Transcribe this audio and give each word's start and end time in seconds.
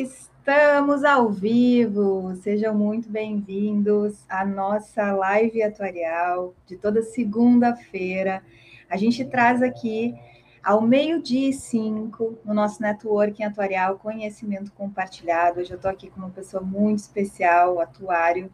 Estamos 0.00 1.02
ao 1.02 1.28
vivo, 1.28 2.32
sejam 2.36 2.72
muito 2.72 3.10
bem-vindos 3.10 4.24
à 4.28 4.44
nossa 4.46 5.10
live 5.10 5.60
atuarial 5.60 6.54
de 6.68 6.76
toda 6.76 7.02
segunda-feira. 7.02 8.40
A 8.88 8.96
gente 8.96 9.24
traz 9.24 9.60
aqui 9.60 10.14
ao 10.62 10.80
meio-dia 10.80 11.50
e 11.50 11.52
cinco 11.52 12.38
no 12.44 12.54
nosso 12.54 12.80
networking 12.80 13.42
atuarial 13.42 13.98
Conhecimento 13.98 14.70
Compartilhado. 14.70 15.58
Hoje 15.58 15.72
eu 15.72 15.76
estou 15.76 15.90
aqui 15.90 16.08
com 16.08 16.20
uma 16.20 16.30
pessoa 16.30 16.62
muito 16.62 17.00
especial, 17.00 17.80
atuário 17.80 18.52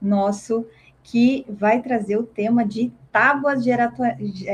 nosso, 0.00 0.64
que 1.04 1.44
vai 1.48 1.82
trazer 1.82 2.16
o 2.16 2.22
tema 2.22 2.64
de 2.64 2.90
tábuas 3.12 3.62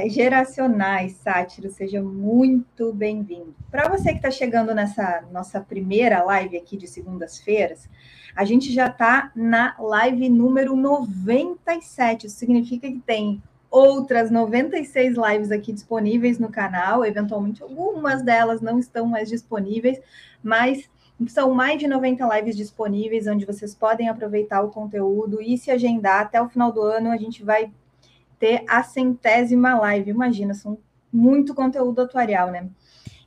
geracionais, 0.08 1.12
Sátiro. 1.12 1.70
Seja 1.70 2.02
muito 2.02 2.92
bem-vindo. 2.92 3.54
Para 3.70 3.88
você 3.88 4.10
que 4.10 4.16
está 4.16 4.32
chegando 4.32 4.74
nessa 4.74 5.22
nossa 5.32 5.60
primeira 5.60 6.24
live 6.24 6.56
aqui 6.58 6.76
de 6.76 6.88
segundas-feiras, 6.88 7.88
a 8.34 8.44
gente 8.44 8.72
já 8.72 8.88
está 8.88 9.30
na 9.34 9.76
live 9.78 10.28
número 10.28 10.74
97. 10.74 12.26
Isso 12.26 12.36
significa 12.36 12.88
que 12.88 12.98
tem 12.98 13.40
outras 13.70 14.28
96 14.28 15.16
lives 15.16 15.52
aqui 15.52 15.72
disponíveis 15.72 16.40
no 16.40 16.50
canal. 16.50 17.04
Eventualmente, 17.04 17.62
algumas 17.62 18.24
delas 18.24 18.60
não 18.60 18.80
estão 18.80 19.06
mais 19.06 19.28
disponíveis, 19.28 20.00
mas 20.42 20.90
são 21.26 21.52
mais 21.52 21.78
de 21.78 21.86
90 21.86 22.26
lives 22.36 22.56
disponíveis, 22.56 23.26
onde 23.26 23.44
vocês 23.44 23.74
podem 23.74 24.08
aproveitar 24.08 24.62
o 24.62 24.70
conteúdo 24.70 25.40
e 25.42 25.58
se 25.58 25.70
agendar. 25.70 26.22
Até 26.22 26.40
o 26.40 26.48
final 26.48 26.72
do 26.72 26.82
ano, 26.82 27.10
a 27.10 27.16
gente 27.16 27.44
vai 27.44 27.70
ter 28.38 28.64
a 28.68 28.82
centésima 28.82 29.78
live. 29.78 30.10
Imagina, 30.10 30.54
são 30.54 30.78
muito 31.12 31.54
conteúdo 31.54 32.00
atuarial, 32.00 32.50
né? 32.50 32.68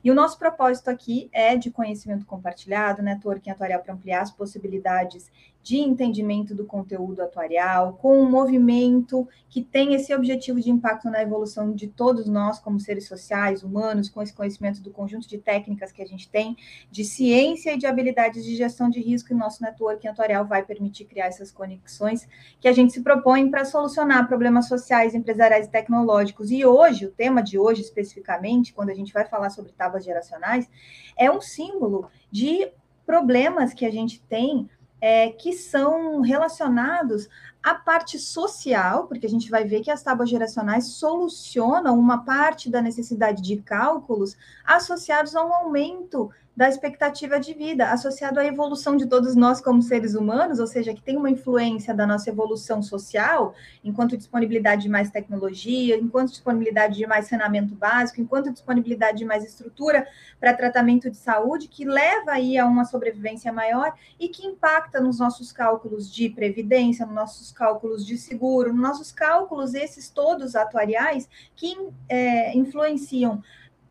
E 0.02 0.10
o 0.10 0.14
nosso 0.14 0.38
propósito 0.38 0.90
aqui 0.90 1.30
é 1.32 1.56
de 1.56 1.70
conhecimento 1.70 2.26
compartilhado, 2.26 3.02
networking 3.02 3.50
atuarial 3.50 3.80
para 3.80 3.94
ampliar 3.94 4.20
as 4.20 4.30
possibilidades 4.30 5.32
de 5.64 5.78
entendimento 5.78 6.54
do 6.54 6.66
conteúdo 6.66 7.22
atuarial, 7.22 7.94
com 7.94 8.20
um 8.20 8.30
movimento 8.30 9.26
que 9.48 9.62
tem 9.62 9.94
esse 9.94 10.14
objetivo 10.14 10.60
de 10.60 10.70
impacto 10.70 11.08
na 11.08 11.22
evolução 11.22 11.72
de 11.72 11.88
todos 11.88 12.28
nós, 12.28 12.58
como 12.58 12.78
seres 12.78 13.08
sociais, 13.08 13.62
humanos, 13.62 14.10
com 14.10 14.20
esse 14.20 14.34
conhecimento 14.34 14.82
do 14.82 14.90
conjunto 14.90 15.26
de 15.26 15.38
técnicas 15.38 15.90
que 15.90 16.02
a 16.02 16.06
gente 16.06 16.28
tem, 16.28 16.54
de 16.90 17.02
ciência 17.02 17.72
e 17.72 17.78
de 17.78 17.86
habilidades 17.86 18.44
de 18.44 18.54
gestão 18.54 18.90
de 18.90 19.00
risco, 19.00 19.32
e 19.32 19.34
nosso 19.34 19.62
networking 19.62 20.08
atuarial 20.08 20.44
vai 20.44 20.62
permitir 20.62 21.06
criar 21.06 21.28
essas 21.28 21.50
conexões 21.50 22.28
que 22.60 22.68
a 22.68 22.72
gente 22.72 22.92
se 22.92 23.00
propõe 23.00 23.50
para 23.50 23.64
solucionar 23.64 24.28
problemas 24.28 24.68
sociais, 24.68 25.14
empresariais 25.14 25.66
e 25.66 25.70
tecnológicos. 25.70 26.50
E 26.50 26.66
hoje, 26.66 27.06
o 27.06 27.10
tema 27.10 27.42
de 27.42 27.58
hoje 27.58 27.80
especificamente, 27.80 28.74
quando 28.74 28.90
a 28.90 28.94
gente 28.94 29.14
vai 29.14 29.24
falar 29.24 29.48
sobre 29.48 29.72
tábuas 29.72 30.04
geracionais, 30.04 30.68
é 31.16 31.30
um 31.30 31.40
símbolo 31.40 32.10
de 32.30 32.68
problemas 33.06 33.72
que 33.72 33.86
a 33.86 33.90
gente 33.90 34.20
tem 34.22 34.68
é, 35.06 35.28
que 35.28 35.52
são 35.52 36.22
relacionados 36.22 37.28
à 37.62 37.74
parte 37.74 38.18
social, 38.18 39.06
porque 39.06 39.26
a 39.26 39.28
gente 39.28 39.50
vai 39.50 39.62
ver 39.62 39.82
que 39.82 39.90
as 39.90 40.02
tábuas 40.02 40.30
geracionais 40.30 40.92
solucionam 40.94 41.98
uma 41.98 42.24
parte 42.24 42.70
da 42.70 42.80
necessidade 42.80 43.42
de 43.42 43.58
cálculos 43.58 44.34
associados 44.64 45.36
a 45.36 45.44
um 45.44 45.52
aumento 45.52 46.30
da 46.56 46.68
expectativa 46.68 47.40
de 47.40 47.52
vida, 47.52 47.90
associado 47.90 48.38
à 48.38 48.44
evolução 48.44 48.96
de 48.96 49.06
todos 49.06 49.34
nós 49.34 49.60
como 49.60 49.82
seres 49.82 50.14
humanos, 50.14 50.60
ou 50.60 50.66
seja, 50.68 50.94
que 50.94 51.02
tem 51.02 51.16
uma 51.16 51.30
influência 51.30 51.92
da 51.92 52.06
nossa 52.06 52.30
evolução 52.30 52.80
social, 52.80 53.54
enquanto 53.82 54.16
disponibilidade 54.16 54.82
de 54.82 54.88
mais 54.88 55.10
tecnologia, 55.10 55.96
enquanto 55.96 56.30
disponibilidade 56.30 56.96
de 56.96 57.06
mais 57.08 57.26
saneamento 57.26 57.74
básico, 57.74 58.20
enquanto 58.20 58.52
disponibilidade 58.52 59.18
de 59.18 59.24
mais 59.24 59.44
estrutura 59.44 60.06
para 60.38 60.54
tratamento 60.54 61.10
de 61.10 61.16
saúde, 61.16 61.66
que 61.66 61.84
leva 61.84 62.32
aí 62.32 62.56
a 62.56 62.66
uma 62.66 62.84
sobrevivência 62.84 63.52
maior 63.52 63.92
e 64.20 64.28
que 64.28 64.46
impacta 64.46 65.00
nos 65.00 65.18
nossos 65.18 65.50
cálculos 65.50 66.12
de 66.12 66.28
previdência, 66.28 67.04
nos 67.04 67.14
nossos 67.14 67.50
cálculos 67.50 68.06
de 68.06 68.16
seguro, 68.16 68.72
nos 68.72 68.82
nossos 68.82 69.10
cálculos, 69.10 69.74
esses 69.74 70.08
todos 70.08 70.54
atuariais, 70.54 71.28
que 71.56 71.76
é, 72.08 72.56
influenciam 72.56 73.42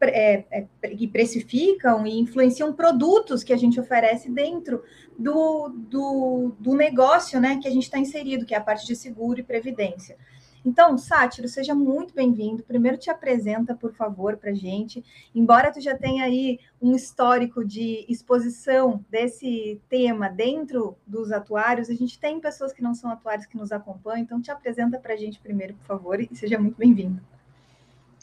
é, 0.10 0.46
é, 0.52 0.88
que 0.90 1.08
precificam 1.08 2.06
e 2.06 2.20
influenciam 2.20 2.74
produtos 2.74 3.44
que 3.44 3.54
a 3.54 3.58
gente 3.58 3.80
oferece 3.80 4.30
dentro 4.30 4.84
do, 5.18 5.70
do, 5.70 6.56
do 6.60 6.76
negócio 6.76 7.40
né, 7.40 7.60
que 7.62 7.68
a 7.68 7.72
gente 7.72 7.84
está 7.84 7.98
inserido, 7.98 8.46
que 8.46 8.54
é 8.54 8.58
a 8.58 8.62
parte 8.62 8.86
de 8.86 8.96
seguro 8.96 9.40
e 9.40 9.44
previdência. 9.44 10.18
Então, 10.66 10.98
Sátiro, 10.98 11.48
seja 11.48 11.76
muito 11.76 12.14
bem-vindo. 12.14 12.64
Primeiro 12.64 12.98
te 12.98 13.10
apresenta, 13.10 13.76
por 13.76 13.94
favor, 13.94 14.38
para 14.38 14.54
gente. 14.54 15.04
Embora 15.36 15.72
tu 15.72 15.82
já 15.82 15.98
tenha 15.98 16.24
aí 16.24 16.58
um 16.82 16.96
histórico 16.96 17.66
de 17.66 18.06
exposição 18.08 19.04
desse 19.10 19.82
tema 19.90 20.30
dentro 20.30 20.96
dos 21.06 21.34
atuários, 21.34 21.90
a 21.90 21.94
gente 21.94 22.18
tem 22.18 22.40
pessoas 22.40 22.72
que 22.72 22.82
não 22.82 22.96
são 22.96 23.12
atuários 23.12 23.46
que 23.46 23.58
nos 23.58 23.74
acompanham, 23.74 24.24
então 24.24 24.42
te 24.42 24.52
apresenta 24.52 24.98
para 24.98 25.18
gente 25.18 25.40
primeiro, 25.40 25.74
por 25.74 25.86
favor, 25.86 26.22
e 26.22 26.30
seja 26.34 26.58
muito 26.58 26.78
bem-vindo. 26.78 27.22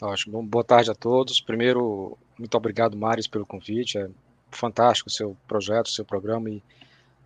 Ótimo. 0.01 0.41
Boa 0.41 0.63
tarde 0.63 0.89
a 0.89 0.95
todos. 0.95 1.39
Primeiro, 1.39 2.17
muito 2.35 2.57
obrigado, 2.57 2.97
Maris, 2.97 3.27
pelo 3.27 3.45
convite. 3.45 3.99
É 3.99 4.09
fantástico 4.49 5.09
o 5.09 5.11
seu 5.11 5.37
projeto, 5.47 5.85
o 5.85 5.91
seu 5.91 6.03
programa 6.03 6.49
e 6.49 6.63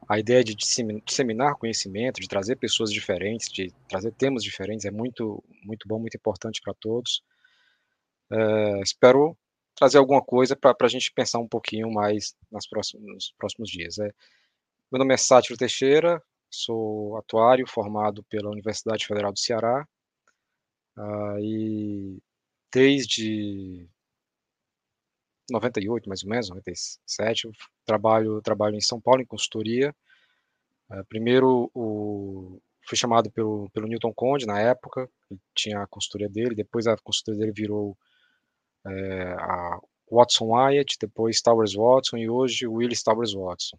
a 0.09 0.19
ideia 0.19 0.43
de 0.43 0.53
disseminar 0.53 1.55
conhecimento, 1.55 2.19
de 2.19 2.27
trazer 2.27 2.57
pessoas 2.57 2.91
diferentes, 2.91 3.47
de 3.49 3.71
trazer 3.87 4.11
temas 4.11 4.43
diferentes 4.43 4.85
é 4.85 4.91
muito, 4.91 5.41
muito 5.63 5.87
bom, 5.87 5.99
muito 5.99 6.17
importante 6.17 6.61
para 6.61 6.73
todos. 6.73 7.23
É, 8.29 8.81
espero 8.81 9.37
trazer 9.73 9.97
alguma 9.97 10.21
coisa 10.21 10.53
para 10.53 10.75
a 10.81 10.87
gente 10.89 11.13
pensar 11.13 11.39
um 11.39 11.47
pouquinho 11.47 11.89
mais 11.89 12.35
nas 12.51 12.67
próximos, 12.67 13.05
nos 13.07 13.33
próximos 13.37 13.69
dias. 13.69 13.97
É, 13.99 14.11
meu 14.91 14.99
nome 14.99 15.13
é 15.13 15.17
Sátiro 15.17 15.57
Teixeira, 15.57 16.21
sou 16.51 17.17
atuário 17.17 17.65
formado 17.67 18.21
pela 18.25 18.49
Universidade 18.49 19.07
Federal 19.07 19.31
do 19.31 19.39
Ceará 19.39 19.87
uh, 20.97 21.39
e 21.39 22.19
desde 22.75 23.87
98, 25.49 26.09
mais 26.09 26.23
ou 26.23 26.29
menos, 26.29 26.49
97, 26.49 27.45
eu 27.45 27.51
trabalho, 27.85 28.41
trabalho 28.41 28.75
em 28.75 28.81
São 28.81 28.99
Paulo 28.99 29.21
em 29.21 29.25
consultoria. 29.25 29.95
Uh, 30.91 31.05
primeiro, 31.07 31.71
o, 31.73 32.59
fui 32.85 32.97
chamado 32.97 33.31
pelo, 33.31 33.69
pelo 33.71 33.87
Newton 33.87 34.13
Conde, 34.13 34.45
na 34.45 34.59
época, 34.59 35.09
tinha 35.55 35.81
a 35.81 35.87
consultoria 35.87 36.27
dele, 36.27 36.53
depois 36.53 36.85
a 36.85 36.97
consultoria 36.97 37.39
dele 37.39 37.53
virou 37.55 37.97
é, 38.85 39.33
a 39.39 39.79
Watson 40.11 40.47
Wyatt, 40.47 40.97
depois 40.99 41.41
Towers 41.41 41.75
Watson 41.75 42.17
e 42.17 42.29
hoje 42.29 42.67
Willis 42.67 43.01
Towers 43.01 43.33
Watson. 43.33 43.77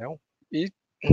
É 0.00 0.04
e 0.50 0.70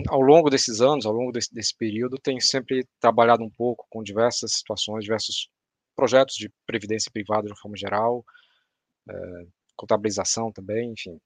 ao 0.09 0.21
longo 0.21 0.49
desses 0.49 0.81
anos, 0.81 1.05
ao 1.05 1.13
longo 1.13 1.31
desse, 1.31 1.53
desse 1.53 1.75
período, 1.75 2.17
tenho 2.17 2.41
sempre 2.41 2.85
trabalhado 2.99 3.43
um 3.43 3.49
pouco 3.49 3.85
com 3.89 4.03
diversas 4.03 4.53
situações, 4.53 5.03
diversos 5.03 5.49
projetos 5.99 6.35
de 6.35 6.49
previdência 6.65 7.11
privada 7.11 7.43
de 7.43 7.51
uma 7.51 7.57
forma 7.57 7.75
geral, 7.75 8.23
é, 9.09 9.13
contabilização 9.75 10.49
também, 10.49 10.93
enfim, 10.93 11.19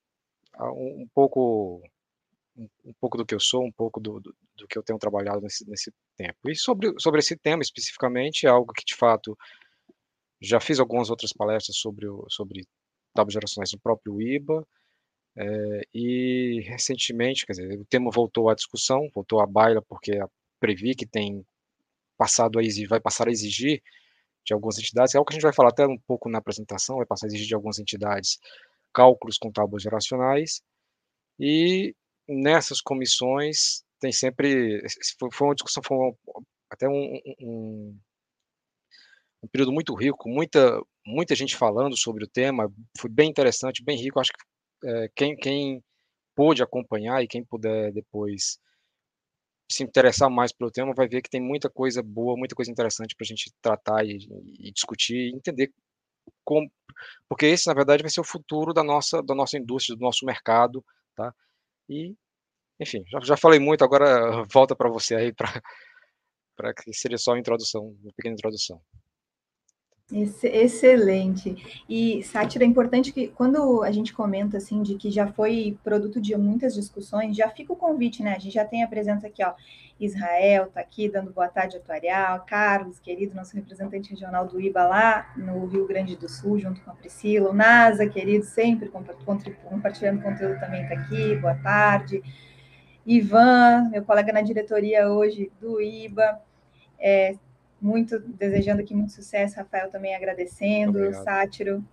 um, 0.60 1.04
um 1.04 1.08
pouco 1.14 1.80
um, 2.58 2.68
um, 2.86 2.94
pouco 3.00 3.20
do 3.20 3.26
que 3.26 3.36
eu 3.36 3.40
sou, 3.40 3.64
um 3.64 3.72
pouco 3.72 4.00
do, 4.00 4.20
do, 4.20 4.36
do, 4.56 4.68
que 4.68 4.76
eu 4.76 4.82
tenho 4.82 4.98
trabalhado 4.98 5.42
nesse, 5.42 5.70
nesse 5.70 5.94
tempo. 6.18 6.50
E 6.50 6.56
sobre, 6.56 6.92
sobre 7.00 7.20
esse 7.20 7.38
tema 7.38 7.62
especificamente, 7.62 8.48
é 8.48 8.50
algo 8.50 8.74
que 8.74 8.84
de 8.84 8.96
fato 8.96 9.38
já 10.42 10.60
fiz 10.60 10.80
algumas 10.80 11.12
outras 11.12 11.32
palestras 11.32 11.78
sobre, 11.78 12.08
sobre 12.30 12.68
tábuas 13.14 13.34
geracionais 13.36 13.72
no 13.74 13.80
próprio 13.80 14.20
IBA, 14.20 14.66
é, 15.36 15.82
e 15.94 16.62
recentemente, 16.66 17.46
quer 17.46 17.54
dizer, 17.54 17.80
o 17.80 17.86
tema 17.86 18.10
voltou 18.12 18.50
à 18.50 18.56
discussão, 18.56 19.08
voltou 19.14 19.40
à 19.40 19.46
baila, 19.46 19.84
porque 19.84 20.18
a 20.18 20.28
Previ, 20.60 20.96
que 20.96 21.06
tem 21.06 21.46
passado 22.18 22.58
a 22.58 22.64
exigir, 22.64 22.88
vai 22.88 23.00
passar 23.00 23.28
a 23.28 23.32
exigir 23.32 23.84
de 24.46 24.54
algumas 24.54 24.78
entidades, 24.78 25.14
é 25.14 25.18
algo 25.18 25.28
que 25.28 25.34
a 25.34 25.36
gente 25.36 25.44
vai 25.44 25.54
falar 25.54 25.70
até 25.70 25.86
um 25.86 25.98
pouco 26.08 26.30
na 26.30 26.40
apresentação, 26.40 26.98
vai 26.98 27.06
passar 27.06 27.26
a 27.26 27.28
exigir 27.28 27.48
de 27.48 27.56
algumas 27.56 27.80
entidades 27.80 28.40
cálculos 28.94 29.38
com 29.38 29.52
tábuas 29.52 29.82
geracionais, 29.84 30.62
e 31.40 31.96
nessas 32.28 32.82
comissões 32.82 33.84
tem 34.00 34.12
sempre, 34.12 34.82
foi 35.32 35.48
uma 35.48 35.56
discussão, 35.56 35.82
foi 35.86 35.98
até 36.70 36.88
um, 36.88 37.20
um, 37.42 38.00
um, 39.44 39.48
período 39.48 39.72
muito 39.72 39.94
rico, 39.96 40.28
muita, 40.30 40.82
muita 41.06 41.36
gente 41.36 41.56
falando 41.56 41.98
sobre 41.98 42.26
o 42.26 42.30
tema, 42.30 42.72
foi 42.98 43.10
bem 43.10 43.30
interessante, 43.30 43.84
bem 43.84 43.98
rico, 43.98 44.20
acho 44.20 44.32
que 44.32 44.90
é, 44.90 45.10
quem, 45.16 45.36
quem 45.38 45.84
pôde 46.36 46.62
acompanhar 46.62 47.24
e 47.24 47.28
quem 47.28 47.44
puder 47.44 47.94
depois 47.94 48.58
se 49.74 49.84
interessar 49.84 50.30
mais 50.30 50.52
pelo 50.52 50.72
tema, 50.72 50.94
vai 50.96 51.08
ver 51.08 51.22
que 51.22 51.30
tem 51.30 51.42
muita 51.42 51.70
coisa 51.70 52.02
boa, 52.04 52.38
muita 52.38 52.56
coisa 52.56 52.72
interessante 52.72 53.16
para 53.16 53.26
a 53.26 53.28
gente 53.28 53.52
tratar 53.62 54.06
e, 54.06 54.18
e, 54.60 54.72
discutir 54.72 55.16
e 55.16 55.36
entender 55.36 55.72
como, 56.46 56.72
porque 57.30 57.48
esse 57.48 57.68
na 57.68 57.74
verdade 57.74 58.04
vai 58.04 58.12
ser 58.12 58.22
o 58.22 58.26
futuro 58.26 58.74
da 58.74 58.84
nossa 58.84 59.22
da 59.24 59.36
nossa 59.36 59.58
indústria, 59.58 59.98
do 59.98 60.02
nosso 60.02 60.26
mercado, 60.26 60.84
tá? 61.16 61.34
E 61.90 62.16
enfim, 62.80 63.04
já, 63.10 63.20
já 63.22 63.38
falei 63.38 63.60
muito, 63.60 63.84
agora 63.84 64.44
volta 64.54 64.76
para 64.76 64.90
você 64.90 65.16
aí 65.16 65.34
para 65.34 66.74
que 66.76 66.94
seria 66.94 67.18
só 67.18 67.36
introdução, 67.38 67.96
uma 68.04 68.14
pequena 68.14 68.36
introdução. 68.36 68.82
Excelente. 70.12 71.84
E, 71.88 72.22
Sátira, 72.24 72.64
é 72.64 72.68
importante 72.68 73.12
que 73.12 73.30
quando 73.30 73.82
a 73.84 73.92
gente 73.92 74.14
comenta 74.14 74.58
assim 74.58 74.84
de 74.84 74.96
que 74.96 75.10
já 75.10 75.28
foi 75.28 75.78
produto 75.84 76.20
de 76.20 76.36
muitas 76.38 76.74
discussões, 76.74 77.36
já 77.36 77.50
fica 77.50 77.72
o 77.74 77.76
convite, 77.76 78.22
né? 78.22 78.36
A 78.36 78.40
gente 78.40 78.54
já 78.54 78.66
tem 78.66 78.84
a 78.84 78.88
presença 78.88 79.28
aqui, 79.28 79.44
ó. 79.44 79.54
Israel 80.00 80.66
está 80.66 80.82
aqui 80.82 81.08
dando 81.08 81.32
boa 81.32 81.48
tarde 81.48 81.78
atuarial, 81.78 82.44
Carlos, 82.46 83.00
querido, 83.00 83.36
nosso 83.36 83.56
representante 83.56 84.10
regional 84.10 84.46
do 84.46 84.60
IBA 84.60 84.84
lá 84.84 85.34
no 85.38 85.66
Rio 85.66 85.88
Grande 85.88 86.16
do 86.16 86.28
Sul, 86.28 86.60
junto 86.60 86.82
com 86.82 86.92
a 86.92 86.96
Priscila, 86.96 87.50
o 87.52 87.54
NASA, 87.54 88.06
querido, 88.08 88.44
sempre 88.44 88.90
compartilhando 88.90 90.22
conteúdo 90.22 90.60
também 90.60 90.84
está 90.84 90.96
aqui, 90.96 91.36
boa 91.38 91.56
tarde. 91.56 92.22
Ivan, 93.06 93.90
meu 93.92 94.04
colega 94.04 94.34
na 94.34 94.42
diretoria 94.42 95.10
hoje 95.10 95.52
do 95.62 95.80
IBA, 95.80 96.42
é, 97.00 97.36
muito 97.84 98.20
desejando 98.20 98.82
aqui 98.82 98.96
muito 98.96 99.12
sucesso, 99.12 99.58
Rafael 99.58 99.92
também 99.92 100.16
agradecendo, 100.16 100.98
Obrigado. 101.00 101.24
Sátiro, 101.24 101.86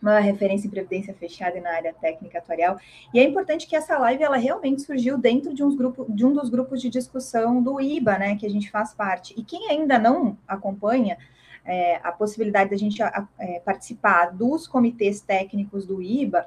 uma 0.00 0.20
referência 0.20 0.66
em 0.66 0.70
previdência 0.70 1.14
fechada 1.14 1.56
e 1.56 1.60
na 1.60 1.70
área 1.70 1.94
técnica 1.94 2.38
atuarial. 2.38 2.78
E 3.12 3.18
é 3.18 3.24
importante 3.24 3.66
que 3.66 3.74
essa 3.74 3.98
live 3.98 4.22
ela 4.22 4.36
realmente 4.36 4.82
surgiu 4.82 5.16
dentro 5.18 5.54
de, 5.54 5.64
uns 5.64 5.74
grupo, 5.74 6.06
de 6.08 6.24
um 6.26 6.32
dos 6.32 6.50
grupos 6.50 6.80
de 6.80 6.90
discussão 6.90 7.62
do 7.62 7.80
IBA, 7.80 8.18
né, 8.18 8.36
que 8.36 8.46
a 8.46 8.50
gente 8.50 8.70
faz 8.70 8.92
parte. 8.92 9.34
E 9.36 9.42
quem 9.42 9.70
ainda 9.70 9.98
não 9.98 10.36
acompanha 10.46 11.16
é, 11.64 11.96
a 12.02 12.12
possibilidade 12.12 12.70
da 12.70 12.76
gente 12.76 13.02
a, 13.02 13.26
é, 13.38 13.60
participar 13.60 14.26
dos 14.26 14.68
comitês 14.68 15.20
técnicos 15.22 15.86
do 15.86 16.02
IBA, 16.02 16.46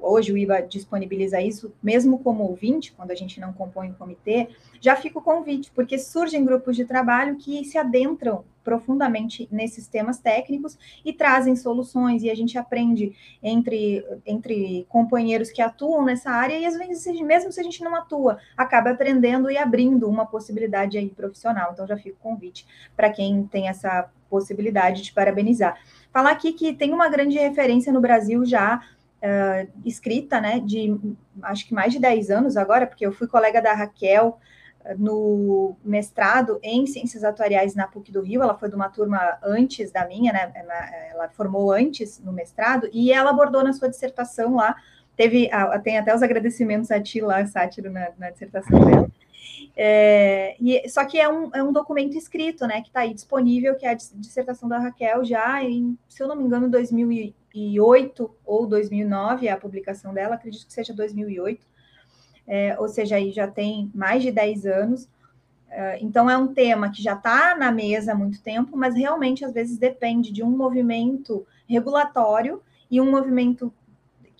hoje 0.00 0.32
o 0.32 0.38
IBA 0.38 0.62
disponibiliza 0.62 1.40
isso, 1.40 1.72
mesmo 1.82 2.18
como 2.18 2.44
ouvinte, 2.44 2.92
quando 2.92 3.10
a 3.10 3.14
gente 3.14 3.40
não 3.40 3.52
compõe 3.52 3.90
o 3.90 3.94
comitê, 3.94 4.48
já 4.80 4.96
fica 4.96 5.18
o 5.18 5.22
convite, 5.22 5.70
porque 5.74 5.98
surgem 5.98 6.44
grupos 6.44 6.76
de 6.76 6.84
trabalho 6.84 7.36
que 7.36 7.64
se 7.64 7.78
adentram 7.78 8.44
profundamente 8.62 9.48
nesses 9.50 9.88
temas 9.88 10.18
técnicos 10.18 10.78
e 11.04 11.12
trazem 11.12 11.56
soluções, 11.56 12.22
e 12.22 12.30
a 12.30 12.34
gente 12.34 12.56
aprende 12.56 13.12
entre, 13.42 14.04
entre 14.24 14.86
companheiros 14.88 15.50
que 15.50 15.60
atuam 15.60 16.04
nessa 16.04 16.30
área, 16.30 16.56
e 16.56 16.64
às 16.64 16.76
vezes, 16.76 17.20
mesmo 17.20 17.50
se 17.50 17.60
a 17.60 17.64
gente 17.64 17.82
não 17.82 17.94
atua, 17.94 18.38
acaba 18.56 18.90
aprendendo 18.90 19.50
e 19.50 19.58
abrindo 19.58 20.08
uma 20.08 20.26
possibilidade 20.26 20.96
aí 20.96 21.08
profissional. 21.08 21.70
Então 21.72 21.86
já 21.86 21.96
fica 21.96 22.16
o 22.16 22.22
convite 22.22 22.66
para 22.96 23.10
quem 23.10 23.44
tem 23.44 23.68
essa 23.68 24.08
possibilidade 24.30 25.02
de 25.02 25.12
parabenizar. 25.12 25.78
Falar 26.12 26.30
aqui 26.30 26.52
que 26.52 26.72
tem 26.72 26.92
uma 26.92 27.08
grande 27.08 27.38
referência 27.38 27.92
no 27.92 28.00
Brasil 28.00 28.44
já 28.44 28.82
uh, 29.22 29.70
escrita, 29.84 30.40
né, 30.40 30.60
de 30.60 30.98
acho 31.42 31.66
que 31.66 31.74
mais 31.74 31.92
de 31.92 32.00
10 32.00 32.30
anos 32.30 32.56
agora, 32.56 32.86
porque 32.86 33.06
eu 33.06 33.12
fui 33.12 33.26
colega 33.26 33.62
da 33.62 33.72
Raquel 33.72 34.38
uh, 34.84 34.98
no 34.98 35.76
mestrado 35.84 36.58
em 36.62 36.86
Ciências 36.86 37.22
Atuariais 37.22 37.74
na 37.74 37.86
PUC 37.86 38.10
do 38.10 38.20
Rio, 38.20 38.42
ela 38.42 38.58
foi 38.58 38.68
de 38.68 38.74
uma 38.74 38.88
turma 38.88 39.38
antes 39.42 39.92
da 39.92 40.06
minha, 40.06 40.32
né, 40.32 40.52
ela 41.10 41.28
formou 41.30 41.72
antes 41.72 42.18
no 42.20 42.32
mestrado, 42.32 42.88
e 42.92 43.12
ela 43.12 43.30
abordou 43.30 43.62
na 43.62 43.72
sua 43.72 43.88
dissertação 43.88 44.56
lá, 44.56 44.74
teve, 45.16 45.48
tem 45.84 45.98
até 45.98 46.14
os 46.14 46.22
agradecimentos 46.22 46.90
a 46.90 47.00
ti 47.00 47.20
lá, 47.20 47.44
Sátiro, 47.46 47.90
na, 47.90 48.08
na 48.18 48.30
dissertação 48.30 48.80
dela, 48.84 49.10
é, 49.76 50.56
e, 50.60 50.88
só 50.88 51.04
que 51.04 51.18
é 51.18 51.28
um, 51.28 51.50
é 51.54 51.62
um 51.62 51.72
documento 51.72 52.16
escrito, 52.16 52.66
né, 52.66 52.80
que 52.80 52.88
está 52.88 53.00
aí 53.00 53.14
disponível, 53.14 53.74
que 53.76 53.86
é 53.86 53.90
a 53.90 53.94
dissertação 53.94 54.68
da 54.68 54.78
Raquel 54.78 55.24
já 55.24 55.62
em, 55.62 55.96
se 56.08 56.22
eu 56.22 56.28
não 56.28 56.36
me 56.36 56.44
engano, 56.44 56.68
2008 57.54 58.30
ou 58.44 58.66
2009, 58.66 59.48
a 59.48 59.56
publicação 59.56 60.14
dela, 60.14 60.34
acredito 60.34 60.66
que 60.66 60.72
seja 60.72 60.94
2008, 60.94 61.66
é, 62.46 62.76
ou 62.78 62.88
seja, 62.88 63.16
aí 63.16 63.30
já 63.30 63.46
tem 63.46 63.90
mais 63.94 64.22
de 64.22 64.30
10 64.30 64.66
anos. 64.66 65.08
É, 65.70 65.98
então, 66.02 66.28
é 66.28 66.36
um 66.36 66.48
tema 66.48 66.90
que 66.90 67.02
já 67.02 67.14
está 67.14 67.56
na 67.56 67.70
mesa 67.70 68.12
há 68.12 68.14
muito 68.14 68.42
tempo, 68.42 68.76
mas 68.76 68.94
realmente, 68.94 69.44
às 69.44 69.52
vezes, 69.52 69.78
depende 69.78 70.32
de 70.32 70.42
um 70.42 70.50
movimento 70.50 71.46
regulatório 71.68 72.62
e 72.90 73.00
um 73.00 73.10
movimento 73.10 73.72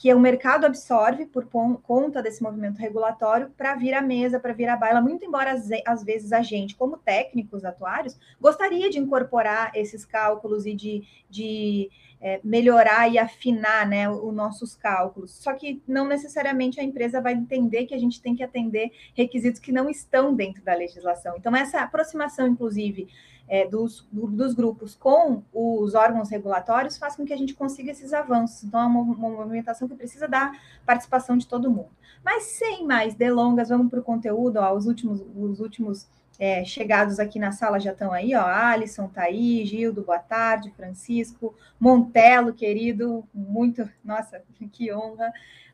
que 0.02 0.12
o 0.12 0.18
mercado 0.18 0.64
absorve 0.64 1.26
por 1.26 1.46
conta 1.80 2.20
desse 2.20 2.42
movimento 2.42 2.76
regulatório 2.76 3.50
para 3.56 3.76
vir 3.76 3.94
à 3.94 4.02
mesa, 4.02 4.40
para 4.40 4.52
vir 4.52 4.68
à 4.68 4.76
baila, 4.76 5.00
muito 5.00 5.24
embora 5.24 5.54
às 5.86 6.02
vezes 6.02 6.32
a 6.32 6.42
gente, 6.42 6.74
como 6.74 6.96
técnicos 6.96 7.64
atuários, 7.64 8.18
gostaria 8.40 8.90
de 8.90 8.98
incorporar 8.98 9.70
esses 9.76 10.04
cálculos 10.04 10.66
e 10.66 10.74
de, 10.74 11.04
de 11.30 11.88
é, 12.20 12.40
melhorar 12.42 13.12
e 13.12 13.16
afinar 13.16 13.86
né, 13.86 14.10
os 14.10 14.34
nossos 14.34 14.74
cálculos. 14.74 15.36
Só 15.36 15.52
que 15.52 15.80
não 15.86 16.08
necessariamente 16.08 16.80
a 16.80 16.82
empresa 16.82 17.20
vai 17.20 17.34
entender 17.34 17.86
que 17.86 17.94
a 17.94 17.98
gente 17.98 18.20
tem 18.20 18.34
que 18.34 18.42
atender 18.42 18.90
requisitos 19.14 19.60
que 19.60 19.70
não 19.70 19.88
estão 19.88 20.34
dentro 20.34 20.64
da 20.64 20.74
legislação. 20.74 21.36
Então, 21.36 21.54
essa 21.54 21.80
aproximação, 21.80 22.48
inclusive, 22.48 23.06
é, 23.52 23.68
dos, 23.68 24.08
dos 24.10 24.54
grupos 24.54 24.94
com 24.94 25.42
os 25.52 25.94
órgãos 25.94 26.30
regulatórios 26.30 26.96
faz 26.96 27.14
com 27.14 27.26
que 27.26 27.34
a 27.34 27.36
gente 27.36 27.52
consiga 27.52 27.90
esses 27.90 28.14
avanços. 28.14 28.64
Então, 28.64 28.80
é 28.80 28.86
uma, 28.86 29.02
uma 29.02 29.28
movimentação 29.28 29.86
que 29.86 29.94
precisa 29.94 30.26
da 30.26 30.52
participação 30.86 31.36
de 31.36 31.46
todo 31.46 31.70
mundo. 31.70 31.90
Mas 32.24 32.44
sem 32.44 32.86
mais 32.86 33.14
delongas, 33.14 33.68
vamos 33.68 33.90
para 33.90 34.00
o 34.00 34.02
conteúdo. 34.02 34.56
Ó, 34.56 34.72
os 34.72 34.86
últimos, 34.86 35.22
os 35.36 35.60
últimos 35.60 36.08
é, 36.38 36.64
chegados 36.64 37.20
aqui 37.20 37.38
na 37.38 37.52
sala 37.52 37.78
já 37.78 37.92
estão 37.92 38.10
aí, 38.10 38.34
ó. 38.34 38.42
Alisson 38.42 39.06
tá 39.06 39.24
aí, 39.24 39.66
Gildo, 39.66 40.00
boa 40.00 40.18
tarde, 40.18 40.72
Francisco, 40.74 41.54
Montelo, 41.78 42.54
querido, 42.54 43.22
muito, 43.34 43.86
nossa, 44.02 44.42
que 44.72 44.90
honra. 44.94 45.30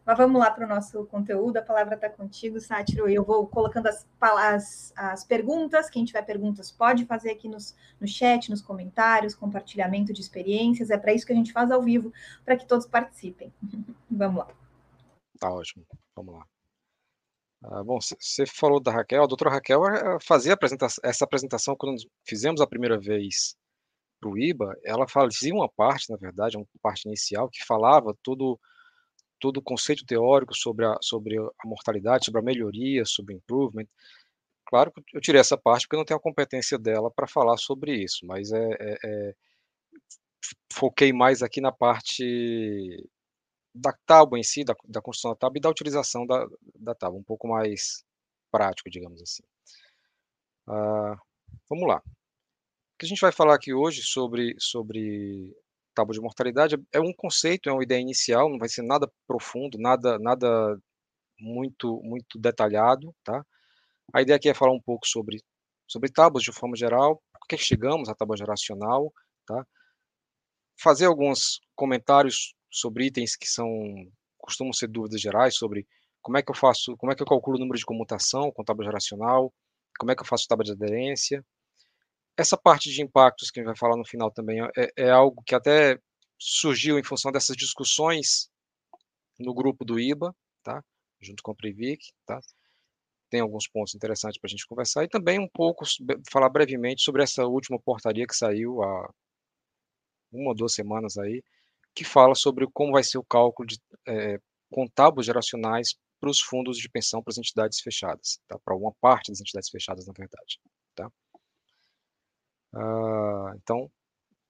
Mas 0.09 0.17
vamos 0.17 0.41
lá 0.41 0.51
para 0.51 0.65
o 0.65 0.69
nosso 0.69 1.05
conteúdo. 1.05 1.59
A 1.59 1.63
palavra 1.63 1.95
está 1.95 2.09
contigo, 2.09 2.59
Sátiro. 2.59 3.11
Eu 3.11 3.23
vou 3.23 3.47
colocando 3.47 3.89
as, 3.89 4.09
as, 4.19 4.91
as, 4.97 5.23
perguntas. 5.23 5.91
Quem 5.91 6.03
tiver 6.03 6.23
perguntas 6.23 6.73
pode 6.73 7.05
fazer 7.05 7.33
aqui 7.33 7.47
nos, 7.47 7.77
no 8.01 8.09
chat, 8.09 8.49
nos 8.49 8.63
comentários, 8.63 9.35
compartilhamento 9.35 10.11
de 10.11 10.23
experiências. 10.23 10.89
É 10.89 10.97
para 10.97 11.13
isso 11.13 11.27
que 11.27 11.33
a 11.35 11.37
gente 11.37 11.53
faz 11.53 11.71
ao 11.71 11.83
vivo, 11.83 12.11
para 12.43 12.57
que 12.57 12.65
todos 12.65 12.87
participem. 12.87 13.53
vamos 14.11 14.39
lá. 14.39 14.49
Tá 15.39 15.53
ótimo. 15.53 15.85
Vamos 16.17 16.37
lá. 16.37 16.47
Ah, 17.65 17.85
bom, 17.85 17.99
você 18.01 18.47
falou 18.47 18.81
da 18.81 18.91
Raquel. 18.91 19.25
A 19.25 19.27
doutora 19.27 19.51
Raquel 19.51 19.83
fazia 20.23 20.57
essa 21.03 21.25
apresentação 21.27 21.77
quando 21.77 22.01
fizemos 22.25 22.63
a 22.63 22.67
primeira 22.67 22.99
vez 22.99 23.59
para 24.19 24.31
o 24.31 24.39
IBA. 24.39 24.75
Ela 24.87 25.07
fazia 25.07 25.53
uma 25.53 25.69
parte, 25.69 26.11
na 26.11 26.17
verdade, 26.17 26.57
uma 26.57 26.65
parte 26.81 27.07
inicial, 27.07 27.51
que 27.51 27.63
falava 27.63 28.17
tudo 28.23 28.59
todo 29.38 29.58
o 29.58 29.62
conceito 29.62 30.05
teórico 30.05 30.55
sobre 30.56 30.87
a, 30.87 30.96
sobre 31.02 31.38
a 31.38 31.69
mortalidade, 31.69 32.26
sobre 32.26 32.40
a 32.40 32.44
melhoria, 32.44 33.05
sobre 33.05 33.35
improvement. 33.35 33.87
Claro 34.67 34.93
que 34.93 35.17
eu 35.17 35.20
tirei 35.20 35.40
essa 35.40 35.56
parte 35.56 35.87
porque 35.87 35.96
eu 35.96 35.99
não 35.99 36.05
tenho 36.05 36.19
a 36.19 36.23
competência 36.23 36.79
dela 36.79 37.11
para 37.11 37.26
falar 37.26 37.56
sobre 37.56 37.94
isso, 37.94 38.26
mas 38.26 38.52
é, 38.52 38.69
é, 38.79 38.99
é, 39.05 39.35
foquei 40.73 41.12
mais 41.12 41.43
aqui 41.43 41.61
na 41.61 41.73
parte 41.73 43.09
da 43.75 43.92
tábua 44.07 44.38
em 44.38 44.42
si, 44.42 44.64
da, 44.64 44.75
da 44.85 45.00
construção 45.00 45.30
da 45.33 45.37
tábua 45.37 45.59
e 45.59 45.61
da 45.61 45.71
utilização 45.71 46.26
da, 46.26 46.47
da 46.75 46.95
tábua, 46.95 47.18
um 47.21 47.25
pouco 47.25 47.49
mais 47.49 48.04
prático, 48.50 48.90
digamos 48.90 49.23
assim. 49.23 49.42
Ah, 50.66 51.16
vamos 51.68 51.88
lá. 51.88 51.99
O 51.99 52.99
que 52.99 53.07
a 53.07 53.09
gente 53.09 53.21
vai 53.21 53.33
falar 53.33 53.54
aqui 53.54 53.73
hoje 53.73 54.02
sobre, 54.02 54.54
sobre 54.59 55.57
tábua 55.99 56.14
de 56.14 56.21
mortalidade 56.21 56.76
é 56.93 57.00
um 57.00 57.12
conceito, 57.12 57.69
é 57.69 57.73
uma 57.73 57.83
ideia 57.83 58.00
inicial, 58.00 58.49
não 58.49 58.59
vai 58.59 58.69
ser 58.69 58.83
nada 58.83 59.11
profundo, 59.26 59.76
nada, 59.78 60.17
nada 60.21 60.78
muito, 61.40 62.00
muito 62.05 62.38
detalhado, 62.38 63.12
tá? 63.25 63.45
A 64.14 64.23
ideia 64.23 64.37
aqui 64.37 64.49
é 64.49 64.55
falar 64.55 64.73
um 64.73 64.81
pouco 64.81 65.07
sobre, 65.09 65.43
sobre 65.88 66.11
tábuas 66.11 66.45
de 66.45 66.52
forma 66.52 66.76
geral, 66.76 67.21
por 67.33 67.49
que 67.49 67.57
chegamos 67.57 68.09
à 68.09 68.14
tábua 68.14 68.37
geracional, 68.37 69.12
tá? 69.45 69.67
Fazer 70.81 71.07
alguns 71.07 71.61
comentários 71.75 72.55
sobre 72.71 73.07
itens 73.07 73.35
que 73.35 73.49
são 73.49 73.69
costumam 74.38 74.73
ser 74.73 74.87
dúvidas 74.87 75.21
gerais 75.21 75.57
sobre 75.57 75.85
como 76.23 76.38
é 76.38 76.43
que 76.43 76.50
eu 76.50 76.55
faço, 76.55 76.97
como 76.97 77.11
é 77.12 77.17
que 77.17 77.23
eu 77.23 77.26
calculo 77.26 77.57
o 77.57 77.61
número 77.61 77.78
de 77.78 77.85
comutação 77.85 78.52
com 78.52 78.62
tábua 78.64 78.85
geracional, 78.85 79.52
como 79.99 80.12
é 80.12 80.14
que 80.14 80.23
eu 80.23 80.26
faço 80.26 80.47
tábua 80.49 80.64
de 80.64 80.73
aderência, 80.73 81.45
essa 82.38 82.57
parte 82.57 82.88
de 82.90 83.02
impactos 83.02 83.50
que 83.50 83.59
a 83.59 83.62
gente 83.62 83.66
vai 83.68 83.76
falar 83.76 83.97
no 83.97 84.07
final 84.07 84.30
também 84.30 84.61
é, 84.76 84.92
é 84.97 85.11
algo 85.11 85.42
que 85.45 85.57
até 85.57 85.99
surgiu 86.38 86.97
em 86.97 87.02
função 87.02 87.33
dessas 87.33 87.57
discussões 87.57 88.49
no 89.40 89.52
grupo 89.52 89.85
do 89.85 89.99
IBA, 89.99 90.33
tá? 90.62 90.83
junto 91.21 91.42
com 91.42 91.50
a 91.50 91.54
Privic, 91.54 92.12
tá? 92.25 92.38
tem 93.28 93.40
alguns 93.40 93.66
pontos 93.68 93.95
interessantes 93.95 94.38
para 94.38 94.47
a 94.47 94.50
gente 94.50 94.66
conversar, 94.66 95.02
e 95.04 95.09
também 95.09 95.40
um 95.40 95.49
pouco, 95.49 95.85
falar 96.30 96.49
brevemente 96.49 97.02
sobre 97.02 97.25
essa 97.25 97.45
última 97.45 97.78
portaria 97.78 98.26
que 98.26 98.37
saiu 98.37 98.83
há 98.83 99.12
uma 100.33 100.50
ou 100.50 100.54
duas 100.54 100.75
semanas 100.75 101.18
aí, 101.18 101.42
que 101.92 102.04
fala 102.04 102.37
sobre 102.37 102.68
como 102.73 102.92
vai 102.92 103.02
ser 103.02 103.18
o 103.18 103.25
cálculo 103.25 103.66
de 103.66 103.80
é, 104.07 104.38
contábulos 104.71 105.26
geracionais 105.26 105.97
para 106.21 106.30
os 106.30 106.40
fundos 106.40 106.78
de 106.78 106.88
pensão 106.88 107.21
para 107.21 107.33
as 107.33 107.38
entidades 107.38 107.80
fechadas, 107.80 108.38
tá? 108.47 108.57
para 108.64 108.76
uma 108.76 108.92
parte 109.00 109.33
das 109.33 109.40
entidades 109.40 109.68
fechadas, 109.68 110.07
na 110.07 110.12
verdade. 110.16 110.61
Tá? 110.95 111.11
Ah, 112.75 113.53
então, 113.57 113.91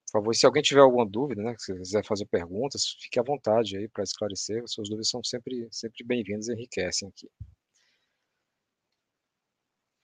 por 0.07 0.13
favor, 0.21 0.35
se 0.35 0.47
alguém 0.47 0.63
tiver 0.63 0.81
alguma 0.81 1.07
dúvida, 1.07 1.43
né, 1.43 1.55
se 1.59 1.75
quiser 1.77 2.05
fazer 2.05 2.27
perguntas, 2.27 2.85
fique 3.01 3.19
à 3.21 3.23
vontade 3.23 3.77
aí 3.77 3.89
para 3.89 4.05
esclarecer. 4.05 4.63
Suas 4.67 4.89
dúvidas 4.89 5.11
são 5.11 5.23
sempre, 5.25 5.69
sempre 5.71 6.05
bem-vindas 6.05 6.49
e 6.49 6.55
enriquecem 6.55 7.09
aqui. 7.09 7.29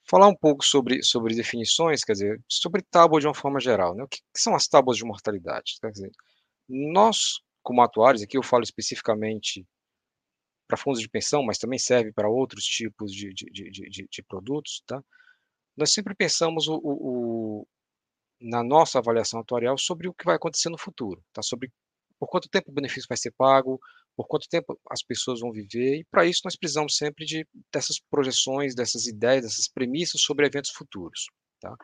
falar 0.09 0.27
um 0.27 0.35
pouco 0.35 0.63
sobre, 0.63 1.03
sobre 1.03 1.35
definições, 1.35 2.03
quer 2.03 2.13
dizer, 2.13 2.41
sobre 2.47 2.81
tábua 2.83 3.19
de 3.19 3.27
uma 3.27 3.33
forma 3.33 3.59
geral. 3.59 3.95
Né? 3.95 4.03
O 4.03 4.07
que, 4.07 4.19
que 4.33 4.39
são 4.41 4.55
as 4.55 4.67
tábuas 4.67 4.97
de 4.97 5.03
mortalidade? 5.03 5.75
Quer 5.81 5.91
dizer, 5.91 6.11
nós, 6.69 7.39
como 7.63 7.81
atuários, 7.81 8.23
aqui 8.23 8.37
eu 8.37 8.43
falo 8.43 8.63
especificamente 8.63 9.65
para 10.67 10.77
fundos 10.77 11.01
de 11.01 11.09
pensão, 11.09 11.43
mas 11.43 11.57
também 11.57 11.79
serve 11.79 12.11
para 12.11 12.29
outros 12.29 12.65
tipos 12.65 13.11
de, 13.11 13.33
de, 13.33 13.45
de, 13.51 13.89
de, 13.89 14.07
de 14.09 14.23
produtos, 14.23 14.83
tá? 14.87 15.01
nós 15.77 15.93
sempre 15.93 16.15
pensamos 16.15 16.67
o, 16.67 16.79
o, 16.83 17.67
na 18.39 18.63
nossa 18.63 18.99
avaliação 18.99 19.39
atuarial 19.39 19.77
sobre 19.77 20.07
o 20.07 20.13
que 20.13 20.25
vai 20.25 20.35
acontecer 20.35 20.69
no 20.69 20.77
futuro, 20.77 21.23
tá? 21.33 21.41
sobre 21.41 21.71
por 22.19 22.29
quanto 22.29 22.49
tempo 22.49 22.71
o 22.71 22.73
benefício 22.73 23.07
vai 23.07 23.17
ser 23.17 23.31
pago, 23.31 23.79
por 24.15 24.27
quanto 24.27 24.47
tempo 24.47 24.79
as 24.89 25.03
pessoas 25.03 25.41
vão 25.41 25.51
viver, 25.51 25.99
e 25.99 26.05
para 26.05 26.25
isso 26.25 26.41
nós 26.45 26.55
precisamos 26.55 26.95
sempre 26.95 27.25
de 27.25 27.45
dessas 27.71 27.99
projeções, 28.09 28.73
dessas 28.73 29.05
ideias, 29.05 29.43
dessas 29.43 29.67
premissas 29.67 30.21
sobre 30.21 30.45
eventos 30.45 30.71
futuros. 30.71 31.27
Tá? 31.59 31.75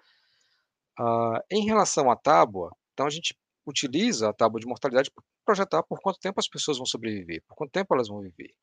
Ah, 0.97 1.43
em 1.51 1.65
relação 1.65 2.09
à 2.09 2.15
tábua, 2.15 2.71
então 2.93 3.05
a 3.05 3.09
gente 3.09 3.35
utiliza 3.65 4.29
a 4.29 4.33
tábua 4.33 4.59
de 4.59 4.67
mortalidade 4.67 5.11
para 5.11 5.23
projetar 5.45 5.83
por 5.83 5.99
quanto 5.99 6.19
tempo 6.19 6.39
as 6.39 6.47
pessoas 6.47 6.77
vão 6.77 6.85
sobreviver, 6.85 7.43
por 7.47 7.55
quanto 7.55 7.71
tempo 7.71 7.93
elas 7.93 8.07
vão 8.07 8.21
viver. 8.21 8.53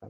Tá? 0.00 0.08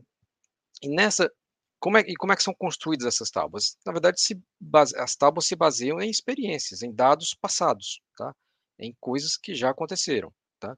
E 0.82 0.88
nessa, 0.88 1.32
como 1.78 1.99
é, 1.99 2.00
e 2.02 2.14
como 2.16 2.33
é 2.33 2.37
que 2.37 2.42
são 2.42 2.54
construídas 2.54 3.06
essas 3.06 3.30
tábuas? 3.30 3.76
Na 3.85 3.92
verdade, 3.92 4.16
base, 4.61 4.97
as 4.99 5.14
tábuas 5.14 5.47
se 5.47 5.54
baseiam 5.54 6.00
em 6.00 6.11
experiências, 6.11 6.83
em 6.83 6.92
dados 6.92 7.35
passados, 7.35 8.00
tá? 8.16 8.35
em 8.78 8.95
coisas 9.00 9.37
que 9.37 9.54
já 9.54 9.71
aconteceram. 9.71 10.33
Tá? 10.59 10.76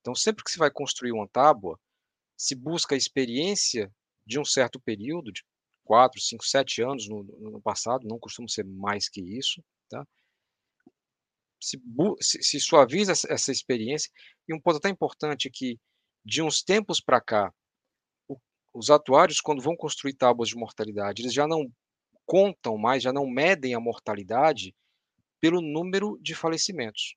Então, 0.00 0.14
sempre 0.14 0.44
que 0.44 0.50
se 0.50 0.58
vai 0.58 0.70
construir 0.70 1.12
uma 1.12 1.28
tábua, 1.28 1.78
se 2.36 2.54
busca 2.54 2.94
a 2.94 2.98
experiência 2.98 3.92
de 4.26 4.38
um 4.38 4.44
certo 4.44 4.80
período, 4.80 5.32
de 5.32 5.42
4, 5.84 6.20
5, 6.20 6.44
7 6.44 6.82
anos 6.82 7.08
no, 7.08 7.22
no 7.22 7.62
passado, 7.62 8.06
não 8.06 8.18
costuma 8.18 8.48
ser 8.48 8.64
mais 8.64 9.08
que 9.08 9.20
isso, 9.20 9.62
tá? 9.88 10.06
se, 11.60 11.80
se, 12.20 12.42
se 12.42 12.60
suaviza 12.60 13.12
essa 13.12 13.52
experiência. 13.52 14.10
E 14.48 14.54
um 14.54 14.60
ponto 14.60 14.76
até 14.76 14.88
importante 14.88 15.48
é 15.48 15.50
que, 15.52 15.78
de 16.24 16.42
uns 16.42 16.62
tempos 16.62 17.00
para 17.00 17.20
cá, 17.20 17.52
os 18.78 18.90
atuários, 18.90 19.40
quando 19.40 19.60
vão 19.60 19.76
construir 19.76 20.14
tábuas 20.14 20.48
de 20.48 20.56
mortalidade, 20.56 21.22
eles 21.22 21.32
já 21.32 21.46
não 21.46 21.70
contam 22.24 22.78
mais, 22.78 23.02
já 23.02 23.12
não 23.12 23.26
medem 23.26 23.74
a 23.74 23.80
mortalidade 23.80 24.74
pelo 25.40 25.60
número 25.60 26.18
de 26.20 26.34
falecimentos. 26.34 27.16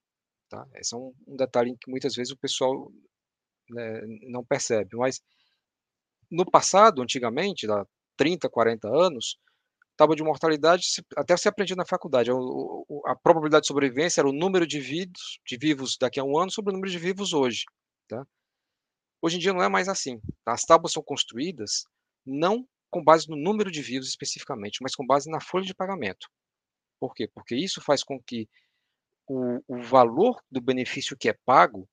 Tá? 0.50 0.66
Esse 0.76 0.96
é 0.96 0.98
um, 0.98 1.14
um 1.28 1.36
detalhe 1.36 1.78
que 1.80 1.90
muitas 1.90 2.16
vezes 2.16 2.34
o 2.34 2.38
pessoal 2.38 2.92
né, 3.70 4.02
não 4.30 4.44
percebe. 4.44 4.98
Mas 4.98 5.22
no 6.30 6.50
passado, 6.50 7.02
antigamente, 7.02 7.70
há 7.70 7.86
30, 8.18 8.50
40 8.50 8.88
anos, 8.88 9.38
tábua 9.96 10.16
de 10.16 10.24
mortalidade, 10.24 10.84
até 11.16 11.38
se 11.38 11.48
aprendia 11.48 11.76
na 11.76 11.86
faculdade, 11.86 12.32
a, 12.32 13.16
probabilidade 13.16 13.64
de 13.64 13.68
sobrevivência 13.68 14.22
era 14.22 14.30
o 14.30 14.34
número 14.34 14.66
de 14.66 14.80
vivos, 14.80 15.40
de 15.46 15.58
vivos 15.58 15.98
daqui 16.00 16.20
a 16.20 16.24
um 16.24 16.38
ano 16.40 16.52
sobre 16.52 16.72
o 16.72 16.74
número 16.74 16.92
de 16.92 16.98
vivos 16.98 17.34
hoje. 17.34 17.66
Tá? 18.08 18.26
Hoje 19.22 19.38
em 19.38 19.40
dia 19.40 19.54
não 19.54 19.62
é 19.62 19.70
mais 19.70 19.88
assim. 19.88 20.20
As 20.46 20.64
tábuas 20.64 20.94
são 20.94 21.04
construídas 21.04 21.86
não 22.26 22.68
com 22.90 23.04
base 23.04 23.30
no 23.30 23.38
número 23.38 23.72
de 23.72 23.82
vivos 23.82 24.10
especificamente, 24.10 24.80
mas 24.82 24.96
com 24.96 25.06
base 25.06 25.30
na 25.30 25.40
folha 25.40 25.66
de 25.66 25.74
pagamento. 25.74 26.28
Por 27.00 27.14
quê? 27.14 27.28
Porque 27.28 27.56
isso 27.56 27.82
faz 27.82 28.04
com 28.04 28.22
que 28.22 28.50
o, 29.28 29.62
o 29.68 29.82
valor 29.82 30.42
do 30.52 30.60
benefício 30.60 31.18
que 31.18 31.30
é 31.30 31.38
pago 31.46 31.88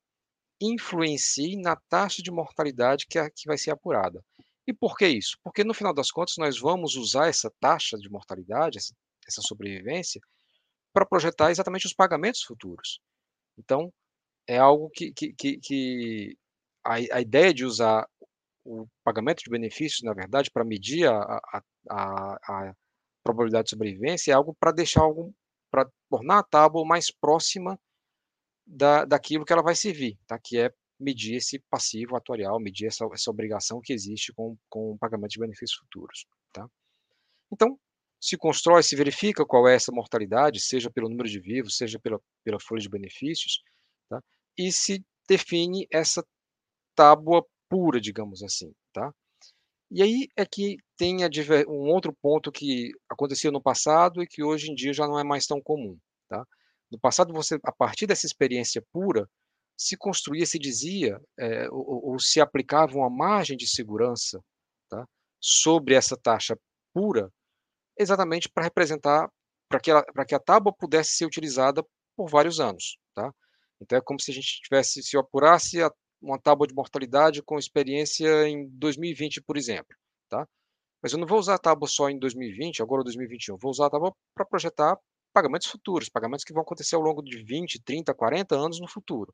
influencie 0.60 1.56
na 1.56 1.76
taxa 1.88 2.22
de 2.22 2.30
mortalidade 2.30 3.06
que, 3.08 3.18
é, 3.18 3.30
que 3.30 3.46
vai 3.46 3.56
ser 3.56 3.70
apurada. 3.70 4.24
E 4.66 4.72
por 4.72 4.96
que 4.96 5.06
isso? 5.06 5.38
Porque 5.42 5.64
no 5.64 5.72
final 5.72 5.94
das 5.94 6.10
contas 6.10 6.34
nós 6.36 6.58
vamos 6.58 6.96
usar 6.96 7.28
essa 7.28 7.50
taxa 7.60 7.96
de 7.96 8.10
mortalidade, 8.10 8.78
essa, 8.78 8.94
essa 9.26 9.40
sobrevivência, 9.40 10.20
para 10.92 11.06
projetar 11.06 11.50
exatamente 11.50 11.86
os 11.86 11.94
pagamentos 11.94 12.42
futuros. 12.42 13.00
Então, 13.56 13.92
é 14.46 14.58
algo 14.58 14.90
que, 14.90 15.12
que, 15.12 15.32
que, 15.32 15.58
que 15.58 16.38
a, 16.84 16.94
a, 16.94 17.20
ideia 17.20 17.52
de 17.52 17.64
usar 17.64 18.08
o 18.64 18.86
pagamento 19.04 19.42
de 19.42 19.50
benefícios, 19.50 20.02
na 20.02 20.12
verdade, 20.12 20.50
para 20.50 20.64
medir 20.64 21.08
a, 21.08 21.40
a, 21.90 22.38
a, 22.42 22.74
probabilidade 23.22 23.64
de 23.64 23.70
sobrevivência, 23.70 24.32
é 24.32 24.34
algo 24.34 24.56
para 24.58 24.72
deixar 24.72 25.02
algo 25.02 25.34
para 25.70 25.88
tornar 26.08 26.38
a 26.38 26.42
tábua 26.42 26.84
mais 26.84 27.10
próxima 27.10 27.78
da, 28.66 29.04
daquilo 29.04 29.44
que 29.44 29.52
ela 29.52 29.62
vai 29.62 29.74
servir, 29.74 30.18
tá? 30.26 30.38
que 30.42 30.58
é 30.58 30.72
medir 30.98 31.36
esse 31.36 31.58
passivo 31.70 32.16
atuarial, 32.16 32.58
medir 32.58 32.86
essa, 32.86 33.06
essa 33.12 33.30
obrigação 33.30 33.80
que 33.80 33.92
existe 33.92 34.32
com, 34.32 34.56
com 34.68 34.92
o 34.92 34.98
pagamento 34.98 35.30
de 35.30 35.38
benefícios 35.38 35.78
futuros. 35.78 36.26
Tá? 36.52 36.66
Então, 37.52 37.78
se 38.20 38.36
constrói, 38.36 38.82
se 38.82 38.96
verifica 38.96 39.44
qual 39.46 39.68
é 39.68 39.74
essa 39.74 39.92
mortalidade, 39.92 40.60
seja 40.60 40.90
pelo 40.90 41.08
número 41.08 41.28
de 41.28 41.38
vivos, 41.38 41.76
seja 41.76 41.98
pela, 42.00 42.20
pela 42.44 42.58
folha 42.60 42.80
de 42.80 42.88
benefícios, 42.88 43.62
tá? 44.08 44.20
e 44.56 44.72
se 44.72 45.04
define 45.28 45.86
essa 45.92 46.24
tábua 46.98 47.46
pura, 47.68 48.00
digamos 48.00 48.42
assim. 48.42 48.74
Tá? 48.92 49.14
E 49.88 50.02
aí 50.02 50.28
é 50.36 50.44
que 50.44 50.78
tem 50.96 51.18
um 51.68 51.88
outro 51.88 52.12
ponto 52.20 52.50
que 52.50 52.90
acontecia 53.08 53.52
no 53.52 53.62
passado 53.62 54.20
e 54.20 54.26
que 54.26 54.42
hoje 54.42 54.70
em 54.70 54.74
dia 54.74 54.92
já 54.92 55.06
não 55.06 55.18
é 55.18 55.22
mais 55.22 55.46
tão 55.46 55.62
comum. 55.62 55.96
Tá? 56.28 56.44
No 56.90 56.98
passado, 56.98 57.32
você, 57.32 57.56
a 57.62 57.70
partir 57.72 58.06
dessa 58.08 58.26
experiência 58.26 58.84
pura, 58.92 59.30
se 59.76 59.96
construía, 59.96 60.44
se 60.44 60.58
dizia, 60.58 61.20
é, 61.38 61.70
ou, 61.70 62.10
ou, 62.10 62.18
se 62.18 62.40
aplicava 62.40 62.96
uma 62.96 63.08
margem 63.08 63.56
de 63.56 63.68
segurança 63.68 64.42
tá? 64.88 65.06
sobre 65.40 65.94
essa 65.94 66.16
taxa 66.16 66.58
pura, 66.92 67.30
exatamente 67.96 68.48
para 68.48 68.64
representar, 68.64 69.30
para 69.68 69.78
que, 69.78 69.92
que 70.26 70.34
a 70.34 70.40
tábua 70.40 70.74
pudesse 70.76 71.12
ser 71.12 71.26
utilizada 71.26 71.84
por 72.16 72.28
vários 72.28 72.58
anos. 72.58 72.98
Tá? 73.14 73.32
Então 73.80 73.96
é 73.96 74.00
como 74.00 74.20
se 74.20 74.32
a 74.32 74.34
gente 74.34 74.60
tivesse, 74.62 75.00
se 75.00 75.16
eu 75.16 75.20
apurasse 75.20 75.80
a 75.80 75.92
uma 76.20 76.38
tábua 76.38 76.66
de 76.66 76.74
mortalidade 76.74 77.42
com 77.42 77.58
experiência 77.58 78.48
em 78.48 78.68
2020, 78.70 79.42
por 79.42 79.56
exemplo, 79.56 79.96
tá? 80.28 80.46
Mas 81.02 81.12
eu 81.12 81.18
não 81.18 81.26
vou 81.26 81.38
usar 81.38 81.54
a 81.54 81.58
tábua 81.58 81.88
só 81.88 82.10
em 82.10 82.18
2020, 82.18 82.82
agora 82.82 83.04
2021, 83.04 83.56
vou 83.56 83.70
usar 83.70 83.86
a 83.86 83.90
tábua 83.90 84.14
para 84.34 84.44
projetar 84.44 84.98
pagamentos 85.32 85.68
futuros, 85.68 86.08
pagamentos 86.08 86.44
que 86.44 86.52
vão 86.52 86.62
acontecer 86.62 86.96
ao 86.96 87.02
longo 87.02 87.22
de 87.22 87.42
20, 87.44 87.80
30, 87.82 88.12
40 88.14 88.56
anos 88.56 88.80
no 88.80 88.88
futuro. 88.88 89.32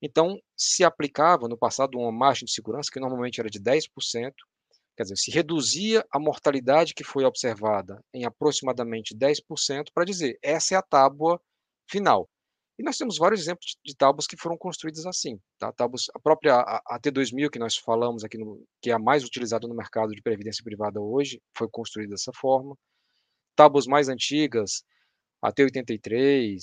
Então, 0.00 0.40
se 0.56 0.82
aplicava 0.82 1.46
no 1.48 1.56
passado 1.56 1.98
uma 1.98 2.10
margem 2.10 2.44
de 2.44 2.52
segurança 2.52 2.90
que 2.92 2.98
normalmente 2.98 3.38
era 3.40 3.48
de 3.48 3.60
10%, 3.60 3.86
quer 4.96 5.04
dizer, 5.04 5.16
se 5.16 5.30
reduzia 5.30 6.04
a 6.10 6.18
mortalidade 6.18 6.94
que 6.94 7.04
foi 7.04 7.24
observada 7.24 8.02
em 8.12 8.24
aproximadamente 8.24 9.14
10% 9.14 9.92
para 9.94 10.04
dizer, 10.04 10.38
essa 10.42 10.74
é 10.74 10.76
a 10.78 10.82
tábua 10.82 11.40
final. 11.88 12.28
E 12.82 12.84
nós 12.84 12.98
temos 12.98 13.16
vários 13.16 13.42
exemplos 13.42 13.76
de 13.84 13.94
tábuas 13.94 14.26
que 14.26 14.36
foram 14.36 14.58
construídas 14.58 15.06
assim. 15.06 15.40
Tá? 15.56 15.72
Tábuas, 15.72 16.06
a 16.12 16.18
própria 16.18 16.64
AT2000, 16.90 17.48
que 17.48 17.58
nós 17.60 17.76
falamos 17.76 18.24
aqui, 18.24 18.36
no, 18.36 18.66
que 18.80 18.90
é 18.90 18.92
a 18.92 18.98
mais 18.98 19.22
utilizada 19.22 19.68
no 19.68 19.74
mercado 19.76 20.10
de 20.10 20.20
previdência 20.20 20.64
privada 20.64 21.00
hoje, 21.00 21.40
foi 21.56 21.68
construída 21.70 22.10
dessa 22.10 22.32
forma. 22.34 22.76
Tábuas 23.54 23.86
mais 23.86 24.08
antigas, 24.08 24.82
a 25.40 25.52
T83, 25.52 26.58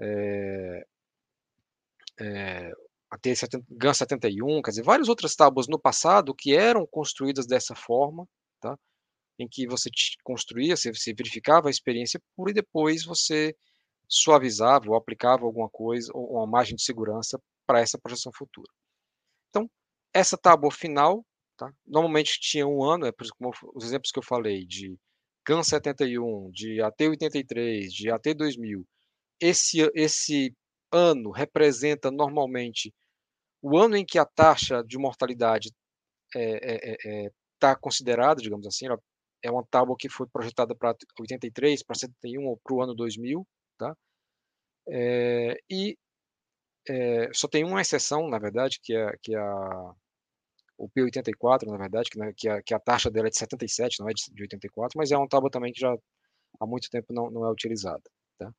é, 0.00 0.86
é, 2.18 2.72
a 3.10 3.18
T70, 3.18 3.62
GAN 3.72 3.92
71, 3.92 4.62
quer 4.62 4.70
dizer, 4.70 4.82
várias 4.82 5.10
outras 5.10 5.36
tábuas 5.36 5.68
no 5.68 5.78
passado 5.78 6.34
que 6.34 6.56
eram 6.56 6.86
construídas 6.86 7.46
dessa 7.46 7.74
forma, 7.74 8.26
tá? 8.58 8.74
em 9.38 9.46
que 9.46 9.66
você 9.66 9.90
construía, 10.24 10.78
você, 10.78 10.94
você 10.94 11.12
verificava 11.12 11.68
a 11.68 11.70
experiência 11.70 12.18
pura 12.34 12.52
e 12.52 12.54
depois 12.54 13.04
você 13.04 13.54
suavizava 14.12 14.90
ou 14.90 14.96
aplicava 14.96 15.44
alguma 15.44 15.68
coisa, 15.70 16.10
ou 16.14 16.36
uma 16.36 16.46
margem 16.46 16.76
de 16.76 16.84
segurança 16.84 17.40
para 17.66 17.80
essa 17.80 17.98
projeção 17.98 18.30
futura. 18.36 18.70
Então, 19.48 19.68
essa 20.12 20.36
tábua 20.36 20.70
final, 20.70 21.24
tá? 21.56 21.72
normalmente 21.86 22.38
tinha 22.40 22.66
um 22.66 22.84
ano, 22.84 23.06
é 23.06 23.12
como 23.38 23.52
os 23.74 23.84
exemplos 23.84 24.10
que 24.12 24.18
eu 24.18 24.22
falei, 24.22 24.66
de 24.66 24.96
CAN 25.44 25.62
71, 25.62 26.50
de 26.50 26.82
AT 26.82 27.08
83, 27.08 27.92
de 27.92 28.10
AT 28.10 28.34
2000, 28.34 28.86
esse, 29.40 29.78
esse 29.94 30.54
ano 30.92 31.30
representa 31.30 32.10
normalmente 32.10 32.92
o 33.62 33.78
ano 33.78 33.96
em 33.96 34.04
que 34.04 34.18
a 34.18 34.26
taxa 34.26 34.82
de 34.84 34.98
mortalidade 34.98 35.68
está 35.68 36.40
é, 36.40 36.92
é, 36.92 37.26
é, 37.26 37.30
tá 37.58 37.76
considerada, 37.76 38.42
digamos 38.42 38.66
assim, 38.66 38.86
é 39.42 39.50
uma 39.50 39.64
tábua 39.70 39.96
que 39.98 40.08
foi 40.08 40.26
projetada 40.28 40.74
para 40.74 40.94
83, 41.18 41.82
para 41.84 41.96
71 41.96 42.44
ou 42.44 42.58
para 42.62 42.74
o 42.74 42.82
ano 42.82 42.94
2000, 42.94 43.46
tá? 43.82 43.96
É, 44.88 45.58
e 45.70 45.96
é, 46.88 47.30
só 47.32 47.48
tem 47.48 47.64
uma 47.64 47.80
exceção, 47.80 48.28
na 48.28 48.38
verdade, 48.38 48.80
que 48.82 48.94
é, 48.94 49.16
que 49.22 49.34
é 49.34 49.38
a, 49.38 49.94
o 50.78 50.88
P84, 50.88 51.66
na 51.66 51.76
verdade, 51.76 52.10
que, 52.10 52.18
né, 52.18 52.32
que, 52.36 52.48
a, 52.48 52.62
que 52.62 52.74
a 52.74 52.78
taxa 52.78 53.10
dela 53.10 53.28
é 53.28 53.30
de 53.30 53.38
77, 53.38 54.00
não 54.00 54.08
é 54.08 54.12
de, 54.12 54.24
de 54.32 54.42
84, 54.42 54.96
mas 54.98 55.10
é 55.10 55.16
uma 55.16 55.28
tábua 55.28 55.50
também 55.50 55.72
que 55.72 55.80
já 55.80 55.96
há 56.60 56.66
muito 56.66 56.90
tempo 56.90 57.12
não, 57.12 57.30
não 57.30 57.46
é 57.46 57.50
utilizada. 57.50 58.02
Tá? 58.38 58.52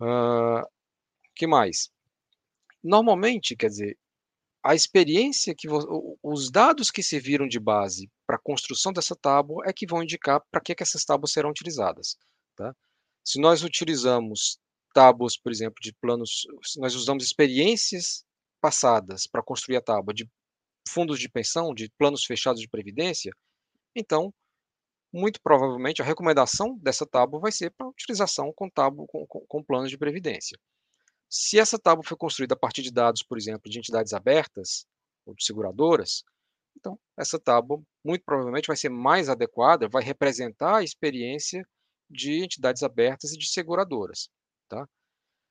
Uh, 0.00 0.66
que 1.34 1.46
mais? 1.46 1.90
Normalmente, 2.82 3.56
quer 3.56 3.68
dizer, 3.68 3.98
a 4.62 4.74
experiência 4.74 5.54
que 5.56 5.68
os 6.22 6.50
dados 6.50 6.90
que 6.90 7.02
serviram 7.02 7.48
de 7.48 7.58
base 7.58 8.10
para 8.26 8.36
a 8.36 8.40
construção 8.40 8.92
dessa 8.92 9.16
tábua 9.16 9.64
é 9.66 9.72
que 9.72 9.86
vão 9.86 10.02
indicar 10.02 10.40
para 10.50 10.60
que, 10.60 10.74
que 10.74 10.82
essas 10.82 11.04
tábuas 11.04 11.32
serão 11.32 11.50
utilizadas. 11.50 12.16
Tá? 12.56 12.74
Se 13.24 13.40
nós 13.40 13.62
utilizamos 13.62 14.58
tábuas, 14.92 15.36
por 15.36 15.50
exemplo, 15.50 15.76
de 15.80 15.92
planos, 15.94 16.46
se 16.64 16.80
nós 16.80 16.94
usamos 16.94 17.24
experiências 17.24 18.24
passadas 18.60 19.26
para 19.26 19.42
construir 19.42 19.76
a 19.76 19.82
tábua 19.82 20.12
de 20.12 20.28
fundos 20.88 21.18
de 21.18 21.28
pensão, 21.28 21.74
de 21.74 21.90
planos 21.98 22.24
fechados 22.24 22.60
de 22.60 22.68
previdência, 22.68 23.32
então, 23.94 24.32
muito 25.12 25.40
provavelmente, 25.42 26.02
a 26.02 26.04
recomendação 26.04 26.78
dessa 26.78 27.06
tábua 27.06 27.40
vai 27.40 27.52
ser 27.52 27.70
para 27.70 27.88
utilização 27.88 28.52
com, 28.54 28.68
tábua, 28.68 29.06
com, 29.08 29.26
com, 29.26 29.40
com 29.46 29.62
planos 29.62 29.90
de 29.90 29.98
previdência. 29.98 30.58
Se 31.28 31.58
essa 31.58 31.78
tábua 31.78 32.04
foi 32.04 32.16
construída 32.16 32.54
a 32.54 32.58
partir 32.58 32.82
de 32.82 32.92
dados, 32.92 33.22
por 33.22 33.38
exemplo, 33.38 33.70
de 33.70 33.78
entidades 33.78 34.12
abertas 34.12 34.86
ou 35.24 35.34
de 35.34 35.44
seguradoras, 35.44 36.22
então 36.76 36.98
essa 37.16 37.38
tábua 37.38 37.80
muito 38.04 38.24
provavelmente 38.24 38.66
vai 38.66 38.76
ser 38.76 38.88
mais 38.88 39.28
adequada, 39.28 39.88
vai 39.88 40.02
representar 40.02 40.78
a 40.78 40.82
experiência 40.82 41.66
de 42.10 42.42
entidades 42.44 42.82
abertas 42.82 43.32
e 43.32 43.38
de 43.38 43.48
seguradoras, 43.48 44.28
tá? 44.68 44.86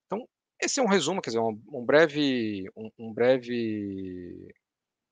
Então 0.05 0.27
esse 0.61 0.79
é 0.79 0.83
um 0.83 0.87
resumo, 0.87 1.21
quer 1.21 1.31
dizer, 1.31 1.39
um, 1.39 1.61
um 1.73 1.85
breve, 1.85 2.69
um, 2.75 2.91
um, 2.99 3.13
breve, 3.13 4.53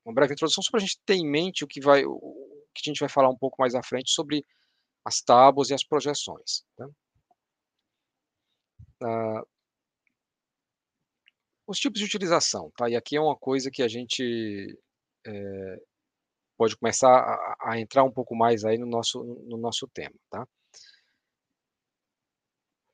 uma 0.06 0.14
breve 0.14 0.34
introdução 0.34 0.64
só 0.64 0.72
para 0.72 0.80
a 0.80 0.82
gente 0.82 1.00
ter 1.06 1.16
em 1.16 1.30
mente 1.30 1.64
o 1.64 1.68
que 1.68 1.82
vai, 1.82 2.06
o 2.06 2.68
que 2.74 2.82
a 2.90 2.90
gente 2.90 3.00
vai 3.00 3.10
falar 3.10 3.30
um 3.30 3.38
pouco 3.38 3.58
mais 3.60 3.74
à 3.76 3.82
frente 3.82 4.12
sobre 4.12 4.46
as 5.04 5.22
tábuas 5.22 5.70
e 5.70 5.74
as 5.74 5.84
projeções. 5.84 6.64
Tá? 6.76 6.88
Os 11.66 11.80
tipos 11.80 12.00
de 12.00 12.06
utilização, 12.06 12.72
tá? 12.76 12.90
E 12.90 12.96
aqui 12.96 13.16
é 13.16 13.22
uma 13.22 13.36
coisa 13.36 13.72
que 13.72 13.84
a 13.84 13.88
gente 13.88 14.78
é, 15.26 15.82
pode 16.58 16.76
começar 16.76 17.10
a, 17.10 17.72
a, 17.72 17.80
entrar 17.80 18.04
um 18.04 18.12
pouco 18.12 18.36
mais 18.36 18.66
aí 18.66 18.78
no 18.78 18.86
nosso, 18.86 19.24
no 19.24 19.58
nosso 19.58 19.88
tema, 19.88 20.16
tá? 20.30 20.48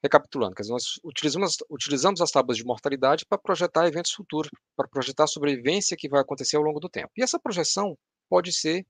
Recapitulando, 0.06 0.54
dizer, 0.56 0.72
nós 0.72 1.00
utilizamos, 1.04 1.58
utilizamos 1.68 2.22
as 2.22 2.30
tábuas 2.30 2.60
de 2.60 2.64
mortalidade 2.64 3.26
para 3.26 3.40
projetar 3.40 3.88
eventos 3.88 4.12
futuros, 4.12 4.52
para 4.78 4.88
projetar 4.88 5.24
a 5.24 5.28
sobrevivência 5.28 5.98
que 5.98 6.08
vai 6.08 6.22
acontecer 6.22 6.58
ao 6.58 6.62
longo 6.62 6.80
do 6.80 6.88
tempo. 6.88 7.10
E 7.18 7.24
essa 7.24 7.40
projeção 7.40 7.98
pode 8.30 8.54
ser 8.54 8.86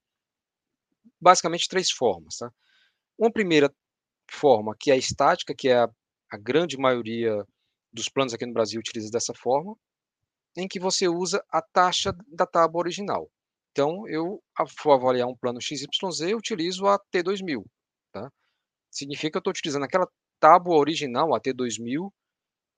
basicamente 1.18 1.68
três 1.68 1.90
formas, 1.90 2.36
tá? 2.36 2.50
Uma 3.18 3.32
primeira 3.32 3.74
forma, 4.30 4.76
que 4.78 4.90
é 4.90 4.94
a 4.94 4.98
estática, 4.98 5.54
que 5.56 5.70
é 5.70 5.78
a, 5.78 5.88
a 6.32 6.36
grande 6.36 6.76
maioria 6.76 7.42
dos 7.90 8.10
planos 8.10 8.34
aqui 8.34 8.44
no 8.44 8.52
Brasil 8.52 8.78
utiliza 8.78 9.10
dessa 9.10 9.32
forma, 9.32 9.74
em 10.54 10.68
que 10.68 10.78
você 10.78 11.08
usa 11.08 11.42
a 11.50 11.62
taxa 11.62 12.12
da 12.26 12.44
tábua 12.44 12.80
original. 12.80 13.30
Então, 13.70 14.06
eu 14.06 14.38
vou 14.84 14.92
avaliar 14.92 15.26
um 15.26 15.36
plano 15.36 15.62
XYZ, 15.62 15.86
eu 16.28 16.36
utilizo 16.36 16.86
a 16.86 16.98
T2000. 17.10 17.64
Tá? 18.12 18.30
Significa 18.90 19.30
que 19.30 19.36
eu 19.38 19.40
estou 19.40 19.50
utilizando 19.50 19.84
aquela 19.84 20.06
tábua 20.40 20.76
original, 20.76 21.34
a 21.34 21.40
T2000, 21.40 22.10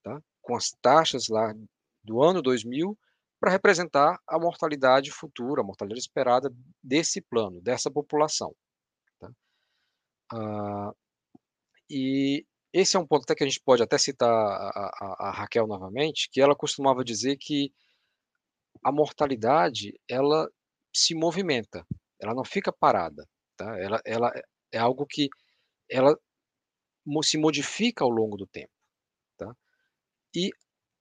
tá? 0.02 0.20
com 0.42 0.56
as 0.56 0.70
taxas 0.80 1.28
lá 1.28 1.54
do 2.02 2.22
ano 2.22 2.40
2000, 2.42 2.96
para 3.40 3.52
representar 3.52 4.18
a 4.26 4.38
mortalidade 4.38 5.10
futura, 5.10 5.62
a 5.62 5.64
mortalidade 5.64 6.00
esperada 6.00 6.52
desse 6.82 7.20
plano, 7.20 7.60
dessa 7.60 7.90
população. 7.90 8.54
Tá? 9.20 9.30
Ah, 10.32 10.92
e 11.88 12.44
esse 12.72 12.96
é 12.96 13.00
um 13.00 13.06
ponto 13.06 13.22
até 13.22 13.34
que 13.34 13.44
a 13.44 13.46
gente 13.46 13.60
pode 13.64 13.82
até 13.82 13.96
citar 13.96 14.30
a, 14.30 14.90
a, 15.00 15.28
a 15.28 15.30
Raquel 15.30 15.66
novamente, 15.66 16.28
que 16.30 16.40
ela 16.40 16.56
costumava 16.56 17.04
dizer 17.04 17.36
que 17.36 17.72
a 18.82 18.92
mortalidade 18.92 19.98
ela 20.08 20.48
se 20.94 21.14
movimenta, 21.14 21.86
ela 22.20 22.34
não 22.34 22.44
fica 22.44 22.72
parada, 22.72 23.26
tá? 23.56 23.78
Ela, 23.78 24.00
ela 24.04 24.32
é 24.72 24.78
algo 24.78 25.06
que 25.06 25.28
ela 25.90 26.18
se 27.22 27.38
modifica 27.38 28.04
ao 28.04 28.10
longo 28.10 28.36
do 28.36 28.46
tempo, 28.46 28.72
tá? 29.36 29.54
E 30.34 30.50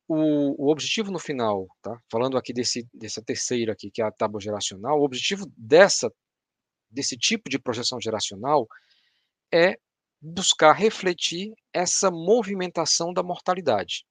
o, 0.07 0.65
o 0.65 0.71
objetivo 0.71 1.11
no 1.11 1.19
final, 1.19 1.67
tá? 1.81 1.99
Falando 2.09 2.37
aqui 2.37 2.53
desse 2.53 2.87
dessa 2.93 3.21
terceira 3.21 3.73
aqui, 3.73 3.91
que 3.91 4.01
é 4.01 4.05
a 4.05 4.11
tábua 4.11 4.39
geracional, 4.39 4.99
o 4.99 5.03
objetivo 5.03 5.45
dessa 5.57 6.11
desse 6.89 7.17
tipo 7.17 7.49
de 7.49 7.59
projeção 7.59 7.99
geracional 7.99 8.67
é 9.53 9.77
buscar 10.21 10.73
refletir 10.73 11.53
essa 11.73 12.09
movimentação 12.09 13.13
da 13.13 13.21
mortalidade, 13.21 14.05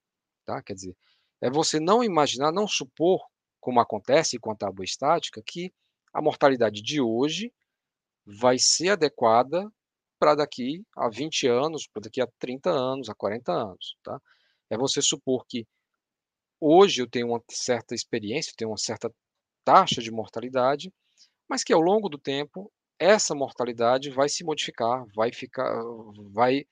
tá? 0.44 0.62
Quer 0.62 0.74
dizer, 0.74 0.96
é 1.40 1.50
você 1.50 1.80
não 1.80 2.04
imaginar, 2.04 2.52
não 2.52 2.68
supor, 2.68 3.24
como 3.60 3.80
acontece 3.80 4.38
com 4.38 4.50
a 4.50 4.56
tábua 4.56 4.84
estática, 4.84 5.42
que 5.44 5.72
a 6.12 6.22
mortalidade 6.22 6.82
de 6.82 7.00
hoje 7.00 7.52
vai 8.24 8.58
ser 8.58 8.90
adequada 8.90 9.70
para 10.18 10.34
daqui 10.34 10.84
a 10.96 11.08
20 11.08 11.46
anos, 11.48 11.86
para 11.86 12.02
daqui 12.02 12.20
a 12.20 12.28
30 12.38 12.70
anos, 12.70 13.08
a 13.08 13.14
40 13.14 13.52
anos, 13.52 13.96
tá? 14.02 14.20
É 14.70 14.76
você 14.76 15.00
supor 15.02 15.44
que 15.46 15.66
hoje 16.60 17.02
eu 17.02 17.08
tenho 17.08 17.28
uma 17.28 17.42
certa 17.50 17.94
experiência, 17.94 18.52
tenho 18.56 18.70
uma 18.70 18.78
certa 18.78 19.12
taxa 19.64 20.00
de 20.02 20.10
mortalidade, 20.10 20.92
mas 21.48 21.64
que 21.64 21.72
ao 21.72 21.80
longo 21.80 22.08
do 22.08 22.18
tempo 22.18 22.72
essa 22.98 23.34
mortalidade 23.34 24.10
vai 24.10 24.28
se 24.28 24.44
modificar, 24.44 25.04
vai 25.14 25.32
ficar, 25.32 25.82
vai, 26.32 26.64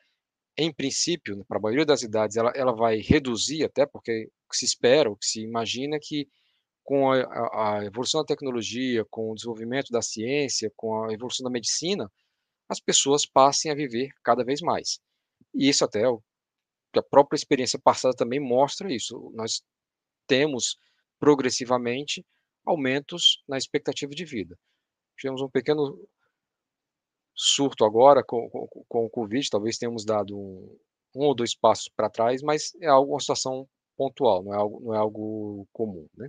em 0.56 0.72
princípio, 0.72 1.44
para 1.46 1.58
a 1.58 1.60
maioria 1.60 1.84
das 1.84 2.02
idades, 2.02 2.36
ela, 2.36 2.50
ela 2.54 2.72
vai 2.72 2.98
reduzir 2.98 3.64
até, 3.64 3.86
porque 3.86 4.30
se 4.52 4.64
espera, 4.64 5.10
o 5.10 5.16
que 5.16 5.26
se 5.26 5.42
imagina 5.42 5.96
é 5.96 6.00
que 6.00 6.28
com 6.82 7.10
a, 7.10 7.78
a, 7.78 7.84
evolução 7.84 8.20
da 8.20 8.26
tecnologia, 8.26 9.04
com 9.10 9.30
o 9.32 9.34
desenvolvimento 9.34 9.90
da 9.90 10.02
ciência, 10.02 10.70
com 10.76 11.04
a 11.04 11.12
evolução 11.12 11.44
da 11.44 11.50
medicina, 11.50 12.10
as 12.68 12.80
pessoas 12.80 13.26
passem 13.26 13.70
a 13.70 13.74
viver 13.74 14.10
cada 14.22 14.44
vez 14.44 14.60
mais. 14.60 15.00
E 15.54 15.68
isso 15.68 15.84
até 15.84 16.04
a 16.04 17.02
própria 17.02 17.36
experiência 17.36 17.78
passada 17.78 18.14
também 18.16 18.40
mostra 18.40 18.92
isso. 18.92 19.30
Nós 19.34 19.62
temos 20.26 20.76
progressivamente 21.18 22.24
aumentos 22.64 23.42
na 23.48 23.58
expectativa 23.58 24.12
de 24.14 24.24
vida. 24.24 24.58
Tivemos 25.16 25.42
um 25.42 25.48
pequeno 25.48 26.08
surto 27.34 27.84
agora 27.84 28.22
com, 28.24 28.48
com, 28.48 28.84
com 28.88 29.04
o 29.04 29.10
Covid, 29.10 29.48
talvez 29.50 29.76
tenhamos 29.76 30.04
dado 30.04 30.36
um, 30.36 30.78
um 31.14 31.24
ou 31.24 31.34
dois 31.34 31.54
passos 31.54 31.88
para 31.94 32.10
trás, 32.10 32.42
mas 32.42 32.74
é 32.80 32.86
algo, 32.86 33.12
uma 33.12 33.20
situação 33.20 33.68
pontual, 33.96 34.42
não 34.42 34.54
é 34.54 34.56
algo, 34.56 34.80
não 34.80 34.94
é 34.94 34.98
algo 34.98 35.66
comum, 35.72 36.08
né? 36.16 36.28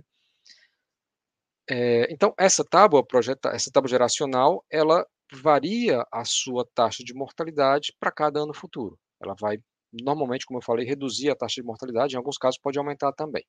É, 1.68 2.12
então, 2.12 2.32
essa 2.38 2.64
tábua 2.64 3.04
projeta, 3.04 3.48
essa 3.48 3.70
tábua 3.72 3.88
geracional, 3.88 4.64
ela 4.70 5.04
varia 5.32 6.06
a 6.12 6.24
sua 6.24 6.66
taxa 6.74 7.02
de 7.02 7.14
mortalidade 7.14 7.94
para 7.98 8.12
cada 8.12 8.40
ano 8.40 8.54
futuro. 8.54 8.98
Ela 9.20 9.34
vai, 9.38 9.58
normalmente, 9.92 10.46
como 10.46 10.58
eu 10.58 10.64
falei, 10.64 10.86
reduzir 10.86 11.30
a 11.30 11.36
taxa 11.36 11.60
de 11.60 11.66
mortalidade, 11.66 12.14
em 12.14 12.18
alguns 12.18 12.38
casos 12.38 12.60
pode 12.60 12.78
aumentar 12.78 13.12
também. 13.12 13.44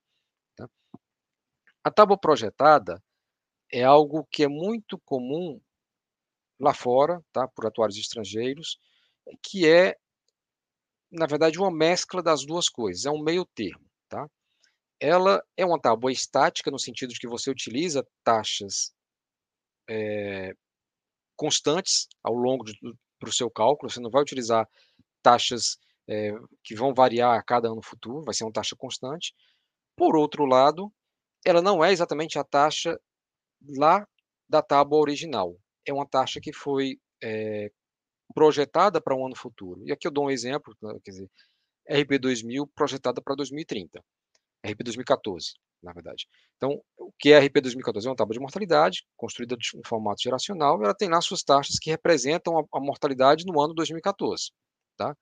Tá? 0.55 0.67
A 1.83 1.91
tábua 1.91 2.17
projetada 2.17 3.01
é 3.71 3.83
algo 3.83 4.27
que 4.31 4.43
é 4.43 4.47
muito 4.47 4.99
comum 5.05 5.59
lá 6.59 6.73
fora, 6.73 7.23
tá, 7.31 7.47
por 7.47 7.67
atuários 7.67 7.97
estrangeiros, 7.97 8.79
que 9.43 9.67
é, 9.69 9.95
na 11.11 11.27
verdade, 11.27 11.59
uma 11.59 11.71
mescla 11.71 12.23
das 12.23 12.45
duas 12.45 12.67
coisas, 12.69 13.05
é 13.05 13.11
um 13.11 13.21
meio 13.21 13.45
termo. 13.45 13.85
Tá? 14.09 14.27
Ela 14.99 15.43
é 15.55 15.65
uma 15.65 15.79
tábua 15.79 16.11
estática, 16.11 16.71
no 16.71 16.79
sentido 16.79 17.13
de 17.13 17.19
que 17.19 17.27
você 17.27 17.51
utiliza 17.51 18.07
taxas 18.23 18.93
é, 19.89 20.53
constantes 21.37 22.07
ao 22.23 22.33
longo 22.33 22.65
para 23.19 23.29
o 23.29 23.33
seu 23.33 23.49
cálculo, 23.49 23.89
você 23.89 23.99
não 23.99 24.09
vai 24.09 24.21
utilizar 24.21 24.67
taxas 25.21 25.77
é, 26.09 26.33
que 26.63 26.75
vão 26.75 26.93
variar 26.93 27.37
a 27.37 27.43
cada 27.43 27.69
ano 27.69 27.81
futuro, 27.81 28.25
vai 28.25 28.33
ser 28.33 28.43
uma 28.43 28.51
taxa 28.51 28.75
constante. 28.75 29.33
Por 29.95 30.15
outro 30.15 30.45
lado, 30.45 30.91
ela 31.45 31.61
não 31.61 31.83
é 31.83 31.91
exatamente 31.91 32.37
a 32.37 32.43
taxa 32.43 32.99
lá 33.77 34.07
da 34.49 34.61
tábua 34.61 34.99
original 34.99 35.57
é 35.85 35.93
uma 35.93 36.07
taxa 36.07 36.39
que 36.41 36.53
foi 36.53 36.99
é, 37.23 37.71
projetada 38.33 39.01
para 39.01 39.15
um 39.15 39.25
ano 39.25 39.35
futuro. 39.35 39.81
E 39.85 39.91
aqui 39.91 40.07
eu 40.07 40.11
dou 40.11 40.25
um 40.25 40.31
exemplo, 40.31 40.75
né, 40.81 40.93
quer 41.03 41.11
dizer, 41.11 41.29
RP 41.89 42.19
2000 42.19 42.67
projetada 42.67 43.21
para 43.21 43.35
2030, 43.35 44.03
RP 44.65 44.83
2014, 44.83 45.53
na 45.81 45.93
verdade. 45.93 46.27
Então, 46.57 46.81
o 46.97 47.11
que 47.19 47.31
é 47.31 47.39
RP 47.39 47.61
2014? 47.61 48.07
É 48.07 48.09
uma 48.09 48.15
tábua 48.15 48.33
de 48.33 48.39
mortalidade, 48.39 49.05
construída 49.15 49.55
em 49.55 49.81
formato 49.85 50.21
geracional, 50.21 50.79
e 50.81 50.85
ela 50.85 50.95
tem 50.95 51.09
lá 51.09 51.21
suas 51.21 51.43
taxas 51.43 51.77
que 51.79 51.89
representam 51.89 52.57
a, 52.59 52.63
a 52.73 52.79
mortalidade 52.79 53.45
no 53.45 53.59
ano 53.61 53.73
2014. 53.73 54.51
Tá? 54.97 55.15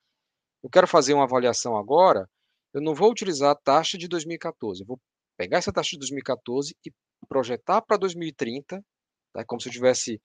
Eu 0.63 0.69
quero 0.69 0.87
fazer 0.87 1.13
uma 1.13 1.23
avaliação 1.23 1.77
agora, 1.77 2.29
eu 2.73 2.81
não 2.81 2.95
vou 2.95 3.11
utilizar 3.11 3.51
a 3.51 3.55
taxa 3.55 3.97
de 3.97 4.07
2014, 4.07 4.81
eu 4.81 4.87
vou 4.87 4.99
pegar 5.37 5.57
essa 5.57 5.71
taxa 5.71 5.91
de 5.91 5.99
2014 5.99 6.75
e 6.85 6.91
projetar 7.27 7.81
para 7.81 7.97
2030, 7.97 8.83
tá? 9.33 9.45
como 9.45 9.61
se 9.61 9.69
eu 9.69 9.73
tivesse 9.73 10.21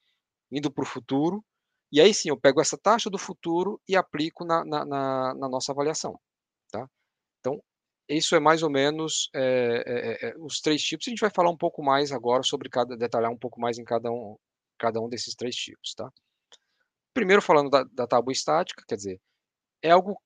indo 0.50 0.70
para 0.72 0.82
o 0.82 0.86
futuro, 0.86 1.44
e 1.92 2.00
aí 2.00 2.14
sim 2.14 2.28
eu 2.28 2.40
pego 2.40 2.60
essa 2.60 2.78
taxa 2.78 3.10
do 3.10 3.18
futuro 3.18 3.80
e 3.88 3.96
aplico 3.96 4.44
na, 4.44 4.64
na, 4.64 4.84
na, 4.84 5.34
na 5.34 5.48
nossa 5.48 5.72
avaliação. 5.72 6.18
Tá? 6.70 6.88
Então, 7.40 7.60
isso 8.16 8.34
é 8.34 8.40
mais 8.40 8.62
ou 8.62 8.70
menos 8.70 9.30
é, 9.34 10.28
é, 10.30 10.34
os 10.38 10.60
três 10.60 10.82
tipos. 10.82 11.06
A 11.06 11.10
gente 11.10 11.20
vai 11.20 11.30
falar 11.30 11.50
um 11.50 11.56
pouco 11.56 11.82
mais 11.82 12.12
agora 12.12 12.42
sobre 12.42 12.68
cada, 12.68 12.96
detalhar 12.96 13.30
um 13.30 13.38
pouco 13.38 13.60
mais 13.60 13.78
em 13.78 13.84
cada 13.84 14.10
um, 14.10 14.36
cada 14.78 15.00
um 15.00 15.08
desses 15.08 15.34
três 15.34 15.54
tipos, 15.54 15.94
tá? 15.94 16.10
Primeiro, 17.14 17.42
falando 17.42 17.70
da, 17.70 17.84
da 17.84 18.06
tábua 18.06 18.32
estática, 18.32 18.84
quer 18.88 18.96
dizer, 18.96 19.20
é 19.82 19.90
algo, 19.90 20.20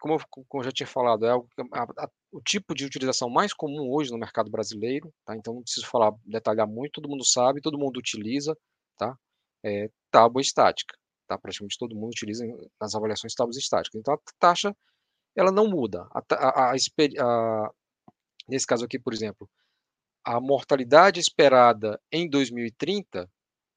como 0.00 0.14
eu, 0.14 0.20
como 0.48 0.62
eu 0.62 0.64
já 0.64 0.72
tinha 0.72 0.86
falado, 0.86 1.26
é 1.26 1.30
algo, 1.30 1.48
a, 1.72 1.82
a, 2.04 2.10
o 2.32 2.40
tipo 2.40 2.74
de 2.74 2.84
utilização 2.84 3.28
mais 3.30 3.52
comum 3.52 3.90
hoje 3.92 4.10
no 4.10 4.18
mercado 4.18 4.50
brasileiro, 4.50 5.12
tá? 5.24 5.36
Então 5.36 5.54
não 5.54 5.62
preciso 5.62 5.86
falar, 5.86 6.12
detalhar 6.24 6.66
muito, 6.66 7.00
todo 7.00 7.08
mundo 7.08 7.24
sabe, 7.24 7.60
todo 7.60 7.78
mundo 7.78 7.98
utiliza, 7.98 8.56
tá? 8.96 9.16
É, 9.64 9.90
tábua 10.10 10.40
estática, 10.42 10.96
tá? 11.26 11.38
Praticamente 11.38 11.78
todo 11.78 11.96
mundo 11.96 12.10
utiliza 12.12 12.44
nas 12.80 12.94
avaliações 12.94 13.34
tábuas 13.34 13.56
estáticas. 13.56 13.98
Então 14.00 14.14
a 14.14 14.18
taxa, 14.38 14.74
ela 15.38 15.52
não 15.52 15.68
muda. 15.68 16.08
A, 16.10 16.20
a, 16.34 16.72
a, 16.72 17.70
nesse 18.48 18.66
caso 18.66 18.84
aqui, 18.84 18.98
por 18.98 19.14
exemplo, 19.14 19.48
a 20.24 20.40
mortalidade 20.40 21.20
esperada 21.20 22.00
em 22.10 22.28
2030 22.28 23.30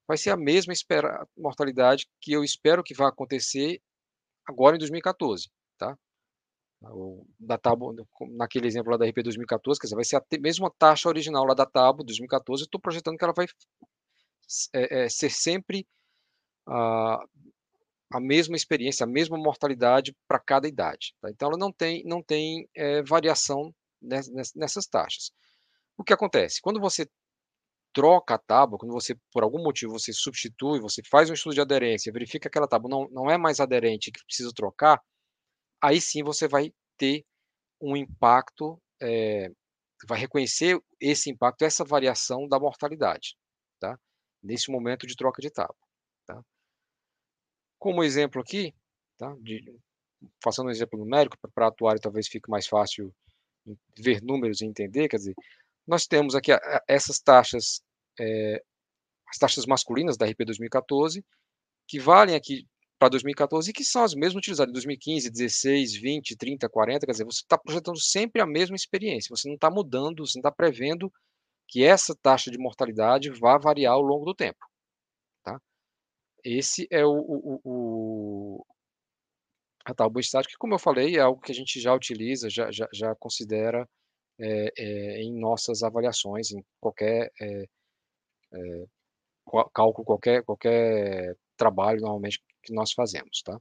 vai 0.08 0.18
ser 0.18 0.32
a 0.32 0.38
mesma 0.38 0.74
espera, 0.74 1.26
mortalidade 1.38 2.08
que 2.20 2.34
eu 2.34 2.44
espero 2.44 2.84
que 2.84 2.96
vá 2.96 3.10
acontecer 3.10 3.80
agora 4.46 4.76
em 4.76 4.80
2014, 4.80 5.50
tá? 5.78 5.96
Da 7.40 7.60
tábua, 7.60 7.94
naquele 8.32 8.68
exemplo 8.68 8.92
lá 8.92 8.98
da 8.98 9.06
RP 9.06 9.22
2014, 9.22 9.80
quer 9.80 9.86
dizer, 9.86 9.96
vai 9.96 10.04
ser 10.04 10.16
a 10.16 10.24
mesma 10.42 10.72
taxa 10.80 11.08
original 11.08 11.46
lá 11.46 11.54
da 11.54 11.66
tábua 11.66 12.04
2014, 12.04 12.64
estou 12.64 12.82
projetando 12.82 13.18
que 13.18 13.24
ela 13.24 13.34
vai 13.34 13.46
é, 14.74 15.04
é, 15.04 15.10
ser 15.10 15.30
sempre 15.30 15.88
a, 16.68 17.24
a 18.12 18.20
mesma 18.20 18.56
experiência, 18.56 19.04
a 19.04 19.08
mesma 19.08 19.38
mortalidade 19.38 20.16
para 20.28 20.40
cada 20.40 20.68
idade. 20.68 21.16
Tá? 21.22 21.30
Então, 21.30 21.50
ela 21.50 21.58
não 21.58 21.72
tem, 21.72 22.04
não 22.06 22.22
tem 22.22 22.68
é, 22.76 23.02
variação 23.04 23.74
nessas 24.02 24.86
taxas. 24.88 25.32
O 25.98 26.04
que 26.04 26.14
acontece? 26.14 26.60
Quando 26.62 26.80
você 26.80 27.08
troca 27.94 28.36
a 28.36 28.38
tábua, 28.38 28.78
quando 28.80 28.94
você, 28.94 29.16
por 29.32 29.44
algum 29.44 29.62
motivo, 29.62 29.94
você 29.94 30.14
substitui, 30.14 30.80
você 30.80 31.02
faz 31.10 31.30
um 31.30 31.34
estudo 31.34 31.54
de 31.54 31.62
aderência, 31.62 32.12
verifica 32.12 32.40
que 32.40 32.48
aquela 32.48 32.68
tábua 32.68 32.90
não, 32.90 33.08
não 33.12 33.30
é 33.30 33.38
mais 33.38 33.60
aderente, 33.60 34.12
que 34.12 34.24
precisa 34.26 34.52
trocar, 34.56 35.00
aí 35.82 36.00
sim 36.00 36.24
você 36.24 36.48
vai 36.48 36.74
ter 36.98 37.26
um 37.82 37.96
impacto, 37.96 38.82
é, 39.02 39.50
vai 40.08 40.20
reconhecer 40.20 40.80
esse 41.00 41.30
impacto, 41.30 41.64
essa 41.64 41.84
variação 41.84 42.48
da 42.48 42.60
mortalidade, 42.60 43.36
tá? 43.80 43.98
Nesse 44.42 44.72
momento 44.72 45.06
de 45.06 45.16
troca 45.16 45.42
de 45.42 45.52
tábua, 45.52 45.76
tá? 45.76 45.91
Como 47.82 48.04
exemplo 48.04 48.40
aqui, 48.40 48.76
tá? 49.18 49.36
De, 49.40 49.76
passando 50.44 50.68
um 50.68 50.70
exemplo 50.70 51.00
numérico, 51.00 51.36
para 51.56 51.66
atuar 51.66 51.98
talvez 51.98 52.28
fique 52.28 52.48
mais 52.48 52.68
fácil 52.68 53.12
ver 53.98 54.22
números 54.22 54.62
e 54.62 54.66
entender, 54.66 55.10
quer 55.10 55.18
dizer, 55.18 55.34
nós 55.88 56.06
temos 56.06 56.36
aqui 56.36 56.52
essas 56.88 57.20
taxas, 57.20 57.82
é, 58.20 58.62
as 59.28 59.40
taxas 59.40 59.66
masculinas 59.66 60.16
da 60.16 60.28
RP 60.28 60.46
2014, 60.46 61.26
que 61.88 62.00
valem 62.00 62.36
aqui 62.36 62.68
para 63.00 63.10
2014 63.10 63.72
e 63.72 63.74
que 63.74 63.84
são 63.84 64.04
as 64.04 64.14
mesmas 64.14 64.42
utilizadas 64.42 64.70
em 64.70 64.74
2015, 64.74 65.32
16, 65.32 65.96
20, 65.96 66.38
30, 66.38 66.70
40, 66.70 67.04
quer 67.08 67.12
dizer, 67.14 67.26
você 67.26 67.42
está 67.42 67.58
projetando 67.58 68.00
sempre 68.00 68.44
a 68.44 68.46
mesma 68.46 68.76
experiência, 68.76 69.36
você 69.36 69.48
não 69.48 69.56
está 69.56 69.72
mudando, 69.72 70.24
você 70.24 70.38
não 70.38 70.42
está 70.42 70.52
prevendo 70.52 71.12
que 71.68 71.84
essa 71.84 72.16
taxa 72.22 72.52
de 72.52 72.60
mortalidade 72.60 73.32
vá 73.32 73.58
variar 73.58 73.94
ao 73.94 74.04
longo 74.04 74.24
do 74.24 74.36
tempo. 74.36 74.71
Esse 76.44 76.88
é 76.92 77.06
o, 77.06 77.12
o, 77.12 77.62
o 77.64 78.66
a 79.86 79.94
tábua 79.94 80.22
estática, 80.22 80.52
que, 80.52 80.58
como 80.58 80.76
eu 80.76 80.80
falei, 80.80 81.18
é 81.18 81.20
algo 81.20 81.42
que 81.42 81.52
a 81.52 81.56
gente 81.56 81.80
já 81.80 81.94
utiliza, 81.94 82.50
já, 82.50 82.72
já, 82.72 82.88
já 82.94 83.16
considera 83.16 83.88
é, 84.40 84.72
é, 84.78 85.22
em 85.22 85.34
nossas 85.40 85.84
avaliações, 85.84 86.52
em 86.52 86.64
qualquer 86.80 87.32
é, 87.42 87.66
cálculo, 89.74 90.06
qualquer, 90.06 90.44
qualquer 90.44 91.36
trabalho 91.58 92.02
normalmente 92.02 92.42
que 92.64 92.74
nós 92.74 92.92
fazemos, 92.92 93.42
tá? 93.44 93.60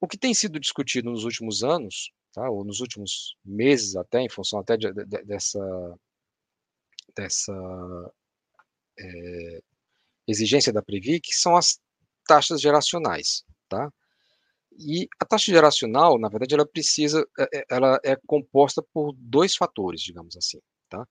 O 0.00 0.06
que 0.06 0.16
tem 0.16 0.32
sido 0.32 0.60
discutido 0.60 1.10
nos 1.10 1.24
últimos 1.24 1.64
anos, 1.64 2.12
tá, 2.32 2.48
ou 2.48 2.64
nos 2.64 2.80
últimos 2.80 3.36
meses 3.44 3.96
até, 3.96 4.20
em 4.20 4.28
função 4.28 4.60
até 4.60 4.76
de, 4.76 4.92
de, 4.92 5.04
dessa, 5.24 5.98
dessa 7.16 7.52
exigência 10.28 10.72
da 10.72 10.82
Previc, 10.82 11.34
são 11.34 11.56
as 11.56 11.80
taxas 12.26 12.60
geracionais, 12.60 13.44
tá? 13.68 13.90
E 14.78 15.08
a 15.20 15.24
taxa 15.24 15.50
geracional, 15.50 16.18
na 16.18 16.28
verdade, 16.28 16.54
ela 16.54 16.66
precisa, 16.66 17.26
é, 17.38 17.58
é, 17.58 17.64
ela 17.70 17.98
é 18.04 18.16
composta 18.26 18.82
por 18.92 19.12
dois 19.16 19.56
fatores, 19.56 20.00
digamos 20.02 20.36
assim, 20.36 20.60
tá? 20.88 21.04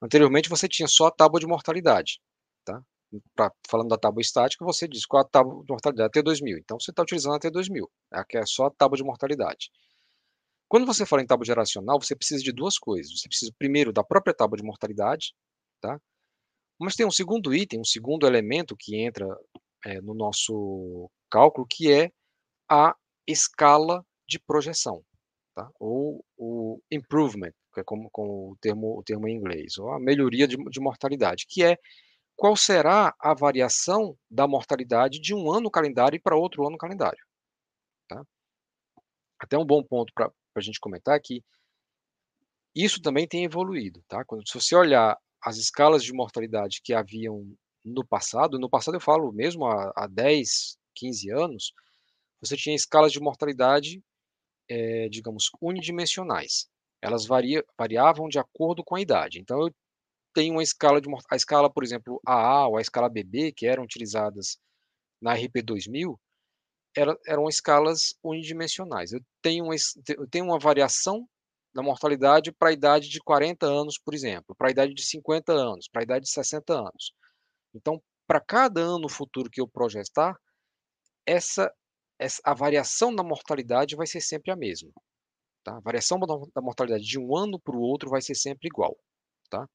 Anteriormente 0.00 0.48
você 0.48 0.66
tinha 0.68 0.88
só 0.88 1.08
a 1.08 1.10
tábua 1.10 1.40
de 1.40 1.46
mortalidade, 1.46 2.20
tá? 2.64 2.82
Pra, 3.34 3.52
falando 3.68 3.88
da 3.88 3.98
tábua 3.98 4.22
estática, 4.22 4.64
você 4.64 4.88
diz 4.88 5.04
qual 5.04 5.22
a 5.22 5.28
tábua 5.28 5.62
de 5.64 5.70
mortalidade 5.70 6.06
até 6.08 6.22
2000. 6.22 6.58
Então 6.58 6.78
você 6.80 6.90
está 6.90 7.02
utilizando 7.02 7.34
até 7.34 7.50
2000, 7.50 7.90
que 8.28 8.38
é 8.38 8.46
só 8.46 8.66
a 8.66 8.70
tábua 8.70 8.96
de 8.96 9.04
mortalidade. 9.04 9.70
Quando 10.68 10.86
você 10.86 11.04
fala 11.04 11.20
em 11.20 11.26
tábua 11.26 11.44
geracional, 11.44 12.00
você 12.00 12.14
precisa 12.14 12.42
de 12.42 12.52
duas 12.52 12.78
coisas. 12.78 13.20
Você 13.20 13.28
precisa 13.28 13.52
primeiro 13.58 13.92
da 13.92 14.04
própria 14.04 14.32
tábua 14.32 14.56
de 14.56 14.62
mortalidade, 14.62 15.34
tá? 15.80 16.00
Mas 16.80 16.96
tem 16.96 17.06
um 17.06 17.10
segundo 17.10 17.54
item, 17.54 17.80
um 17.80 17.84
segundo 17.84 18.26
elemento 18.26 18.74
que 18.74 18.96
entra 18.96 19.26
é, 19.84 20.00
no 20.00 20.14
nosso 20.14 21.10
cálculo, 21.30 21.66
que 21.68 21.92
é 21.92 22.10
a 22.70 22.96
escala 23.26 24.04
de 24.26 24.38
projeção, 24.38 25.04
tá? 25.54 25.70
ou 25.78 26.24
o 26.38 26.80
improvement, 26.90 27.52
que 27.74 27.80
é 27.80 27.84
como, 27.84 28.08
como 28.10 28.52
o, 28.52 28.56
termo, 28.60 28.98
o 28.98 29.02
termo 29.02 29.28
em 29.28 29.36
inglês, 29.36 29.76
ou 29.76 29.90
a 29.90 30.00
melhoria 30.00 30.48
de, 30.48 30.56
de 30.56 30.80
mortalidade, 30.80 31.46
que 31.46 31.62
é 31.62 31.76
qual 32.34 32.56
será 32.56 33.14
a 33.20 33.34
variação 33.34 34.16
da 34.30 34.48
mortalidade 34.48 35.20
de 35.20 35.34
um 35.34 35.52
ano 35.52 35.70
calendário 35.70 36.18
para 36.22 36.36
outro 36.36 36.66
ano 36.66 36.78
calendário. 36.78 37.22
Tá? 38.08 38.22
Até 39.38 39.58
um 39.58 39.66
bom 39.66 39.82
ponto 39.82 40.12
para 40.14 40.32
a 40.56 40.60
gente 40.60 40.80
comentar 40.80 41.16
é 41.16 41.20
que 41.20 41.44
isso 42.74 43.02
também 43.02 43.28
tem 43.28 43.44
evoluído. 43.44 44.02
Tá? 44.08 44.24
Quando, 44.24 44.48
se 44.48 44.54
você 44.54 44.74
olhar 44.74 45.18
as 45.42 45.56
escalas 45.56 46.02
de 46.04 46.12
mortalidade 46.12 46.80
que 46.82 46.94
haviam 46.94 47.54
no 47.84 48.04
passado, 48.04 48.58
no 48.58 48.68
passado 48.68 48.96
eu 48.96 49.00
falo 49.00 49.32
mesmo 49.32 49.66
há, 49.66 49.92
há 49.96 50.06
10, 50.06 50.78
15 50.94 51.30
anos, 51.30 51.72
você 52.40 52.56
tinha 52.56 52.74
escalas 52.74 53.12
de 53.12 53.20
mortalidade, 53.20 54.02
é, 54.68 55.08
digamos, 55.08 55.50
unidimensionais. 55.60 56.68
Elas 57.02 57.26
varia, 57.26 57.64
variavam 57.78 58.28
de 58.28 58.38
acordo 58.38 58.84
com 58.84 58.96
a 58.96 59.00
idade. 59.00 59.38
Então, 59.40 59.60
eu 59.60 59.74
tenho 60.34 60.54
uma 60.54 60.62
escala 60.62 61.00
de 61.00 61.08
a 61.30 61.36
escala, 61.36 61.70
por 61.70 61.82
exemplo, 61.82 62.20
AA 62.26 62.68
ou 62.68 62.76
a 62.76 62.80
escala 62.80 63.08
BB, 63.08 63.52
que 63.52 63.66
eram 63.66 63.84
utilizadas 63.84 64.58
na 65.20 65.34
RP 65.34 65.62
2000, 65.62 66.18
era, 66.96 67.16
eram 67.26 67.48
escalas 67.48 68.14
unidimensionais. 68.22 69.12
Eu 69.12 69.20
tenho, 69.42 69.66
eu 70.08 70.28
tenho 70.28 70.44
uma 70.46 70.58
variação 70.58 71.28
da 71.72 71.82
mortalidade 71.82 72.52
para 72.52 72.70
a 72.70 72.72
idade 72.72 73.08
de 73.08 73.20
40 73.20 73.66
anos, 73.66 73.98
por 73.98 74.14
exemplo, 74.14 74.54
para 74.56 74.68
a 74.68 74.70
idade 74.70 74.94
de 74.94 75.02
50 75.02 75.52
anos, 75.52 75.88
para 75.88 76.02
a 76.02 76.04
idade 76.04 76.24
de 76.24 76.30
60 76.30 76.72
anos. 76.72 77.12
Então, 77.74 78.02
para 78.26 78.40
cada 78.40 78.80
ano 78.80 79.08
futuro 79.08 79.50
que 79.50 79.60
eu 79.60 79.68
projetar, 79.68 80.36
essa 81.26 81.72
a 82.44 82.52
variação 82.52 83.14
da 83.14 83.22
mortalidade 83.22 83.96
vai 83.96 84.06
ser 84.06 84.20
sempre 84.20 84.50
a 84.50 84.56
mesma. 84.56 84.90
Tá? 85.64 85.76
A 85.76 85.80
variação 85.80 86.18
da 86.18 86.60
mortalidade 86.60 87.04
de 87.04 87.18
um 87.18 87.34
ano 87.36 87.58
para 87.58 87.74
o 87.74 87.80
outro 87.80 88.10
vai 88.10 88.20
ser 88.20 88.34
sempre 88.34 88.68
igual. 88.68 88.96
Tá? 89.48 89.66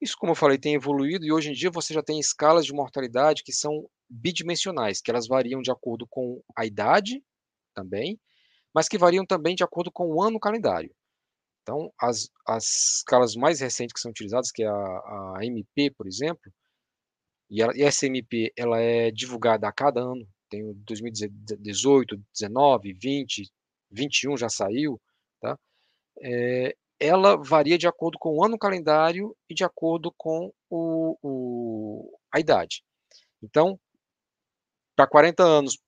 Isso, 0.00 0.16
como 0.18 0.32
eu 0.32 0.36
falei, 0.36 0.58
tem 0.58 0.74
evoluído 0.74 1.24
e 1.24 1.32
hoje 1.32 1.50
em 1.50 1.52
dia 1.52 1.70
você 1.70 1.94
já 1.94 2.02
tem 2.02 2.18
escalas 2.18 2.66
de 2.66 2.72
mortalidade 2.72 3.42
que 3.42 3.52
são 3.52 3.88
bidimensionais, 4.08 5.00
que 5.00 5.10
elas 5.10 5.26
variam 5.26 5.62
de 5.62 5.70
acordo 5.70 6.06
com 6.08 6.42
a 6.56 6.66
idade 6.66 7.22
também, 7.74 8.18
mas 8.76 8.90
que 8.90 8.98
variam 8.98 9.24
também 9.24 9.54
de 9.54 9.64
acordo 9.64 9.90
com 9.90 10.06
o 10.06 10.22
ano 10.22 10.38
calendário. 10.38 10.94
Então, 11.62 11.90
as, 11.98 12.28
as 12.46 12.98
escalas 12.98 13.34
mais 13.34 13.58
recentes 13.58 13.94
que 13.94 14.00
são 14.00 14.10
utilizadas, 14.10 14.52
que 14.52 14.62
é 14.62 14.68
a, 14.68 15.36
a 15.38 15.38
MP, 15.40 15.90
por 15.96 16.06
exemplo, 16.06 16.52
e, 17.48 17.62
ela, 17.62 17.72
e 17.74 17.82
essa 17.82 18.04
MP 18.04 18.52
ela 18.54 18.78
é 18.78 19.10
divulgada 19.10 19.66
a 19.66 19.72
cada 19.72 20.02
ano, 20.02 20.28
tem 20.50 20.74
2018, 20.84 22.22
19, 22.34 22.92
20, 22.92 23.50
21 23.90 24.36
já 24.36 24.50
saiu, 24.50 25.00
tá? 25.40 25.58
É, 26.20 26.76
ela 27.00 27.34
varia 27.42 27.78
de 27.78 27.88
acordo 27.88 28.18
com 28.18 28.36
o 28.36 28.44
ano 28.44 28.58
calendário 28.58 29.34
e 29.48 29.54
de 29.54 29.64
acordo 29.64 30.12
com 30.18 30.52
o, 30.68 31.16
o 31.22 32.18
a 32.30 32.38
idade. 32.38 32.82
Então, 33.42 33.80
para 34.94 35.06
40 35.06 35.42
anos, 35.42 35.78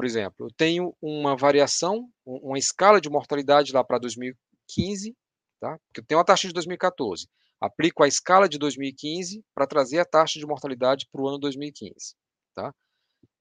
por 0.00 0.06
exemplo, 0.06 0.46
eu 0.46 0.50
tenho 0.56 0.96
uma 1.02 1.36
variação, 1.36 2.10
uma 2.24 2.58
escala 2.58 3.02
de 3.02 3.10
mortalidade 3.10 3.70
lá 3.70 3.84
para 3.84 3.98
2015, 3.98 5.14
tá? 5.60 5.78
Porque 5.86 6.00
eu 6.00 6.06
tenho 6.06 6.18
a 6.18 6.24
taxa 6.24 6.48
de 6.48 6.54
2014. 6.54 7.28
Aplico 7.60 8.02
a 8.02 8.08
escala 8.08 8.48
de 8.48 8.58
2015 8.58 9.44
para 9.54 9.66
trazer 9.66 9.98
a 9.98 10.06
taxa 10.06 10.38
de 10.38 10.46
mortalidade 10.46 11.06
para 11.12 11.20
o 11.20 11.28
ano 11.28 11.38
2015, 11.38 12.14
tá? 12.54 12.72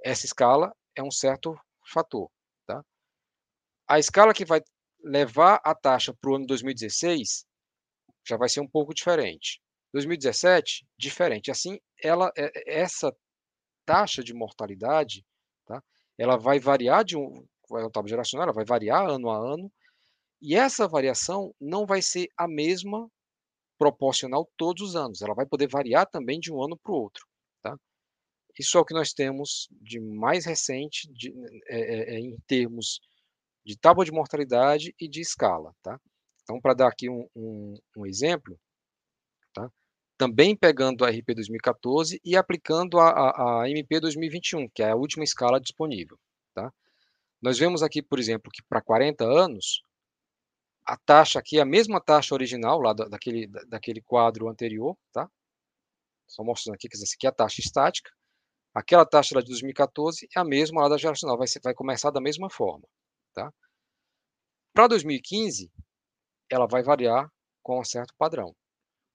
essa 0.04 0.26
escala 0.26 0.76
é 0.98 1.02
um 1.02 1.10
certo 1.10 1.58
fator. 1.93 2.30
Tá? 2.67 2.84
A 3.88 3.98
escala 3.98 4.34
que 4.34 4.43
vai 4.43 4.62
levar 5.02 5.62
a 5.63 5.74
taxa 5.74 6.13
para 6.13 6.30
o 6.30 6.36
ano 6.36 6.45
2016 6.45 7.45
já 8.28 8.36
vai 8.36 8.50
ser 8.50 8.60
um 8.60 8.67
pouco 8.67 8.93
diferente. 8.93 9.62
2017, 9.93 10.86
diferente. 10.98 11.50
Assim, 11.50 11.80
ela, 12.04 12.34
é, 12.38 12.82
essa 12.82 13.15
taxa 13.86 14.22
de 14.22 14.34
mortalidade? 14.34 15.26
Ela 16.19 16.38
vai 16.38 16.60
variar 16.60 17.03
de 17.03 17.17
um, 17.17 17.45
vai 17.69 17.84
um 17.84 17.89
tábua 17.89 18.10
geracional, 18.10 18.43
ela 18.43 18.53
vai 18.53 18.65
variar 18.65 19.10
ano 19.10 19.29
a 19.29 19.38
ano, 19.38 19.71
e 20.41 20.55
essa 20.55 20.88
variação 20.88 21.53
não 21.60 21.86
vai 21.86 22.01
ser 22.01 22.27
a 22.38 22.47
mesma 22.47 23.10
proporcional 23.77 24.49
todos 24.58 24.89
os 24.89 24.95
anos, 24.95 25.21
ela 25.21 25.34
vai 25.34 25.45
poder 25.45 25.67
variar 25.69 26.05
também 26.05 26.39
de 26.39 26.51
um 26.51 26.62
ano 26.62 26.77
para 26.77 26.91
o 26.91 26.95
outro. 26.95 27.25
Tá? 27.63 27.77
Isso 28.60 28.77
é 28.77 28.82
o 28.82 28.86
que 28.86 28.93
nós 28.93 29.13
temos 29.13 29.69
de 29.71 29.99
mais 30.01 30.45
recente 30.45 31.10
de, 31.13 31.34
é, 31.69 32.15
é, 32.15 32.19
em 32.19 32.38
termos 32.45 32.99
de 33.65 33.77
tábua 33.77 34.03
de 34.03 34.12
mortalidade 34.12 34.93
e 34.99 35.08
de 35.08 35.21
escala. 35.21 35.73
Tá? 35.82 35.97
Então, 36.43 36.60
para 36.60 36.73
dar 36.73 36.88
aqui 36.89 37.10
um, 37.10 37.25
um, 37.34 37.75
um 37.95 38.05
exemplo? 38.05 38.60
Também 40.19 40.53
pegando 40.53 41.05
a 41.05 41.10
RP 41.10 41.34
2014 41.34 42.19
e 42.25 42.36
aplicando 42.36 42.99
a, 42.99 43.10
a, 43.10 43.62
a, 43.62 43.69
MP 43.69 44.01
2021, 44.01 44.67
que 44.67 44.84
é 44.84 44.91
a 44.91 44.95
última 44.95 45.23
escala 45.23 45.62
disponível. 45.62 46.19
Tá? 46.53 46.73
Nós 47.41 47.58
vemos 47.58 47.82
aqui, 47.82 48.01
por 48.01 48.19
exemplo, 48.19 48.51
que 48.51 48.62
para 48.67 48.82
40 48.82 49.23
anos, 49.23 49.82
a 50.86 50.97
taxa 50.97 51.39
aqui 51.39 51.58
é 51.58 51.62
a 51.62 51.65
mesma 51.65 52.01
taxa 52.01 52.36
original 52.36 52.82
lá 52.82 52.91
da, 52.91 53.05
daquele, 53.05 53.47
daquele 53.69 54.01
quadro 54.01 54.49
anterior, 54.49 54.97
tá? 55.13 55.29
Só 56.27 56.43
mostrando 56.43 56.75
aqui 56.75 56.89
que 56.89 56.97
essa 56.97 57.05
aqui 57.15 57.25
é 57.25 57.29
a 57.29 57.34
taxa 57.34 57.62
estática. 57.62 58.12
Aquela 58.73 59.05
taxa 59.05 59.36
lá 59.36 59.41
de 59.41 59.47
2014 59.47 60.27
é 60.36 60.39
a 60.39 60.43
mesma 60.43 60.82
lá 60.82 60.89
da 60.89 60.97
geracional, 60.97 61.38
vai, 61.38 61.47
ser, 61.47 61.62
vai 61.63 61.73
começar 61.73 62.12
da 62.12 62.19
mesma 62.19 62.49
forma, 62.49 62.86
tá? 63.34 63.53
Para 64.73 64.88
2015, 64.88 65.71
ela 66.49 66.67
vai 66.67 66.84
variar 66.84 67.32
com 67.63 67.79
um 67.79 67.86
certo 67.86 68.13
padrão. 68.17 68.53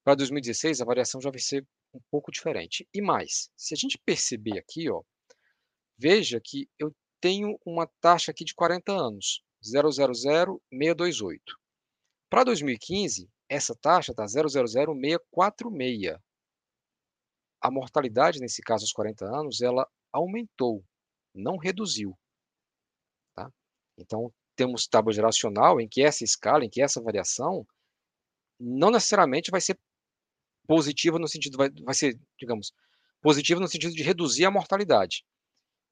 Para 0.04 0.16
2016, 0.16 0.82
a 0.82 0.84
variação 0.84 1.18
já 1.20 1.30
vai 1.30 1.40
ser 1.40 1.66
um 1.94 2.00
pouco 2.10 2.30
diferente. 2.30 2.86
E 2.92 3.00
mais, 3.00 3.48
se 3.56 3.72
a 3.72 3.76
gente 3.76 3.98
perceber 4.04 4.58
aqui, 4.58 4.90
ó, 4.90 5.02
veja 5.96 6.38
que 6.44 6.68
eu 6.78 6.94
tenho 7.20 7.58
uma 7.64 7.86
taxa 8.02 8.30
aqui 8.30 8.44
de 8.44 8.54
40 8.54 8.92
anos, 8.92 9.42
000628. 9.62 11.40
Para 12.28 12.44
2015, 12.44 13.30
essa 13.48 13.74
taxa 13.74 14.12
está 14.12 14.26
0,00646. 14.26 16.18
A 17.62 17.70
mortalidade, 17.70 18.40
nesse 18.40 18.60
caso, 18.60 18.84
aos 18.84 18.92
40 18.92 19.24
anos, 19.24 19.62
ela 19.62 19.88
aumentou, 20.12 20.84
não 21.34 21.56
reduziu. 21.56 22.14
Tá? 23.34 23.50
Então, 23.96 24.30
temos 24.54 24.86
tábua 24.86 25.14
geracional 25.14 25.80
em 25.80 25.88
que 25.88 26.02
essa 26.02 26.24
escala, 26.24 26.62
em 26.62 26.68
que 26.68 26.82
essa 26.82 27.00
variação, 27.00 27.66
não 28.60 28.90
necessariamente 28.90 29.50
vai 29.50 29.62
ser 29.62 29.78
positiva 30.66 31.18
no 31.18 31.28
sentido, 31.28 31.56
vai, 31.56 31.70
vai 31.70 31.94
ser, 31.94 32.18
digamos, 32.38 32.72
positiva 33.22 33.60
no 33.60 33.68
sentido 33.68 33.94
de 33.94 34.02
reduzir 34.02 34.44
a 34.44 34.50
mortalidade. 34.50 35.24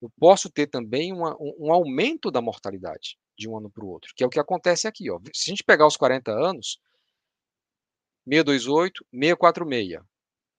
Eu 0.00 0.10
posso 0.18 0.50
ter 0.50 0.66
também 0.66 1.12
uma, 1.12 1.34
um, 1.40 1.68
um 1.68 1.72
aumento 1.72 2.30
da 2.30 2.42
mortalidade 2.42 3.16
de 3.38 3.48
um 3.48 3.56
ano 3.56 3.70
para 3.70 3.84
o 3.84 3.88
outro, 3.88 4.12
que 4.16 4.22
é 4.22 4.26
o 4.26 4.30
que 4.30 4.40
acontece 4.40 4.86
aqui. 4.86 5.10
Ó. 5.10 5.20
Se 5.32 5.50
a 5.50 5.52
gente 5.52 5.64
pegar 5.64 5.86
os 5.86 5.96
40 5.96 6.32
anos, 6.32 6.78
628, 8.28 9.04
646, 9.12 10.02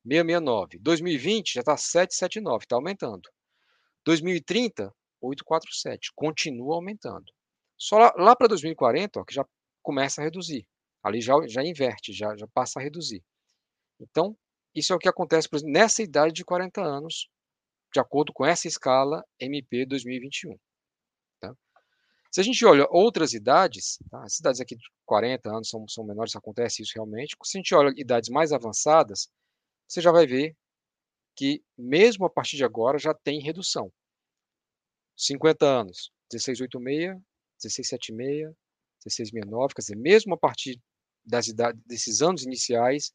669. 0.05 0.79
2020 0.79 1.53
já 1.53 1.59
está 1.61 1.77
779, 1.77 2.63
está 2.63 2.75
aumentando. 2.75 3.29
2030, 4.05 4.93
847, 5.21 6.11
continua 6.15 6.75
aumentando. 6.75 7.25
Só 7.77 7.97
lá, 7.97 8.13
lá 8.17 8.35
para 8.35 8.47
2040, 8.47 9.19
ó, 9.19 9.23
que 9.23 9.33
já 9.33 9.45
começa 9.81 10.21
a 10.21 10.23
reduzir. 10.23 10.67
Ali 11.01 11.21
já, 11.21 11.35
já 11.47 11.63
inverte, 11.63 12.13
já, 12.13 12.35
já 12.35 12.47
passa 12.53 12.79
a 12.79 12.83
reduzir. 12.83 13.23
Então, 14.03 14.37
isso 14.75 14.91
é 14.93 14.95
o 14.95 14.99
que 14.99 15.09
acontece, 15.09 15.49
por 15.49 15.57
exemplo, 15.57 15.73
nessa 15.73 16.01
idade 16.01 16.33
de 16.33 16.45
40 16.45 16.81
anos, 16.81 17.29
de 17.93 17.99
acordo 17.99 18.33
com 18.33 18.45
essa 18.45 18.67
escala 18.67 19.23
MP 19.39 19.85
2021. 19.85 20.57
Se 22.33 22.41
a 22.41 22.43
gente 22.43 22.65
olha 22.65 22.87
outras 22.89 23.33
idades, 23.33 23.99
tá? 24.09 24.23
as 24.23 24.39
idades 24.39 24.59
aqui 24.59 24.75
de 24.75 24.83
40 25.05 25.47
anos 25.51 25.69
são, 25.69 25.87
são 25.87 26.03
menores, 26.03 26.35
acontece 26.35 26.81
isso 26.81 26.93
realmente. 26.95 27.35
Se 27.43 27.57
a 27.57 27.59
gente 27.59 27.75
olha 27.75 27.93
idades 27.95 28.31
mais 28.31 28.51
avançadas, 28.51 29.29
você 29.87 30.01
já 30.01 30.11
vai 30.11 30.25
ver 30.25 30.57
que, 31.35 31.63
mesmo 31.77 32.25
a 32.25 32.29
partir 32.31 32.57
de 32.57 32.63
agora, 32.63 32.97
já 32.97 33.13
tem 33.13 33.39
redução. 33.39 33.93
50 35.15 35.63
anos, 35.63 36.11
1686, 36.31 37.21
1676, 37.61 38.47
1669, 39.05 39.75
quer 39.75 39.81
dizer, 39.81 39.95
mesmo 39.95 40.33
a 40.33 40.37
partir 40.37 40.81
das 41.23 41.47
idades, 41.47 41.79
desses 41.85 42.23
anos 42.23 42.41
iniciais, 42.41 43.13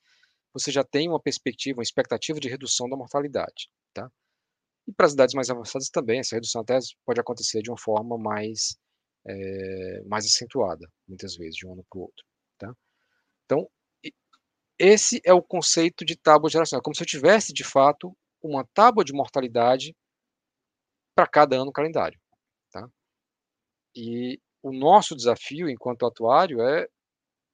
você 0.53 0.71
já 0.71 0.85
tem 0.85 1.09
uma 1.09 1.21
perspectiva, 1.21 1.79
uma 1.79 1.83
expectativa 1.83 2.41
de 2.41 2.49
redução 2.49 2.89
da 2.89 2.97
mortalidade. 2.97 3.69
Tá? 3.93 4.11
E 4.87 4.93
para 4.93 5.07
as 5.07 5.13
idades 5.13 5.35
mais 5.35 5.51
avançadas 5.51 5.89
também, 5.89 6.21
essa 6.21 6.37
redução 6.37 6.63
até 6.63 6.79
pode 7.05 7.21
acontecer 7.21 7.63
de 7.63 7.71
uma 7.71 7.79
forma 7.79 8.19
mais 8.19 8.79
é, 9.27 10.03
mais 10.07 10.25
acentuada, 10.25 10.89
muitas 11.07 11.37
vezes, 11.37 11.57
de 11.57 11.67
um 11.67 11.73
ano 11.73 11.85
para 11.89 11.99
o 11.99 12.03
outro. 12.03 12.25
Tá? 12.59 12.73
Então, 13.45 13.69
esse 14.79 15.21
é 15.25 15.33
o 15.33 15.43
conceito 15.43 16.05
de 16.05 16.17
tábua 16.17 16.49
geracional, 16.49 16.81
é 16.81 16.85
como 16.85 16.95
se 16.95 17.03
eu 17.03 17.07
tivesse, 17.07 17.53
de 17.53 17.65
fato, 17.65 18.17
uma 18.43 18.65
tábua 18.73 19.05
de 19.05 19.13
mortalidade 19.13 19.95
para 21.15 21.27
cada 21.27 21.57
ano 21.57 21.73
calendário. 21.73 22.19
Tá? 22.71 22.89
E 23.95 24.41
o 24.63 24.73
nosso 24.73 25.17
desafio, 25.17 25.69
enquanto 25.69 26.07
atuário, 26.07 26.63
é, 26.63 26.87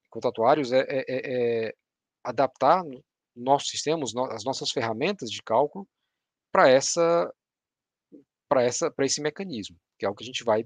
enquanto 0.07 0.29
atuários, 0.29 0.73
é, 0.73 0.81
é, 0.81 1.05
é, 1.09 1.67
é 1.69 1.75
adaptar 2.25 2.83
nossos 3.37 3.69
sistemas, 3.69 4.15
as 4.31 4.45
nossas 4.45 4.71
ferramentas 4.71 5.31
de 5.31 5.43
cálculo 5.43 5.87
para 6.53 6.69
essa 6.69 7.33
para 8.49 8.63
essa 8.63 8.91
para 8.91 9.05
esse 9.05 9.21
mecanismo, 9.21 9.77
que 9.99 10.07
é 10.07 10.09
o 10.09 10.15
que 10.15 10.23
a 10.23 10.27
gente 10.27 10.45
vai 10.45 10.65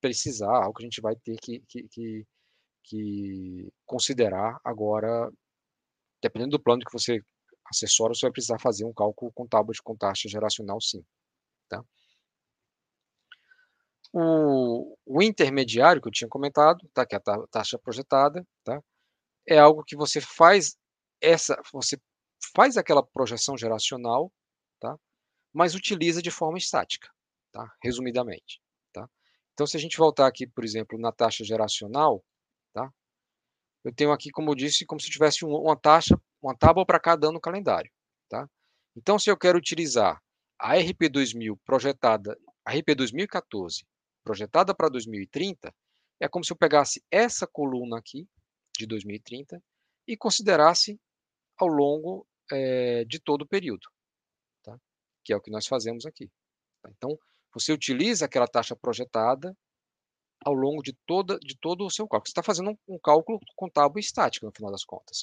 precisar, 0.00 0.54
algo 0.54 0.74
que 0.74 0.82
a 0.82 0.86
gente 0.86 1.00
vai 1.00 1.14
ter 1.16 1.36
que, 1.40 1.60
que, 1.68 1.88
que, 1.88 2.26
que 2.84 3.72
considerar 3.86 4.58
agora, 4.64 5.30
dependendo 6.20 6.58
do 6.58 6.62
plano 6.62 6.84
que 6.84 6.92
você 6.92 7.22
assessora, 7.70 8.14
você 8.14 8.26
vai 8.26 8.32
precisar 8.32 8.58
fazer 8.58 8.84
um 8.84 8.92
cálculo 8.92 9.32
com 9.32 9.46
tábua 9.46 9.72
de 9.72 9.80
taxa 9.98 10.28
geracional, 10.28 10.80
sim. 10.80 11.04
Tá? 11.68 11.82
O, 14.12 14.94
o, 15.06 15.22
intermediário 15.22 16.02
que 16.02 16.08
eu 16.08 16.12
tinha 16.12 16.28
comentado, 16.28 16.86
tá, 16.92 17.06
que 17.06 17.14
é 17.14 17.18
a 17.18 17.46
taxa 17.46 17.78
projetada, 17.78 18.46
tá, 18.62 18.82
é 19.48 19.58
algo 19.58 19.84
que 19.84 19.96
você 19.96 20.20
faz 20.20 20.76
essa, 21.22 21.60
você 21.72 21.98
faz 22.54 22.76
aquela 22.76 23.02
projeção 23.02 23.56
geracional, 23.56 24.32
tá, 24.80 24.96
mas 25.52 25.74
utiliza 25.74 26.20
de 26.20 26.30
forma 26.30 26.58
estática, 26.58 27.08
tá, 27.52 27.72
resumidamente. 27.82 28.60
Então, 29.52 29.66
se 29.66 29.76
a 29.76 29.80
gente 29.80 29.96
voltar 29.96 30.26
aqui, 30.26 30.46
por 30.46 30.64
exemplo, 30.64 30.98
na 30.98 31.12
taxa 31.12 31.44
geracional, 31.44 32.24
tá? 32.72 32.90
eu 33.84 33.94
tenho 33.94 34.12
aqui, 34.12 34.30
como 34.30 34.50
eu 34.50 34.54
disse, 34.54 34.86
como 34.86 35.00
se 35.00 35.10
tivesse 35.10 35.44
uma 35.44 35.76
taxa, 35.76 36.18
uma 36.40 36.56
tábua 36.56 36.86
para 36.86 36.98
cada 36.98 37.28
ano 37.28 37.40
calendário. 37.40 37.90
Tá? 38.28 38.48
Então, 38.96 39.18
se 39.18 39.30
eu 39.30 39.36
quero 39.36 39.58
utilizar 39.58 40.20
a 40.58 40.74
RP 40.76 41.08
2000 41.10 41.56
projetada, 41.64 42.36
a 42.64 42.72
RP 42.72 42.94
2014 42.96 43.84
projetada 44.24 44.74
para 44.74 44.88
2030, 44.88 45.74
é 46.20 46.28
como 46.28 46.44
se 46.44 46.52
eu 46.52 46.56
pegasse 46.56 47.04
essa 47.10 47.46
coluna 47.46 47.98
aqui, 47.98 48.26
de 48.78 48.86
2030, 48.86 49.62
e 50.06 50.16
considerasse 50.16 50.98
ao 51.62 51.68
longo 51.68 52.26
é, 52.50 53.04
de 53.04 53.20
todo 53.20 53.42
o 53.42 53.46
período, 53.46 53.86
tá? 54.64 54.76
que 55.24 55.32
é 55.32 55.36
o 55.36 55.40
que 55.40 55.50
nós 55.50 55.66
fazemos 55.66 56.04
aqui. 56.04 56.28
Tá? 56.82 56.90
Então, 56.90 57.16
você 57.54 57.72
utiliza 57.72 58.24
aquela 58.24 58.48
taxa 58.48 58.74
projetada 58.74 59.56
ao 60.44 60.52
longo 60.52 60.82
de, 60.82 60.92
toda, 61.06 61.38
de 61.38 61.56
todo 61.56 61.86
o 61.86 61.90
seu 61.90 62.08
cálculo. 62.08 62.26
Você 62.26 62.32
está 62.32 62.42
fazendo 62.42 62.70
um, 62.70 62.94
um, 62.96 62.98
cálculo 62.98 63.38
com 63.54 63.68
tábua 63.68 64.00
estática, 64.00 64.44
no 64.44 64.52
final 64.52 64.72
das 64.72 64.84
contas. 64.84 65.22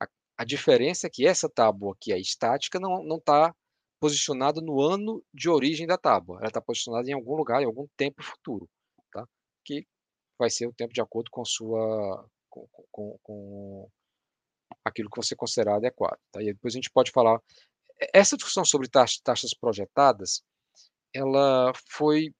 A, 0.00 0.06
a, 0.38 0.44
diferença 0.44 1.08
é 1.08 1.10
que 1.10 1.26
essa 1.26 1.48
tábua 1.48 1.96
que 2.00 2.12
é 2.12 2.20
estática 2.20 2.78
não 2.78 3.16
está 3.16 3.52
posicionada 3.98 4.60
no 4.60 4.80
ano 4.80 5.20
de 5.34 5.48
origem 5.48 5.86
da 5.86 5.98
tábua. 5.98 6.38
Ela 6.38 6.48
está 6.48 6.60
posicionada 6.60 7.10
em 7.10 7.14
algum 7.14 7.34
lugar, 7.34 7.60
em 7.60 7.66
algum 7.66 7.88
tempo 7.96 8.22
futuro, 8.22 8.68
tá? 9.10 9.26
que 9.64 9.84
vai 10.38 10.48
ser 10.48 10.68
o 10.68 10.72
tempo 10.72 10.94
de 10.94 11.00
acordo 11.00 11.28
com 11.28 11.44
sua 11.44 12.24
com, 12.48 12.68
com, 12.92 13.18
com 13.22 13.90
aquilo 14.84 15.10
que 15.10 15.16
você 15.16 15.36
considerar 15.36 15.76
adequado. 15.76 16.18
Tá? 16.30 16.42
E 16.42 16.46
depois 16.46 16.74
a 16.74 16.76
gente 16.76 16.90
pode 16.90 17.10
falar. 17.10 17.40
Essa 18.12 18.36
discussão 18.36 18.64
sobre 18.64 18.88
taxas, 18.88 19.54
projetadas 19.54 20.42
ela 21.14 21.72
foi 21.90 22.34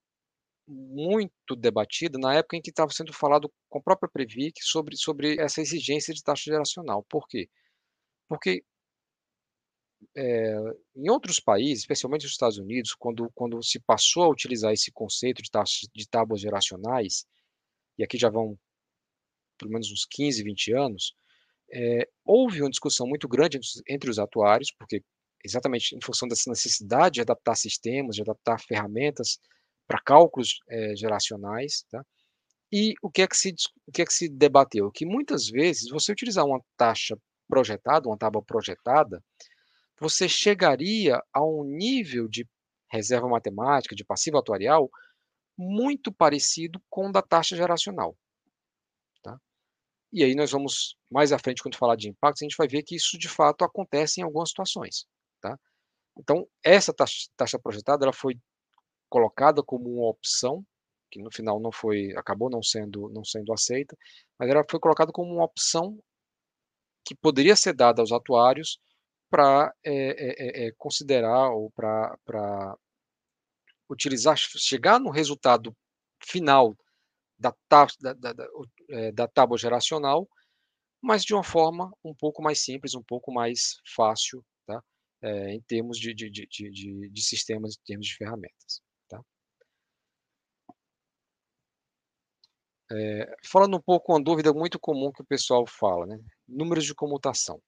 muito 0.67 1.55
debatida 1.57 2.19
na 2.19 2.35
época 2.35 2.57
em 2.57 2.63
que 2.63 2.71
estava 2.71 2.91
sendo 2.91 3.13
falado 3.13 3.53
com 3.69 3.79
a 3.79 3.83
própria 3.83 4.11
Previc 4.11 4.63
sobre, 4.63 4.97
sobre 4.97 5.39
essa 5.41 5.61
exigência 5.61 6.15
de 6.15 6.23
taxa 6.23 6.45
geracional. 6.51 7.05
Por 7.09 7.29
quê? 7.29 7.49
Porque 8.29 8.65
é, 10.17 10.57
em 10.97 11.11
outros 11.11 11.39
países, 11.39 11.81
especialmente 11.81 12.23
nos 12.23 12.33
Estados 12.33 12.59
Unidos, 12.59 12.95
quando, 12.95 13.31
quando 13.35 13.63
se 13.63 13.79
passou 13.81 14.25
a 14.25 14.31
utilizar 14.31 14.73
esse 14.73 14.91
conceito 14.91 15.43
de, 15.43 15.51
taxa, 15.51 15.87
de 15.95 16.09
tábuas 16.09 16.41
geracionais, 16.41 17.27
e 17.99 18.05
aqui 18.05 18.19
já 18.19 18.31
vão 18.31 18.59
pelo 19.59 19.71
menos 19.71 19.93
uns 19.93 20.05
15, 20.11 20.43
20 20.43 20.73
anos, 20.73 21.15
é, 21.73 22.07
houve 22.25 22.61
uma 22.63 22.71
discussão 22.71 23.07
muito 23.07 23.27
grande 23.29 23.59
entre 23.89 24.11
os 24.11 24.19
atuários, 24.19 24.73
porque 24.79 25.03
exatamente 25.45 25.97
em 25.97 26.01
função 26.05 26.29
dessa 26.29 26.51
necessidade 26.51 27.15
de 27.15 27.21
adaptar 27.23 27.57
sistemas, 27.57 28.17
de 28.17 28.23
adaptar 28.23 28.61
ferramentas 28.61 29.39
para 29.87 30.01
cálculos 30.01 30.61
é, 30.69 30.95
geracionais, 30.97 31.85
tá? 31.91 32.05
E 32.73 32.95
o 33.03 33.11
que 33.11 33.23
é 33.23 33.27
que 33.27 33.37
se 33.37 33.55
o 33.87 33.93
que 33.93 34.03
é 34.03 34.07
que 34.07 34.15
se 34.15 34.29
debateu? 34.29 34.91
Que 34.91 35.05
muitas 35.05 35.49
vezes 35.49 35.91
você 35.91 36.13
utilizar 36.13 36.47
uma 36.47 36.61
taxa 36.77 37.17
projetada, 37.49 38.09
uma 38.09 38.17
tábua 38.17 38.43
projetada, 38.43 39.23
você 40.01 40.29
chegaria 40.29 41.21
a 41.33 41.45
um 41.45 41.65
nível 41.65 42.29
de 42.29 42.47
reserva 42.91 43.29
matemática, 43.29 43.95
de 43.95 44.05
passivo 44.05 44.39
atuarial, 44.39 44.91
muito 45.57 46.11
parecido 46.13 46.81
com 46.89 47.09
o 47.09 47.13
da 47.13 47.23
taxa 47.23 47.55
geracional. 47.57 48.17
E 50.13 50.23
aí 50.23 50.35
nós 50.35 50.51
vamos, 50.51 50.97
mais 51.11 51.33
à 51.33 51.39
frente, 51.39 51.63
quando 51.63 51.77
falar 51.77 51.97
de 51.97 52.09
impactos, 52.09 52.43
a 52.43 52.45
gente 52.45 52.57
vai 52.57 52.69
ver 52.69 52.83
que 52.83 52.95
isso 52.95 53.19
de 53.19 53.29
fato 53.29 53.65
acontece 53.65 54.21
em 54.21 54.25
algumas 54.25 54.51
situações. 54.51 55.07
Tá? 55.41 55.59
Então, 56.19 56.47
essa 56.63 56.93
taxa, 56.93 57.29
taxa 57.37 57.59
projetada 57.59 58.05
ela 58.05 58.13
foi 58.13 58.39
colocada 59.09 59.63
como 59.63 59.91
uma 59.91 60.09
opção, 60.09 60.65
que 61.11 61.21
no 61.21 61.31
final 61.33 61.61
não 61.61 61.73
foi, 61.73 62.13
acabou 62.17 62.51
não 62.51 62.63
sendo, 62.63 63.09
não 63.11 63.25
sendo 63.25 63.53
aceita, 63.53 63.97
mas 64.39 64.51
ela 64.51 64.65
foi 64.71 64.81
colocada 64.81 65.13
como 65.13 65.35
uma 65.35 65.45
opção 65.45 65.99
que 67.05 67.15
poderia 67.15 67.57
ser 67.57 67.75
dada 67.75 68.01
aos 68.01 68.13
atuários 68.13 68.79
para 69.31 69.73
é, 69.85 70.65
é, 70.65 70.67
é, 70.67 70.73
considerar 70.77 71.51
ou 71.51 71.71
para 71.71 72.77
utilizar, 73.91 74.37
chegar 74.37 75.01
no 75.01 75.11
resultado 75.11 75.75
final 76.23 76.77
da, 77.43 77.87
da, 78.13 78.33
da, 78.35 79.11
da 79.15 79.29
tábua 79.29 79.59
geracional, 79.59 80.29
mas 81.01 81.25
de 81.25 81.35
uma 81.35 81.45
forma 81.45 81.93
um 82.05 82.15
pouco 82.15 82.43
mais 82.43 82.63
simples, 82.65 82.95
um 82.95 83.03
pouco 83.03 83.33
mais 83.33 83.77
fácil, 83.95 84.45
tá? 84.67 84.83
em 85.49 85.61
termos 85.63 85.99
de, 85.99 86.15
de, 86.15 86.31
de, 86.31 86.47
de, 86.47 87.11
de 87.11 87.23
sistemas, 87.23 87.77
em 87.77 87.85
termos 87.85 88.07
de 88.07 88.17
ferramentas. 88.17 88.81
É, 92.95 93.37
falando 93.43 93.79
um 93.79 93.81
pouco 93.81 94.13
uma 94.13 94.23
dúvida 94.23 94.53
muito 94.53 94.79
comum 94.79 95.11
que 95.11 95.23
o 95.23 95.27
pessoal 95.27 95.65
fala, 95.67 96.05
né? 96.07 96.21
Números 96.47 96.85
de 96.85 96.95
comutação. 96.95 97.59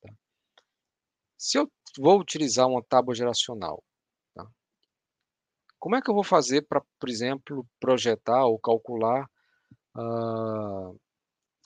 Tá? 0.00 0.10
Se 1.36 1.58
eu 1.58 1.70
vou 1.98 2.18
utilizar 2.18 2.66
uma 2.66 2.82
tábua 2.82 3.14
geracional, 3.14 3.76
tá? 3.76 3.91
Como 5.82 5.96
é 5.96 6.00
que 6.00 6.08
eu 6.08 6.14
vou 6.14 6.22
fazer 6.22 6.62
para, 6.62 6.80
por 7.00 7.08
exemplo, 7.08 7.66
projetar 7.80 8.44
ou 8.46 8.56
calcular, 8.56 9.28
uh, 9.96 10.96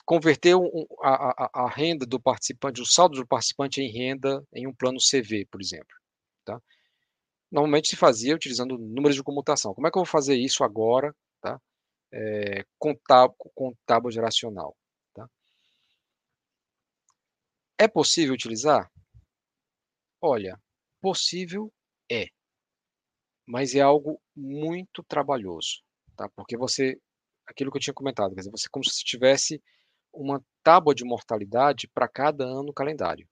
converter 0.03 0.55
um, 0.55 0.87
a, 1.03 1.45
a, 1.45 1.49
a, 1.65 1.69
renda 1.69 2.03
do 2.03 2.19
participante, 2.19 2.81
o 2.81 2.85
saldo 2.85 3.17
do 3.17 3.27
participante 3.27 3.79
em 3.79 3.91
renda 3.91 4.43
em 4.51 4.65
um 4.65 4.73
plano 4.73 4.97
CV, 4.97 5.45
por 5.51 5.61
exemplo? 5.61 5.95
Tá? 6.43 6.59
Normalmente 7.51 7.89
se 7.89 7.95
fazia 7.95 8.33
utilizando 8.33 8.75
números 8.75 9.15
de 9.15 9.21
comutação. 9.21 9.71
Como 9.75 9.85
é 9.85 9.91
que 9.91 9.97
eu 9.99 10.03
vou 10.03 10.11
fazer 10.11 10.35
isso 10.35 10.63
agora? 10.63 11.15
Tá? 11.39 11.61
é, 12.11 12.65
com, 12.79 12.95
tábua, 12.95 13.35
com 13.53 13.75
tábua 13.85 14.11
geracional. 14.11 14.75
Tá? 15.13 15.29
É 17.77 17.87
possível 17.87 18.33
utilizar? 18.33 18.91
Olha, 20.19 20.59
possível 20.99 21.71
é, 22.11 22.27
mas 23.47 23.73
é 23.73 23.81
algo 23.81 24.21
muito 24.35 25.03
trabalhoso, 25.03 25.81
tá? 26.15 26.29
Porque 26.35 26.57
você, 26.57 26.99
aquilo 27.47 27.71
que 27.71 27.77
eu 27.77 27.81
tinha 27.81 27.93
comentado, 27.93 28.33
quer 28.35 28.41
dizer, 28.41 28.51
você 28.51 28.67
como 28.69 28.83
se 28.83 29.03
tivesse 29.03 29.61
uma 30.13 30.43
tábua 30.63 30.93
de 30.93 31.05
mortalidade 31.05 31.87
para 31.87 32.07
cada 32.07 32.43
ano 32.43 32.73
calendário, 32.73 33.27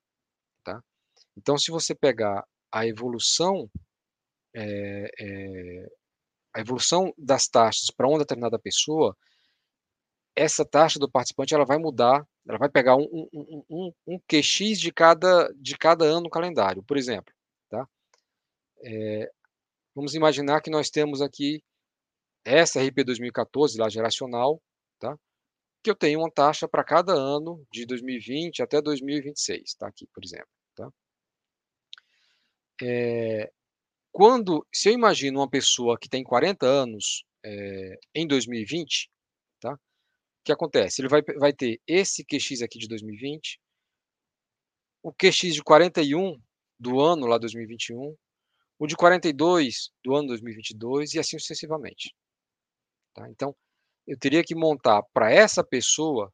tá? 0.63 0.81
Então, 1.37 1.57
se 1.57 1.71
você 1.71 1.93
pegar 1.93 2.45
a 2.71 2.87
evolução 2.87 3.69
é, 4.55 5.09
é, 5.19 5.87
a 6.55 6.61
evolução 6.61 7.13
das 7.17 7.47
taxas 7.47 7.89
para 7.95 8.07
uma 8.07 8.19
determinada 8.19 8.57
pessoa, 8.57 9.15
essa 10.33 10.65
taxa 10.65 10.97
do 10.97 11.11
participante 11.11 11.53
ela 11.53 11.65
vai 11.65 11.77
mudar, 11.77 12.25
ela 12.47 12.57
vai 12.57 12.69
pegar 12.69 12.95
um, 12.95 13.07
um, 13.33 13.63
um, 13.69 13.93
um 14.07 14.19
QX 14.19 14.79
de 14.79 14.91
cada, 14.91 15.51
de 15.55 15.77
cada 15.77 16.05
ano 16.05 16.21
no 16.21 16.29
calendário, 16.29 16.81
por 16.83 16.97
exemplo. 16.97 17.33
Tá? 17.69 17.85
É, 18.83 19.31
vamos 19.95 20.13
imaginar 20.13 20.61
que 20.61 20.69
nós 20.69 20.89
temos 20.89 21.21
aqui 21.21 21.63
essa 22.43 22.81
RP 22.83 23.03
2014, 23.05 23.79
lá 23.79 23.89
geracional, 23.89 24.61
tá? 24.99 25.17
que 25.83 25.89
eu 25.89 25.95
tenho 25.95 26.19
uma 26.19 26.31
taxa 26.31 26.67
para 26.67 26.83
cada 26.83 27.13
ano 27.13 27.65
de 27.71 27.85
2020 27.85 28.61
até 28.61 28.81
2026, 28.81 29.75
tá? 29.75 29.87
aqui, 29.87 30.07
por 30.13 30.23
exemplo. 30.23 30.47
Tá? 30.75 30.89
É, 32.83 33.51
quando, 34.11 34.65
se 34.73 34.89
eu 34.89 34.93
imagino 34.93 35.39
uma 35.39 35.49
pessoa 35.49 35.97
que 35.99 36.09
tem 36.09 36.23
40 36.23 36.65
anos 36.65 37.23
é, 37.43 37.99
em 38.13 38.27
2020, 38.27 39.09
tá? 39.59 39.73
O 39.73 39.79
que 40.43 40.51
acontece? 40.51 41.01
Ele 41.01 41.09
vai, 41.09 41.21
vai 41.37 41.53
ter 41.53 41.79
esse 41.87 42.23
QX 42.23 42.61
aqui 42.61 42.79
de 42.79 42.87
2020, 42.87 43.59
o 45.03 45.13
QX 45.13 45.53
de 45.53 45.63
41 45.63 46.39
do 46.79 46.99
ano 46.99 47.27
lá 47.27 47.37
2021, 47.37 48.15
o 48.77 48.87
de 48.87 48.95
42 48.95 49.89
do 50.03 50.15
ano 50.15 50.27
2022 50.29 51.13
e 51.13 51.19
assim 51.19 51.39
sucessivamente. 51.39 52.13
Tá? 53.13 53.29
Então, 53.29 53.55
eu 54.05 54.17
teria 54.17 54.43
que 54.43 54.55
montar 54.55 55.01
para 55.13 55.31
essa 55.31 55.63
pessoa 55.63 56.31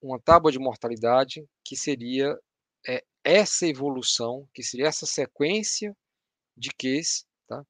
uma 0.00 0.20
tábua 0.20 0.50
de 0.50 0.58
mortalidade 0.58 1.46
que 1.64 1.76
seria 1.76 2.38
é, 2.86 3.04
essa 3.24 3.66
evolução, 3.66 4.48
que 4.54 4.62
seria 4.62 4.86
essa 4.86 5.06
sequência 5.06 5.96
de 6.56 6.70
Qs, 6.70 7.26
tá? 7.46 7.64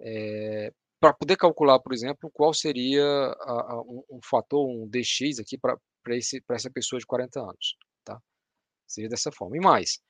É, 0.00 0.72
para 1.00 1.12
poder 1.12 1.36
calcular, 1.36 1.78
por 1.78 1.92
exemplo, 1.92 2.30
qual 2.32 2.52
seria 2.52 3.04
a, 3.04 3.72
a, 3.72 3.80
um, 3.82 4.02
um, 4.10 4.20
fator, 4.22 4.66
um 4.66 4.88
dx 4.88 5.38
aqui 5.38 5.58
para 5.58 5.76
essa 6.50 6.70
pessoa 6.70 6.98
de 6.98 7.06
40 7.06 7.40
anos. 7.40 7.76
Tá? 8.04 8.20
Seria 8.86 9.08
dessa 9.08 9.30
forma. 9.30 9.56
E 9.56 9.60
mais, 9.60 10.00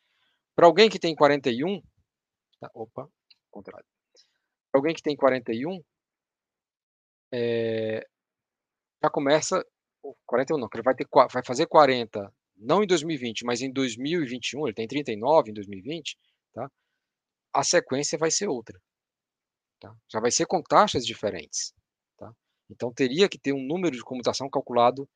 para 0.55 0.67
alguém 0.67 0.89
que 0.89 0.99
tem 0.99 1.15
41, 1.15 1.83
tá? 2.61 2.71
opa, 2.73 3.09
contrário. 3.57 3.87
Alguém 4.73 4.95
que 4.95 5.03
tem 5.03 5.17
41, 5.17 5.83
é, 7.33 8.07
já 9.03 9.11
começa, 9.11 9.65
41 10.27 10.59
não, 10.59 10.69
ele 10.73 10.83
vai, 10.83 10.95
ter, 10.95 11.07
vai 11.33 11.43
fazer 11.45 11.67
40, 11.67 12.33
não 12.57 12.83
em 12.83 12.87
2020, 12.87 13.45
mas 13.45 13.63
em 13.63 13.73
2021, 13.73 14.67
ele 14.67 14.75
tem 14.75 14.87
39 14.87 15.51
em 15.51 15.55
2020, 15.55 16.19
tá? 16.53 16.71
a 17.53 17.65
sequência 17.65 18.19
vai 18.19 18.31
ser 18.31 18.49
outra. 18.49 18.79
Tá? 19.81 19.95
Já 20.11 20.21
vai 20.21 20.31
ser 20.31 20.47
com 20.47 20.63
taxas 20.63 21.07
diferentes. 21.07 21.73
Tá? 22.19 22.33
Então, 22.71 22.93
teria 22.93 23.29
que 23.29 23.39
ter 23.39 23.53
um 23.53 23.63
número 23.63 23.97
de 23.97 24.03
comutação 24.03 24.49
calculado 24.51 25.09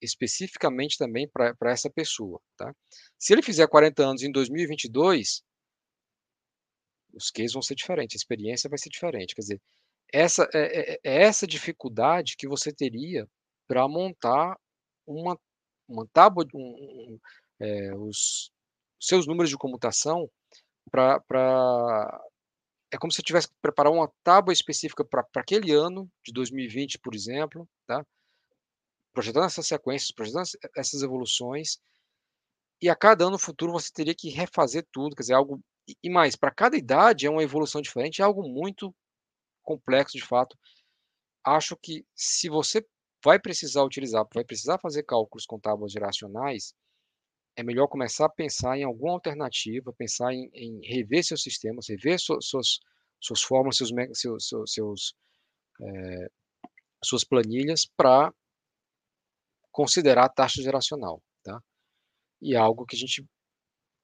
especificamente 0.00 0.98
também 0.98 1.28
para 1.28 1.70
essa 1.70 1.88
pessoa. 1.88 2.40
Tá? 2.56 2.74
Se 3.18 3.32
ele 3.32 3.42
fizer 3.42 3.66
40 3.68 4.02
anos 4.02 4.22
em 4.22 4.30
2022, 4.30 5.42
os 7.16 7.30
cases 7.30 7.52
vão 7.52 7.62
ser 7.62 7.74
diferentes, 7.74 8.16
a 8.16 8.18
experiência 8.18 8.68
vai 8.68 8.78
ser 8.78 8.90
diferente. 8.90 9.34
Quer 9.34 9.42
dizer, 9.42 9.62
essa 10.12 10.48
é, 10.54 10.94
é, 10.94 11.00
é 11.04 11.22
essa 11.22 11.46
dificuldade 11.46 12.36
que 12.36 12.48
você 12.48 12.72
teria 12.72 13.28
para 13.66 13.86
montar 13.88 14.56
uma, 15.06 15.38
uma 15.88 16.06
tábua, 16.12 16.46
um, 16.54 16.60
um, 16.60 17.20
é, 17.60 17.94
os 17.96 18.50
seus 19.00 19.26
números 19.26 19.50
de 19.50 19.56
comutação 19.56 20.30
para 20.90 22.20
é 22.92 22.98
como 22.98 23.12
se 23.12 23.20
eu 23.20 23.24
tivesse 23.24 23.48
que 23.48 23.54
preparar 23.60 23.92
uma 23.92 24.08
tábua 24.22 24.52
específica 24.52 25.04
para 25.04 25.26
aquele 25.34 25.72
ano 25.72 26.08
de 26.24 26.32
2020, 26.32 27.00
por 27.00 27.12
exemplo, 27.12 27.68
tá? 27.88 28.06
projetando 29.12 29.46
essas 29.46 29.66
sequências, 29.66 30.12
projetando 30.12 30.44
essas 30.76 31.02
evoluções, 31.02 31.78
e 32.80 32.88
a 32.88 32.94
cada 32.94 33.24
ano 33.24 33.38
futuro 33.38 33.72
você 33.72 33.90
teria 33.92 34.14
que 34.14 34.28
refazer 34.28 34.86
tudo, 34.92 35.16
quer 35.16 35.22
dizer, 35.22 35.34
algo 35.34 35.60
e 36.02 36.10
mais, 36.10 36.36
para 36.36 36.50
cada 36.50 36.76
idade 36.76 37.26
é 37.26 37.30
uma 37.30 37.42
evolução 37.42 37.80
diferente, 37.80 38.22
é 38.22 38.24
algo 38.24 38.42
muito 38.48 38.94
complexo 39.62 40.16
de 40.16 40.24
fato. 40.24 40.56
Acho 41.44 41.76
que 41.76 42.04
se 42.14 42.48
você 42.48 42.86
vai 43.22 43.38
precisar 43.38 43.82
utilizar, 43.82 44.26
vai 44.34 44.44
precisar 44.44 44.78
fazer 44.78 45.02
cálculos 45.02 45.46
com 45.46 45.58
tábuas 45.58 45.92
geracionais, 45.92 46.74
é 47.56 47.62
melhor 47.62 47.86
começar 47.88 48.26
a 48.26 48.30
pensar 48.30 48.76
em 48.76 48.84
alguma 48.84 49.12
alternativa, 49.12 49.92
pensar 49.96 50.32
em, 50.32 50.50
em 50.52 50.80
rever 50.86 51.24
seus 51.24 51.42
sistemas, 51.42 51.88
rever 51.88 52.18
suas, 52.18 52.46
suas, 52.46 52.78
suas 53.20 53.42
formas, 53.42 53.76
seus, 53.76 53.90
seus, 54.12 54.48
seus, 54.48 54.72
seus 54.72 55.14
é, 55.80 56.28
suas 57.04 57.24
planilhas 57.24 57.86
para 57.96 58.32
considerar 59.70 60.24
a 60.24 60.28
taxa 60.28 60.62
geracional. 60.62 61.22
Tá? 61.42 61.60
E 62.40 62.54
é 62.54 62.58
algo 62.58 62.86
que 62.86 62.96
a 62.96 62.98
gente 62.98 63.24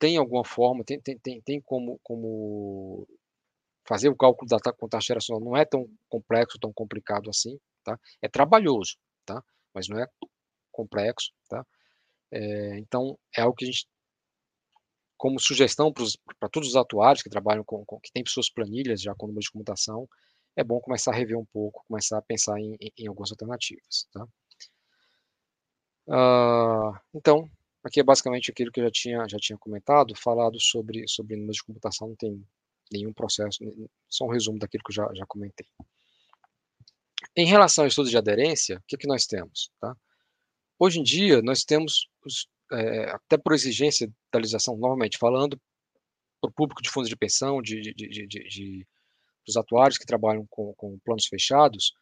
tem 0.01 0.17
alguma 0.17 0.45
forma, 0.45 0.83
tem, 0.83 0.99
tem, 1.01 1.19
tem, 1.19 1.41
tem 1.43 1.61
como, 1.61 2.01
como 2.03 3.07
fazer 3.87 4.09
o 4.09 4.17
cálculo 4.17 4.49
da 4.49 4.59
com 4.73 4.89
taxa 4.89 5.09
geracional, 5.09 5.45
não 5.45 5.57
é 5.57 5.65
tão 5.65 5.87
complexo, 6.09 6.59
tão 6.59 6.73
complicado 6.73 7.29
assim, 7.29 7.61
tá? 7.85 7.99
É 8.23 8.29
trabalhoso, 8.29 8.97
tá? 9.27 9.45
Mas 9.75 9.89
não 9.89 10.01
é 10.01 10.07
complexo, 10.73 11.31
tá? 11.49 11.65
É, 12.33 12.79
então, 12.79 13.19
é 13.37 13.43
algo 13.43 13.55
que 13.55 13.65
a 13.65 13.69
gente, 13.69 13.87
como 15.19 15.39
sugestão 15.39 15.93
para 15.93 16.49
todos 16.49 16.71
os 16.71 16.77
atuários 16.77 17.23
que 17.23 17.29
trabalham 17.29 17.63
com, 17.63 17.85
com, 17.85 18.01
que 18.01 18.11
têm 18.11 18.25
suas 18.27 18.51
planilhas 18.51 19.03
já 19.03 19.15
com 19.15 19.27
número 19.27 19.43
de 19.43 19.51
computação, 19.51 20.09
é 20.57 20.65
bom 20.65 20.81
começar 20.81 21.13
a 21.13 21.15
rever 21.17 21.39
um 21.39 21.45
pouco, 21.53 21.85
começar 21.87 22.19
a 22.19 22.23
pensar 22.23 22.59
em, 22.59 22.77
em, 22.81 22.93
em 22.99 23.07
algumas 23.07 23.31
alternativas. 23.31 24.09
Tá? 24.13 24.27
Uh, 26.09 26.99
então, 27.15 27.51
aqui 27.83 28.01
é 28.01 28.03
basicamente 28.03 28.51
aquilo 28.51 28.71
que 28.71 28.81
eu 28.81 28.85
já 28.85 28.91
tinha, 28.91 29.29
já 29.29 29.39
tinha 29.39 29.59
comentado, 29.59 30.15
falado 30.15 30.61
sobre, 30.61 31.05
sobre 31.09 31.37
números 31.37 31.57
de 31.57 31.65
computação, 31.65 32.09
não 32.09 32.17
tem 32.17 32.45
nenhum 32.93 33.13
processo, 33.13 33.59
só 34.09 34.25
um 34.25 34.31
resumo 34.31 34.59
daquilo 34.59 34.83
que 34.83 34.91
eu 34.91 34.95
já, 34.95 35.15
já 35.15 35.25
comentei. 35.27 35.67
Em 37.37 37.47
relação 37.47 37.85
ao 37.85 37.89
estudo 37.89 38.11
de 38.11 38.17
aderência, 38.17 38.79
o 38.79 38.83
que, 38.87 38.97
que 38.97 39.07
nós 39.07 39.27
temos? 39.27 39.71
Tá? 39.81 39.95
Hoje 40.79 40.99
em 40.99 41.03
dia, 41.03 41.41
nós 41.43 41.63
temos, 41.63 42.09
os, 42.25 42.49
é, 42.73 43.11
até 43.11 43.37
por 43.39 43.53
exigência 43.53 44.11
da 44.33 44.39
legislação, 44.39 44.77
novamente 44.77 45.19
falando, 45.19 45.61
para 46.41 46.51
o 46.51 46.53
público 46.53 46.83
de 46.83 46.91
fundos 46.91 47.09
de 47.09 47.17
pensão, 47.17 47.61
de, 47.61 47.81
de, 47.81 48.09
de, 48.09 48.27
de, 48.27 48.87
dos 49.47 49.57
atuários 49.57 49.99
que 49.99 50.07
trabalham 50.07 50.47
com, 50.49 50.75
com 50.75 50.99
planos 51.05 51.27
fechados, 51.27 51.93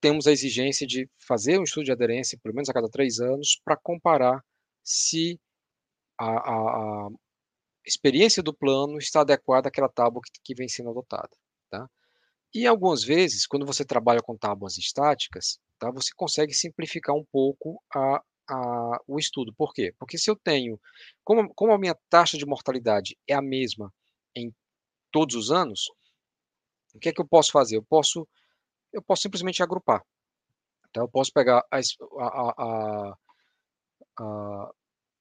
temos 0.00 0.26
a 0.26 0.32
exigência 0.32 0.86
de 0.86 1.08
fazer 1.18 1.58
um 1.58 1.64
estudo 1.64 1.84
de 1.84 1.92
aderência, 1.92 2.38
pelo 2.42 2.54
menos 2.54 2.68
a 2.68 2.72
cada 2.72 2.88
três 2.88 3.20
anos, 3.20 3.60
para 3.64 3.76
comparar 3.76 4.42
se 4.88 5.38
a, 6.18 6.24
a, 6.24 7.06
a, 7.06 7.08
experiência 7.84 8.42
do 8.42 8.54
plano 8.54 8.96
está 8.98 9.20
adequada 9.20 9.68
àquela 9.68 9.88
tábua 9.88 10.22
que, 10.24 10.40
que 10.42 10.54
vem 10.54 10.66
sendo 10.66 10.90
adotada. 10.90 11.30
Tá? 11.70 11.88
E 12.54 12.66
algumas 12.66 13.04
vezes, 13.04 13.46
quando 13.46 13.66
você 13.66 13.84
trabalha 13.84 14.22
com 14.22 14.36
tábuas 14.36 14.78
estáticas, 14.78 15.60
tá, 15.78 15.90
você 15.90 16.10
consegue 16.16 16.54
simplificar 16.54 17.14
um 17.14 17.24
pouco 17.30 17.82
a, 17.94 18.22
a, 18.48 19.00
o 19.06 19.18
estudo. 19.18 19.52
Por 19.54 19.74
quê? 19.74 19.94
Porque 19.98 20.16
se 20.16 20.30
eu 20.30 20.36
tenho, 20.36 20.80
como, 21.22 21.52
como 21.54 21.72
a 21.72 21.78
minha 21.78 21.96
taxa 22.08 22.38
de 22.38 22.46
mortalidade 22.46 23.16
é 23.26 23.34
a 23.34 23.42
mesma 23.42 23.92
em 24.34 24.54
todos 25.12 25.36
os 25.36 25.50
anos, 25.50 25.90
o 26.94 26.98
que 26.98 27.10
é 27.10 27.12
que 27.12 27.20
eu 27.20 27.28
posso 27.28 27.52
fazer? 27.52 27.76
Eu 27.76 27.84
posso, 27.84 28.26
eu 28.92 29.02
posso 29.02 29.22
simplesmente 29.22 29.62
agrupar. 29.62 30.02
Então, 30.88 31.04
eu 31.04 31.08
posso 31.08 31.30
pegar 31.30 31.62
a, 31.70 31.78
a, 31.78 33.14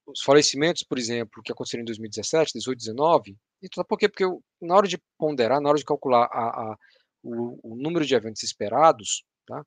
os 0.08 0.22
falecimentos, 0.22 0.84
por 0.84 0.98
exemplo, 0.98 1.44
que 1.44 1.52
aconteceram 1.52 1.82
em 1.82 1.86
2017, 1.86 2.54
18, 2.54 2.78
19. 2.78 3.38
Então, 3.62 3.84
por 3.84 3.98
quê? 3.98 4.08
Porque 4.08 4.24
eu, 4.24 4.42
na 4.62 4.76
hora 4.76 4.88
de 4.88 4.98
ponderar, 5.18 5.60
na 5.62 5.70
hora 5.70 5.78
de 5.78 5.86
calcular 5.86 6.26
a, 6.32 6.78
o, 7.24 7.74
o 7.74 7.76
número 7.76 8.06
de 8.06 8.16
eventos 8.16 8.44
esperados, 8.44 9.24
tá? 9.46 9.64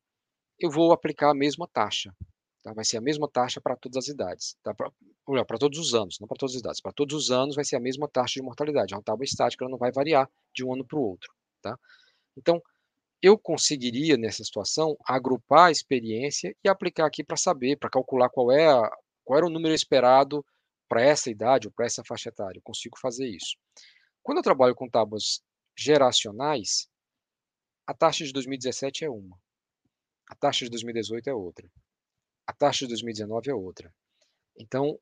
eu 0.58 0.70
vou 0.70 0.92
aplicar 0.92 1.30
a 1.30 1.34
mesma 1.34 1.68
taxa. 1.68 2.14
Tá? 2.62 2.72
Vai 2.72 2.84
ser 2.84 2.98
a 2.98 3.00
mesma 3.00 3.28
taxa 3.28 3.60
para 3.60 3.76
todas 3.76 4.04
as 4.04 4.08
idades. 4.08 4.56
Tá? 4.62 4.74
Pra, 4.74 4.90
para 5.44 5.58
todos 5.58 5.78
os 5.78 5.94
anos, 5.94 6.18
não 6.20 6.28
para 6.28 6.38
todas 6.38 6.54
as 6.54 6.60
idades. 6.60 6.80
Para 6.80 6.92
todos 6.92 7.14
os 7.14 7.30
anos 7.30 7.54
vai 7.54 7.64
ser 7.64 7.76
a 7.76 7.80
mesma 7.80 8.08
taxa 8.08 8.34
de 8.34 8.42
mortalidade. 8.42 8.94
É 8.94 8.96
uma 8.96 9.02
tábua 9.02 9.24
estática, 9.24 9.64
ela 9.64 9.70
não 9.70 9.78
vai 9.78 9.92
variar 9.92 10.28
de 10.54 10.64
um 10.64 10.72
ano 10.72 10.84
para 10.86 10.98
o 10.98 11.02
outro. 11.02 11.32
Tá? 11.62 11.78
Então, 12.36 12.62
eu 13.22 13.38
conseguiria, 13.38 14.16
nessa 14.16 14.42
situação, 14.44 14.96
agrupar 15.06 15.68
a 15.68 15.70
experiência 15.70 16.54
e 16.64 16.68
aplicar 16.68 17.06
aqui 17.06 17.22
para 17.22 17.36
saber, 17.36 17.76
para 17.76 17.90
calcular 17.90 18.30
qual, 18.30 18.50
é 18.50 18.66
a, 18.66 18.90
qual 19.30 19.38
era 19.38 19.46
o 19.46 19.50
número 19.50 19.72
esperado 19.72 20.44
para 20.88 21.02
essa 21.02 21.30
idade 21.30 21.68
ou 21.68 21.72
para 21.72 21.86
essa 21.86 22.02
faixa 22.02 22.30
etária. 22.30 22.58
Eu 22.58 22.62
consigo 22.62 22.98
fazer 22.98 23.28
isso. 23.28 23.56
Quando 24.24 24.38
eu 24.38 24.42
trabalho 24.42 24.74
com 24.74 24.90
tábuas 24.90 25.40
geracionais, 25.78 26.88
a 27.86 27.94
taxa 27.94 28.24
de 28.24 28.32
2017 28.32 29.04
é 29.04 29.08
uma. 29.08 29.38
A 30.28 30.34
taxa 30.34 30.64
de 30.64 30.70
2018 30.72 31.30
é 31.30 31.32
outra. 31.32 31.70
A 32.44 32.52
taxa 32.52 32.80
de 32.80 32.88
2019 32.88 33.50
é 33.50 33.54
outra. 33.54 33.94
Então, 34.58 34.98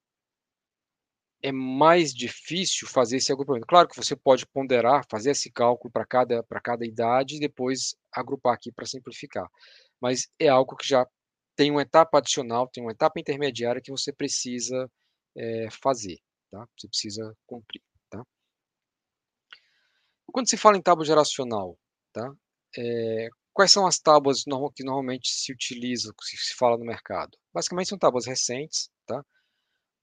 é 1.43 1.51
mais 1.51 2.13
difícil 2.13 2.87
fazer 2.87 3.17
esse 3.17 3.33
agrupamento. 3.33 3.67
Claro 3.67 3.89
que 3.89 3.97
você 3.97 4.15
pode 4.15 4.47
ponderar, 4.47 5.07
fazer 5.11 5.31
esse 5.31 5.51
cálculo 5.51 5.91
para 5.91 6.05
cada, 6.05 6.45
cada 6.63 6.85
idade 6.85 7.37
e 7.37 7.41
depois 7.41 7.97
agrupar 8.13 8.53
aqui 8.53 8.71
para 8.71 8.85
simplificar. 8.85 9.49
Mas 9.99 10.29
é 10.39 10.49
algo 10.49 10.77
que 10.77 10.87
já 10.87 11.07
tem 11.59 11.73
uma 11.73 11.83
etapa 11.83 12.19
adicional, 12.19 12.69
tem 12.69 12.85
uma 12.85 12.93
etapa 12.93 13.19
intermediária 13.19 13.83
que 13.83 13.91
você 13.91 14.13
precisa 14.13 14.89
é, 15.37 15.69
fazer, 15.73 16.21
tá? 16.53 16.65
Você 16.79 16.87
precisa 16.87 17.37
cumprir, 17.49 17.83
tá? 18.09 18.23
Quando 20.33 20.49
se 20.49 20.57
fala 20.57 20.77
em 20.77 20.83
tábua 20.83 21.05
geracional, 21.05 21.77
tá? 22.13 22.33
É, 22.79 23.29
quais 23.53 23.73
são 23.73 23.89
as 23.89 23.99
tábuas 23.99 24.45
que 24.77 24.85
normalmente 24.85 25.31
se 25.31 25.53
utiliza, 25.53 26.15
se, 26.23 26.37
se 26.37 26.55
fala 26.55 26.79
no 26.79 26.85
mercado? 26.85 27.37
Basicamente 27.53 27.89
são 27.89 27.99
tábuas 27.99 28.25
recentes, 28.25 28.89
tá? 29.05 29.21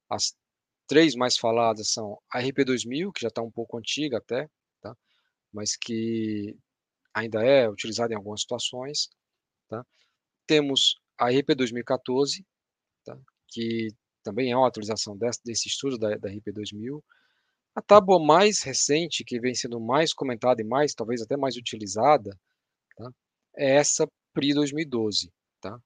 As 0.09 0.35
três 0.85 1.15
mais 1.15 1.37
faladas 1.37 1.89
são 1.93 2.21
a 2.33 2.41
RP2000, 2.41 3.13
que 3.13 3.21
já 3.21 3.29
está 3.29 3.41
um 3.41 3.51
pouco 3.51 3.77
antiga 3.77 4.17
até, 4.17 4.49
tá? 4.81 4.93
Mas 5.53 5.77
que 5.77 6.53
ainda 7.13 7.45
é 7.45 7.69
utilizada 7.69 8.13
em 8.13 8.17
algumas 8.17 8.41
situações, 8.41 9.07
tá? 9.69 9.85
Temos 10.45 10.99
a 11.17 11.27
RP2014, 11.29 12.43
tá? 13.03 13.17
que 13.49 13.89
também 14.23 14.51
é 14.51 14.57
uma 14.57 14.67
atualização 14.67 15.17
desse, 15.17 15.39
desse 15.43 15.67
estudo 15.67 15.97
da, 15.97 16.15
da 16.17 16.29
RP2000. 16.29 17.01
A 17.75 17.81
tábua 17.81 18.23
mais 18.23 18.63
recente, 18.63 19.23
que 19.23 19.39
vem 19.39 19.53
sendo 19.53 19.79
mais 19.79 20.13
comentada 20.13 20.61
e 20.61 20.65
mais, 20.65 20.93
talvez 20.93 21.21
até 21.21 21.35
mais 21.37 21.57
utilizada, 21.57 22.31
Tá? 22.95 23.09
É 23.57 23.75
essa 23.75 24.07
PRI 24.33 24.53
2012, 24.53 25.31
tá? 25.61 25.79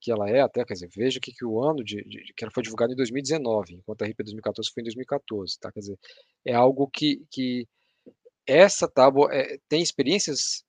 que 0.00 0.10
ela 0.12 0.28
é 0.28 0.40
até, 0.42 0.64
quer 0.64 0.74
dizer, 0.74 0.90
veja 0.94 1.18
que, 1.18 1.32
que 1.32 1.44
o 1.46 1.62
ano 1.62 1.82
de, 1.82 2.02
de, 2.04 2.34
que 2.34 2.44
ela 2.44 2.52
foi 2.52 2.62
divulgada 2.62 2.92
em 2.92 2.96
2019, 2.96 3.76
enquanto 3.76 4.02
a 4.02 4.06
RP 4.06 4.18
2014 4.18 4.70
foi 4.72 4.82
em 4.82 4.84
2014, 4.84 5.58
tá? 5.58 5.72
Quer 5.72 5.80
dizer, 5.80 5.98
é 6.44 6.54
algo 6.54 6.86
que, 6.88 7.24
que 7.30 7.66
essa 8.46 8.86
tábua 8.86 9.30
é, 9.32 9.58
tem 9.66 9.82
experiências 9.82 10.62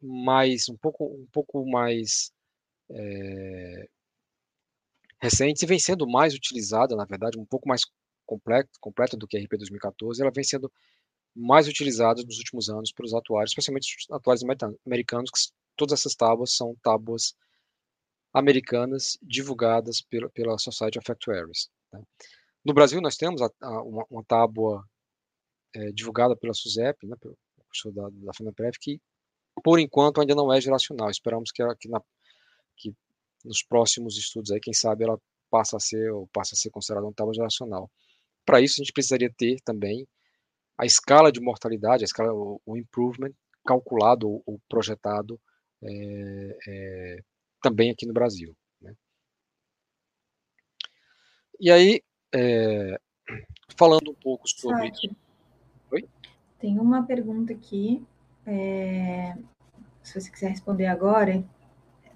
mais 0.00 0.68
um 0.68 0.76
pouco 0.76 1.06
um 1.06 1.26
pouco 1.32 1.68
mais 1.68 2.32
é, 2.90 3.88
recentes 5.20 5.62
e 5.62 5.66
vem 5.66 5.78
sendo 5.78 6.06
mais 6.06 6.34
utilizada, 6.34 6.96
na 6.96 7.04
verdade, 7.04 7.38
um 7.38 7.44
pouco 7.44 7.68
mais 7.68 7.82
completa, 8.26 8.70
completa 8.80 9.16
do 9.16 9.26
que 9.26 9.36
a 9.36 9.40
RP 9.40 9.56
2014, 9.56 10.22
ela 10.22 10.30
vem 10.30 10.44
sendo 10.44 10.72
mais 11.34 11.68
utilizadas 11.68 12.24
nos 12.24 12.38
últimos 12.38 12.68
anos 12.68 12.92
pelos 12.92 13.14
atuários, 13.14 13.50
especialmente 13.52 13.96
os 13.98 14.10
atuários 14.10 14.42
americanos, 14.86 15.30
que 15.30 15.52
todas 15.76 15.98
essas 15.98 16.14
tábuas 16.14 16.54
são 16.54 16.76
tábuas 16.82 17.34
americanas 18.32 19.18
divulgadas 19.22 20.00
pela, 20.02 20.28
pela 20.30 20.58
Society 20.58 20.98
of 20.98 21.10
Actuaries. 21.10 21.68
Né? 21.92 22.02
No 22.64 22.74
Brasil, 22.74 23.00
nós 23.00 23.16
temos 23.16 23.40
a, 23.42 23.50
a, 23.62 23.82
uma, 23.82 24.04
uma, 24.10 24.24
tábua 24.24 24.84
é, 25.74 25.92
divulgada 25.92 26.36
pela 26.36 26.54
SUSEP, 26.54 27.06
né, 27.06 27.16
pelo 27.20 27.36
professor 27.56 27.92
da, 27.92 28.08
da 28.24 28.34
FENAPREV, 28.34 28.72
que, 28.80 29.00
por 29.64 29.78
enquanto, 29.78 30.20
ainda 30.20 30.34
não 30.34 30.52
é 30.52 30.60
geracional. 30.60 31.10
Esperamos 31.10 31.50
que, 31.50 31.62
que, 31.76 31.88
na, 31.88 32.00
que 32.80 32.94
nos 33.44 33.62
próximos 33.62 34.16
estudos, 34.16 34.50
aí, 34.50 34.60
quem 34.60 34.74
sabe, 34.74 35.04
ela 35.04 35.18
passa 35.50 35.76
a 35.76 35.80
ser 35.80 36.10
ou 36.12 36.26
passa 36.28 36.54
a 36.54 36.58
ser 36.58 36.70
considerada 36.70 37.06
uma 37.06 37.12
tábua 37.12 37.34
geracional. 37.34 37.90
Para 38.44 38.60
isso, 38.60 38.80
a 38.80 38.84
gente 38.84 38.92
precisaria 38.92 39.32
ter 39.36 39.60
também 39.64 40.06
a 40.78 40.86
escala 40.86 41.30
de 41.30 41.40
mortalidade, 41.40 42.04
a 42.04 42.06
escala, 42.06 42.32
o, 42.32 42.60
o 42.64 42.76
improvement 42.76 43.32
calculado 43.66 44.28
ou, 44.28 44.42
ou 44.46 44.60
projetado 44.68 45.38
é, 45.82 46.58
é, 46.68 47.16
também 47.62 47.90
aqui 47.90 48.06
no 48.06 48.12
Brasil. 48.12 48.56
Né? 48.80 48.94
E 51.58 51.70
aí, 51.70 52.02
é, 52.34 52.98
falando 53.76 54.10
um 54.10 54.14
pouco 54.14 54.48
sobre. 54.48 54.86
Sáquio. 54.86 55.16
Oi? 55.92 56.08
Tem 56.58 56.78
uma 56.78 57.04
pergunta 57.04 57.52
aqui, 57.52 58.04
é, 58.46 59.34
se 60.02 60.20
você 60.20 60.30
quiser 60.30 60.50
responder 60.50 60.86
agora, 60.86 61.42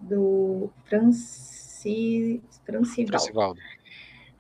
do 0.09 0.71
Franci, 0.85 2.43
Francivaldo. 3.07 3.61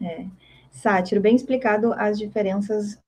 É. 0.03 0.27
Sátiro, 0.71 1.21
bem 1.21 1.37
explicado 1.37 1.93
as 1.93 2.19
diferenças 2.19 2.99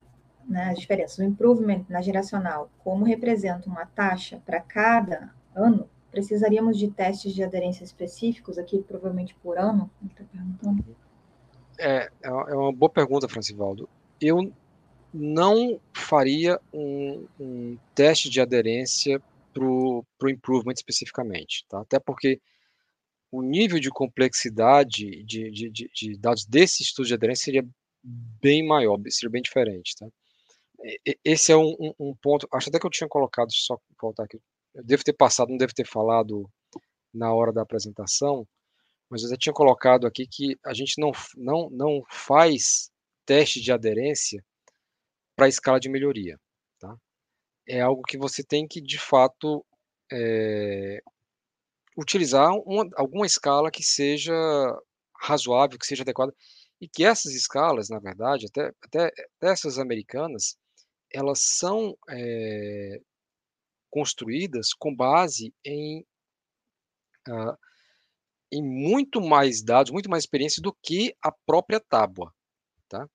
né, 0.47 0.69
as 0.71 0.79
diferenças, 0.79 1.17
o 1.17 1.23
improvement 1.23 1.83
na 1.89 2.01
geracional, 2.01 2.69
como 2.83 3.03
representa 3.03 3.69
uma 3.69 3.85
taxa 3.85 4.41
para 4.45 4.61
cada 4.61 5.33
ano, 5.53 5.89
precisaríamos 6.09 6.77
de 6.77 6.89
testes 6.89 7.33
de 7.33 7.43
aderência 7.43 7.83
específicos 7.83 8.57
aqui, 8.57 8.81
provavelmente 8.81 9.35
por 9.35 9.57
ano? 9.57 9.91
Tá 10.15 10.23
é, 11.77 12.09
é, 12.23 12.27
é 12.27 12.55
uma 12.55 12.71
boa 12.71 12.89
pergunta, 12.89 13.27
Francivaldo. 13.27 13.89
Eu 14.21 14.51
não 15.13 15.79
faria 15.93 16.59
um, 16.73 17.25
um 17.39 17.77
teste 17.93 18.29
de 18.29 18.39
aderência 18.39 19.21
para 19.57 20.27
o 20.27 20.29
improvement 20.29 20.73
especificamente, 20.73 21.65
tá? 21.67 21.81
até 21.81 21.99
porque 21.99 22.39
o 23.31 23.41
nível 23.41 23.79
de 23.79 23.89
complexidade 23.89 25.23
de, 25.23 25.51
de, 25.51 25.69
de, 25.69 25.91
de 25.93 26.17
dados 26.17 26.45
desse 26.45 26.83
estudo 26.83 27.07
de 27.07 27.13
aderência 27.13 27.45
seria 27.45 27.67
bem 28.03 28.65
maior, 28.65 28.97
seria 29.09 29.29
bem 29.29 29.41
diferente. 29.41 29.95
Tá? 29.97 30.07
esse 31.23 31.51
é 31.51 31.57
um, 31.57 31.75
um, 31.79 31.93
um, 31.99 32.15
ponto. 32.15 32.47
Acho 32.53 32.69
até 32.69 32.79
que 32.79 32.85
eu 32.85 32.91
tinha 32.91 33.09
colocado, 33.09 33.51
só 33.51 33.77
voltar 34.01 34.23
aqui. 34.23 34.39
Eu 34.73 34.83
devo 34.83 35.03
ter 35.03 35.13
passado, 35.13 35.49
não 35.49 35.57
devo 35.57 35.73
ter 35.73 35.87
falado 35.87 36.49
na 37.13 37.33
hora 37.33 37.51
da 37.51 37.63
apresentação, 37.63 38.47
mas 39.09 39.23
eu 39.23 39.29
já 39.29 39.37
tinha 39.37 39.53
colocado 39.53 40.05
aqui 40.05 40.27
que 40.27 40.57
a 40.63 40.73
gente 40.73 40.99
não, 40.99 41.11
não, 41.35 41.69
não 41.71 42.03
faz 42.09 42.91
teste 43.25 43.59
de 43.59 43.71
aderência 43.71 44.43
para 45.35 45.47
escala 45.47 45.79
de 45.79 45.89
melhoria. 45.89 46.39
É 47.67 47.81
algo 47.81 48.01
que 48.03 48.17
você 48.17 48.43
tem 48.43 48.67
que, 48.67 48.81
de 48.81 48.97
fato, 48.97 49.65
é, 50.11 51.01
utilizar 51.97 52.51
uma, 52.65 52.87
alguma 52.95 53.25
escala 53.25 53.71
que 53.71 53.83
seja 53.83 54.33
razoável, 55.19 55.79
que 55.79 55.85
seja 55.85 56.03
adequada, 56.03 56.33
e 56.79 56.87
que 56.87 57.03
essas 57.03 57.33
escalas, 57.33 57.89
na 57.89 57.99
verdade, 57.99 58.45
até, 58.45 58.71
até, 58.83 59.05
até 59.07 59.51
essas 59.51 59.79
americanas, 59.79 60.57
elas 61.11 61.39
são 61.41 61.97
é, 62.09 63.01
construídas 63.89 64.73
com 64.77 64.95
base 64.95 65.53
em, 65.65 66.05
uh, 67.27 67.57
em 68.51 68.63
muito 68.63 69.19
mais 69.19 69.63
dados, 69.63 69.91
muito 69.91 70.09
mais 70.09 70.23
experiência 70.23 70.61
do 70.61 70.75
que 70.83 71.15
a 71.21 71.31
própria 71.45 71.79
tábua, 71.79 72.33
tá? 72.87 73.07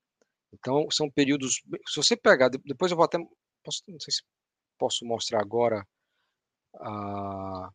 Então, 0.53 0.91
são 0.91 1.11
períodos, 1.11 1.63
se 1.89 1.97
você 1.97 2.17
pegar, 2.17 2.49
depois 2.49 2.91
eu 2.91 2.97
vou 2.97 3.05
até, 3.05 3.19
posso, 3.65 3.83
não 3.89 4.01
sei 4.01 4.13
se 4.13 4.23
posso 4.83 5.07
mostrar 5.07 5.41
agora 5.41 5.87
a, 6.75 7.71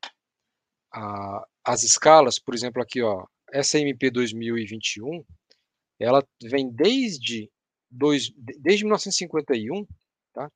a, 0.93 1.47
as 1.63 1.83
escalas, 1.83 2.37
por 2.37 2.53
exemplo, 2.53 2.81
aqui, 2.81 3.01
ó, 3.01 3.25
essa 3.49 3.79
MP 3.79 4.11
2021, 4.11 5.23
ela 6.01 6.21
vem 6.43 6.69
desde, 6.69 7.49
dois, 7.89 8.29
desde 8.35 8.83
1951, 8.83 9.87
tá? 10.33 10.51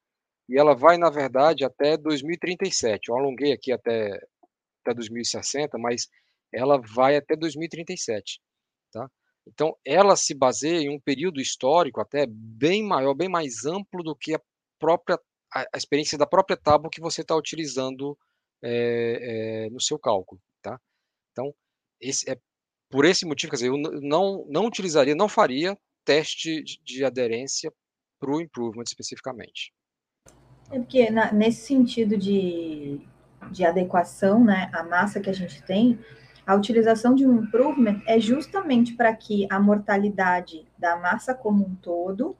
E 0.49 0.59
ela 0.59 0.75
vai, 0.75 0.97
na 0.97 1.09
verdade, 1.09 1.63
até 1.63 1.95
2037. 1.95 3.07
Eu 3.07 3.17
alonguei 3.17 3.53
aqui 3.53 3.71
até, 3.71 4.11
até 4.83 4.93
2060, 4.93 5.77
mas 5.77 6.09
ela 6.53 6.81
vai 6.81 7.15
até 7.15 7.37
2037, 7.37 8.41
tá? 8.91 9.09
Então, 9.47 9.73
ela 9.85 10.17
se 10.17 10.33
baseia 10.35 10.81
em 10.81 10.89
um 10.89 10.99
período 10.99 11.39
histórico 11.39 12.01
até 12.01 12.25
bem 12.27 12.83
maior, 12.83 13.13
bem 13.13 13.29
mais 13.29 13.65
amplo 13.65 14.03
do 14.03 14.13
que 14.13 14.35
a 14.35 14.41
própria 14.77 15.17
a, 15.53 15.61
a 15.61 15.77
experiência 15.77 16.17
da 16.17 16.25
própria 16.25 16.57
tábua 16.57 16.89
que 16.89 17.01
você 17.01 17.21
está 17.21 17.35
utilizando 17.35 18.17
é, 18.63 19.65
é, 19.65 19.69
no 19.69 19.81
seu 19.81 19.97
cálculo, 19.97 20.41
tá? 20.61 20.79
Então, 21.31 21.53
esse 21.99 22.29
é 22.29 22.37
por 22.89 23.05
esse 23.05 23.25
motivo, 23.25 23.51
quer 23.51 23.55
dizer, 23.55 23.69
eu 23.69 23.77
não, 23.77 24.45
não 24.49 24.65
utilizaria, 24.65 25.15
não 25.15 25.29
faria 25.29 25.77
teste 26.03 26.61
de, 26.61 26.77
de 26.83 27.05
aderência 27.05 27.71
para 28.19 28.31
o 28.31 28.41
improvement 28.41 28.83
especificamente. 28.83 29.73
É 30.69 30.77
porque 30.77 31.09
na, 31.09 31.31
nesse 31.31 31.65
sentido 31.65 32.17
de, 32.17 32.99
de 33.49 33.63
adequação, 33.63 34.43
né, 34.43 34.69
a 34.73 34.83
massa 34.83 35.21
que 35.21 35.29
a 35.29 35.33
gente 35.33 35.63
tem, 35.63 35.97
a 36.45 36.55
utilização 36.55 37.15
de 37.15 37.25
um 37.25 37.43
improvement 37.43 38.01
é 38.05 38.19
justamente 38.19 38.93
para 38.93 39.15
que 39.15 39.47
a 39.49 39.59
mortalidade 39.59 40.67
da 40.77 40.97
massa 40.97 41.33
como 41.33 41.65
um 41.65 41.75
todo 41.75 42.35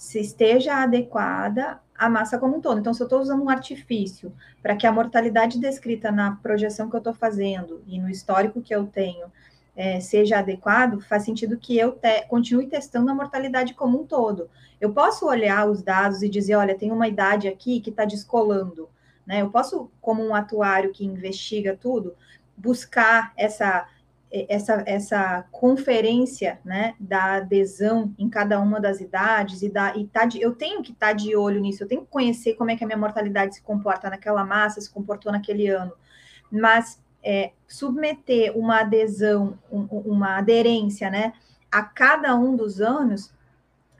se 0.00 0.18
esteja 0.18 0.76
adequada 0.76 1.78
à 1.94 2.08
massa 2.08 2.38
como 2.38 2.56
um 2.56 2.60
todo. 2.62 2.80
Então, 2.80 2.94
se 2.94 3.02
eu 3.02 3.04
estou 3.04 3.20
usando 3.20 3.42
um 3.42 3.50
artifício 3.50 4.32
para 4.62 4.74
que 4.74 4.86
a 4.86 4.92
mortalidade 4.92 5.58
descrita 5.60 6.10
na 6.10 6.36
projeção 6.36 6.88
que 6.88 6.96
eu 6.96 7.00
estou 7.00 7.12
fazendo 7.12 7.82
e 7.86 7.98
no 7.98 8.08
histórico 8.08 8.62
que 8.62 8.74
eu 8.74 8.86
tenho 8.86 9.30
é, 9.76 10.00
seja 10.00 10.38
adequado, 10.38 11.02
faz 11.02 11.24
sentido 11.24 11.58
que 11.58 11.76
eu 11.76 11.92
te, 11.92 12.22
continue 12.28 12.66
testando 12.66 13.10
a 13.10 13.14
mortalidade 13.14 13.74
como 13.74 14.00
um 14.00 14.06
todo. 14.06 14.48
Eu 14.80 14.90
posso 14.90 15.26
olhar 15.26 15.68
os 15.68 15.82
dados 15.82 16.22
e 16.22 16.30
dizer, 16.30 16.54
olha, 16.54 16.74
tem 16.74 16.90
uma 16.90 17.06
idade 17.06 17.46
aqui 17.46 17.78
que 17.78 17.90
está 17.90 18.06
descolando. 18.06 18.88
Né? 19.26 19.42
Eu 19.42 19.50
posso, 19.50 19.90
como 20.00 20.26
um 20.26 20.34
atuário 20.34 20.92
que 20.92 21.04
investiga 21.04 21.76
tudo, 21.78 22.14
buscar 22.56 23.34
essa 23.36 23.86
essa, 24.32 24.82
essa 24.86 25.44
conferência 25.50 26.60
né, 26.64 26.94
da 27.00 27.34
adesão 27.34 28.14
em 28.16 28.28
cada 28.28 28.60
uma 28.60 28.80
das 28.80 29.00
idades 29.00 29.62
e, 29.62 29.68
da, 29.68 29.96
e 29.96 30.06
tá 30.06 30.24
de, 30.24 30.40
eu 30.40 30.54
tenho 30.54 30.82
que 30.82 30.92
estar 30.92 31.08
tá 31.08 31.12
de 31.12 31.34
olho 31.34 31.60
nisso, 31.60 31.82
eu 31.82 31.88
tenho 31.88 32.02
que 32.02 32.10
conhecer 32.10 32.54
como 32.54 32.70
é 32.70 32.76
que 32.76 32.84
a 32.84 32.86
minha 32.86 32.98
mortalidade 32.98 33.56
se 33.56 33.62
comporta 33.62 34.08
naquela 34.08 34.44
massa, 34.44 34.80
se 34.80 34.90
comportou 34.90 35.32
naquele 35.32 35.66
ano. 35.66 35.92
Mas 36.50 37.02
é, 37.24 37.50
submeter 37.66 38.56
uma 38.56 38.80
adesão, 38.80 39.58
um, 39.70 39.82
uma 39.82 40.38
aderência, 40.38 41.10
né, 41.10 41.32
a 41.70 41.82
cada 41.82 42.34
um 42.36 42.54
dos 42.54 42.80
anos 42.80 43.32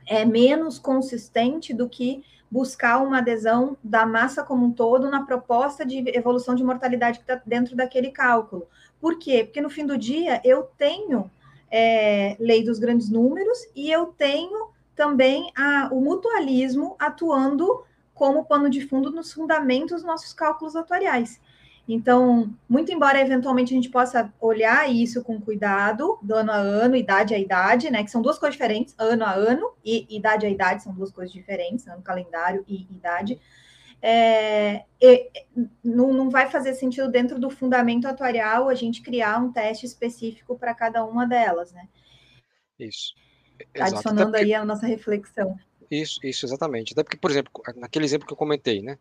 é 0.07 0.23
menos 0.23 0.79
consistente 0.79 1.73
do 1.73 1.89
que 1.89 2.23
buscar 2.49 3.01
uma 3.01 3.19
adesão 3.19 3.77
da 3.81 4.05
massa 4.05 4.43
como 4.43 4.65
um 4.65 4.71
todo 4.71 5.09
na 5.09 5.25
proposta 5.25 5.85
de 5.85 6.03
evolução 6.09 6.53
de 6.53 6.63
mortalidade 6.63 7.19
que 7.19 7.23
está 7.23 7.41
dentro 7.45 7.75
daquele 7.77 8.11
cálculo. 8.11 8.67
Por 9.01 9.17
quê? 9.17 9.43
Porque 9.43 9.59
no 9.59 9.69
fim 9.69 9.85
do 9.85 9.97
dia 9.97 10.39
eu 10.45 10.63
tenho 10.77 11.29
é, 11.71 12.37
lei 12.39 12.63
dos 12.63 12.77
grandes 12.77 13.09
números 13.09 13.57
e 13.75 13.91
eu 13.91 14.07
tenho 14.07 14.69
também 14.95 15.51
a, 15.57 15.89
o 15.91 15.99
mutualismo 15.99 16.95
atuando 16.99 17.83
como 18.13 18.45
pano 18.45 18.69
de 18.69 18.81
fundo 18.81 19.09
nos 19.09 19.33
fundamentos 19.33 19.97
dos 19.97 20.03
nossos 20.03 20.31
cálculos 20.31 20.75
atuariais. 20.75 21.41
Então, 21.87 22.53
muito 22.69 22.91
embora 22.91 23.19
eventualmente 23.19 23.73
a 23.73 23.75
gente 23.75 23.89
possa 23.89 24.31
olhar 24.39 24.89
isso 24.89 25.23
com 25.23 25.41
cuidado, 25.41 26.19
do 26.21 26.35
ano 26.35 26.51
a 26.51 26.55
ano, 26.55 26.95
idade 26.95 27.33
a 27.33 27.39
idade, 27.39 27.89
né? 27.89 28.03
Que 28.03 28.11
são 28.11 28.21
duas 28.21 28.37
coisas 28.37 28.53
diferentes, 28.53 28.93
ano 28.97 29.25
a 29.25 29.33
ano 29.33 29.71
e 29.83 30.05
idade 30.15 30.45
a 30.45 30.49
idade 30.49 30.83
são 30.83 30.93
duas 30.93 31.11
coisas 31.11 31.33
diferentes, 31.33 31.87
ano 31.87 32.01
calendário 32.01 32.63
e 32.67 32.83
idade. 32.91 33.39
É, 34.01 34.83
não, 35.83 36.11
não 36.11 36.29
vai 36.29 36.49
fazer 36.49 36.73
sentido 36.73 37.09
dentro 37.09 37.39
do 37.39 37.49
fundamento 37.49 38.07
atuarial 38.07 38.67
a 38.67 38.73
gente 38.73 39.01
criar 39.01 39.37
um 39.37 39.51
teste 39.51 39.85
específico 39.85 40.57
para 40.57 40.73
cada 40.73 41.05
uma 41.05 41.27
delas, 41.27 41.71
né? 41.71 41.87
Isso. 42.79 43.13
Exato. 43.73 43.93
Adicionando 43.93 44.31
porque... 44.31 44.45
aí 44.45 44.53
a 44.53 44.65
nossa 44.65 44.87
reflexão. 44.87 45.55
Isso, 45.89 46.19
isso, 46.23 46.45
exatamente. 46.45 46.93
Até 46.93 47.03
porque, 47.03 47.17
por 47.17 47.29
exemplo, 47.29 47.51
naquele 47.75 48.05
exemplo 48.05 48.25
que 48.25 48.33
eu 48.33 48.37
comentei, 48.37 48.81
né? 48.81 48.97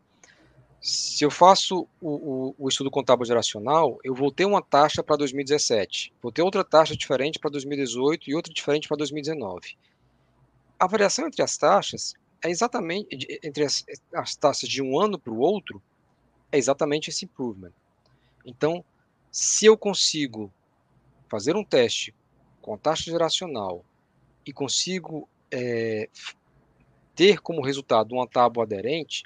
Se 0.80 1.24
eu 1.24 1.30
faço 1.30 1.86
o, 2.00 2.08
o, 2.10 2.54
o, 2.58 2.68
estudo 2.68 2.90
contábil 2.90 3.26
geracional, 3.26 3.98
eu 4.02 4.14
vou 4.14 4.32
ter 4.32 4.46
uma 4.46 4.62
taxa 4.62 5.02
para 5.02 5.16
2017, 5.16 6.12
vou 6.22 6.32
ter 6.32 6.40
outra 6.40 6.64
taxa 6.64 6.96
diferente 6.96 7.38
para 7.38 7.50
2018 7.50 8.30
e 8.30 8.34
outra 8.34 8.52
diferente 8.52 8.88
para 8.88 8.96
2019. 8.96 9.76
A 10.78 10.86
variação 10.86 11.26
entre 11.26 11.42
as 11.42 11.56
taxas 11.58 12.14
é 12.42 12.50
exatamente 12.50 13.40
entre 13.42 13.64
as, 13.64 13.84
as 14.14 14.36
taxas 14.36 14.68
de 14.68 14.82
um 14.82 14.98
ano 14.98 15.18
para 15.18 15.32
o 15.32 15.38
outro 15.38 15.82
é 16.52 16.58
exatamente 16.58 17.10
esse 17.10 17.24
improvement. 17.24 17.72
Então, 18.44 18.84
se 19.30 19.66
eu 19.66 19.76
consigo 19.76 20.52
fazer 21.28 21.54
um 21.54 21.64
teste 21.64 22.14
com 22.60 22.76
taxa 22.76 23.10
geracional 23.10 23.84
e 24.44 24.52
consigo 24.52 25.28
é, 25.50 26.08
ter 27.14 27.40
como 27.40 27.62
resultado 27.62 28.12
uma 28.12 28.26
tábua 28.26 28.64
aderente, 28.64 29.24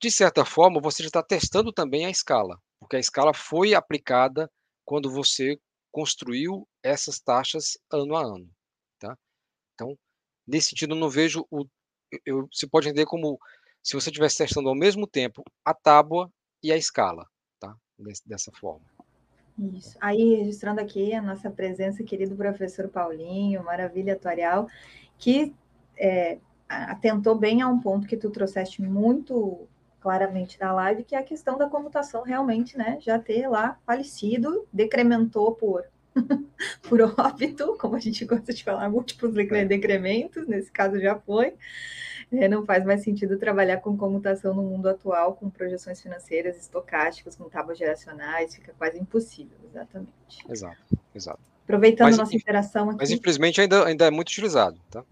de 0.00 0.10
certa 0.10 0.44
forma, 0.44 0.80
você 0.80 1.02
já 1.02 1.06
está 1.06 1.22
testando 1.22 1.72
também 1.72 2.04
a 2.04 2.10
escala, 2.10 2.60
porque 2.78 2.96
a 2.96 3.00
escala 3.00 3.32
foi 3.32 3.74
aplicada 3.74 4.50
quando 4.84 5.10
você 5.10 5.58
construiu 5.90 6.68
essas 6.82 7.20
taxas 7.20 7.78
ano 7.90 8.16
a 8.16 8.22
ano. 8.22 8.50
Tá? 8.98 9.16
Então, 9.74 9.96
nesse 10.46 10.70
sentido, 10.70 10.94
eu 10.94 10.98
não 10.98 11.08
vejo 11.08 11.46
o. 11.50 11.64
Eu, 12.24 12.48
você 12.52 12.66
pode 12.66 12.88
entender 12.88 13.06
como 13.06 13.38
se 13.82 13.94
você 13.94 14.10
estivesse 14.10 14.38
testando 14.38 14.68
ao 14.68 14.74
mesmo 14.74 15.06
tempo 15.06 15.42
a 15.64 15.74
tábua 15.74 16.30
e 16.62 16.72
a 16.72 16.76
escala, 16.76 17.26
tá? 17.60 17.74
dessa 18.26 18.50
forma. 18.52 18.84
Isso. 19.58 19.96
Aí, 20.00 20.36
registrando 20.36 20.80
aqui 20.80 21.14
a 21.14 21.22
nossa 21.22 21.50
presença, 21.50 22.02
querido 22.02 22.34
professor 22.34 22.88
Paulinho, 22.88 23.62
maravilha 23.62 24.14
atuarial, 24.14 24.66
que 25.16 25.54
é, 25.96 26.38
atentou 26.68 27.36
bem 27.36 27.62
a 27.62 27.68
um 27.68 27.78
ponto 27.78 28.08
que 28.08 28.16
tu 28.16 28.30
trouxeste 28.30 28.82
muito 28.82 29.68
claramente 30.00 30.58
na 30.60 30.72
live, 30.72 31.04
que 31.04 31.14
é 31.14 31.18
a 31.18 31.22
questão 31.22 31.56
da 31.56 31.68
comutação 31.68 32.22
realmente, 32.22 32.76
né, 32.76 32.98
já 33.00 33.18
ter 33.18 33.48
lá 33.48 33.78
falecido, 33.86 34.66
decrementou 34.72 35.54
por 35.54 35.84
por 36.82 37.00
óbito, 37.00 37.76
como 37.78 37.96
a 37.96 38.00
gente 38.00 38.24
gosta 38.24 38.52
de 38.52 38.62
falar, 38.62 38.88
múltiplos 38.88 39.36
é. 39.36 39.64
decrementos, 39.64 40.46
nesse 40.46 40.70
caso 40.70 41.00
já 41.00 41.16
foi. 41.16 41.54
É, 42.32 42.48
não 42.48 42.64
faz 42.64 42.84
mais 42.84 43.02
sentido 43.02 43.38
trabalhar 43.38 43.78
com 43.78 43.96
comutação 43.96 44.54
no 44.54 44.62
mundo 44.62 44.88
atual, 44.88 45.34
com 45.34 45.50
projeções 45.50 46.00
financeiras 46.00 46.56
estocásticas, 46.56 47.36
com 47.36 47.48
tábuas 47.48 47.78
geracionais, 47.78 48.54
fica 48.54 48.74
quase 48.76 48.98
impossível, 48.98 49.56
exatamente. 49.70 50.12
Exato, 50.48 50.98
exato. 51.14 51.40
Aproveitando 51.62 52.08
mas, 52.08 52.18
nossa 52.18 52.34
interação 52.34 52.90
aqui. 52.90 52.98
Mas 53.00 53.10
infelizmente 53.10 53.60
ainda, 53.60 53.86
ainda 53.86 54.06
é 54.06 54.10
muito 54.10 54.28
utilizado, 54.28 54.80
tá? 54.90 55.04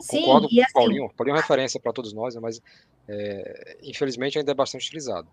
Sim, 0.00 0.24
Concordo 0.24 0.46
e 0.46 0.50
com 0.50 0.56
o 0.56 0.62
assim, 0.62 0.72
Paulinho. 0.72 1.10
Paulinho 1.16 1.36
é 1.36 1.40
referência 1.40 1.80
para 1.80 1.92
todos 1.92 2.12
nós, 2.12 2.36
mas 2.36 2.60
é, 3.08 3.78
infelizmente 3.82 4.38
ainda 4.38 4.52
é 4.52 4.54
bastante 4.54 4.86
utilizado. 4.86 5.28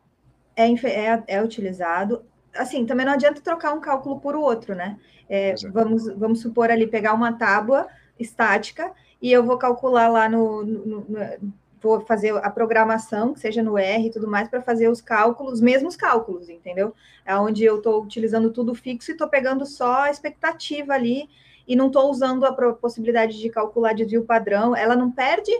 É, 0.55 0.71
é, 0.71 1.23
é, 1.27 1.43
utilizado. 1.43 2.23
Assim, 2.55 2.85
também 2.85 3.05
não 3.05 3.13
adianta 3.13 3.41
trocar 3.41 3.73
um 3.73 3.81
cálculo 3.81 4.19
por 4.19 4.35
outro, 4.35 4.75
né? 4.75 4.99
É, 5.29 5.55
vamos, 5.71 6.07
vamos 6.15 6.41
supor 6.41 6.69
ali, 6.69 6.85
pegar 6.85 7.13
uma 7.13 7.33
tábua 7.33 7.87
estática 8.19 8.91
e 9.21 9.31
eu 9.31 9.43
vou 9.43 9.57
calcular 9.57 10.07
lá 10.07 10.29
no, 10.29 10.63
no, 10.63 11.05
no 11.07 11.53
vou 11.83 11.99
fazer 11.99 12.33
a 12.37 12.49
programação, 12.49 13.33
que 13.33 13.41
seja 13.41 13.61
no 13.61 13.77
R 13.77 14.07
e 14.07 14.09
tudo 14.09 14.27
mais, 14.27 14.47
para 14.47 14.61
fazer 14.61 14.87
os 14.87 15.01
cálculos, 15.01 15.53
os 15.53 15.61
mesmos 15.61 15.97
cálculos, 15.97 16.49
entendeu? 16.49 16.95
É 17.25 17.35
onde 17.35 17.65
eu 17.65 17.77
estou 17.77 18.01
utilizando 18.01 18.51
tudo 18.51 18.73
fixo 18.73 19.11
e 19.11 19.13
estou 19.13 19.27
pegando 19.27 19.65
só 19.65 20.03
a 20.03 20.09
expectativa 20.09 20.93
ali 20.93 21.29
e 21.67 21.75
não 21.75 21.87
estou 21.87 22.09
usando 22.09 22.45
a 22.45 22.53
possibilidade 22.73 23.37
de 23.37 23.49
calcular 23.49 23.93
desvio 23.93 24.23
padrão. 24.23 24.73
Ela 24.73 24.95
não 24.95 25.11
perde 25.11 25.51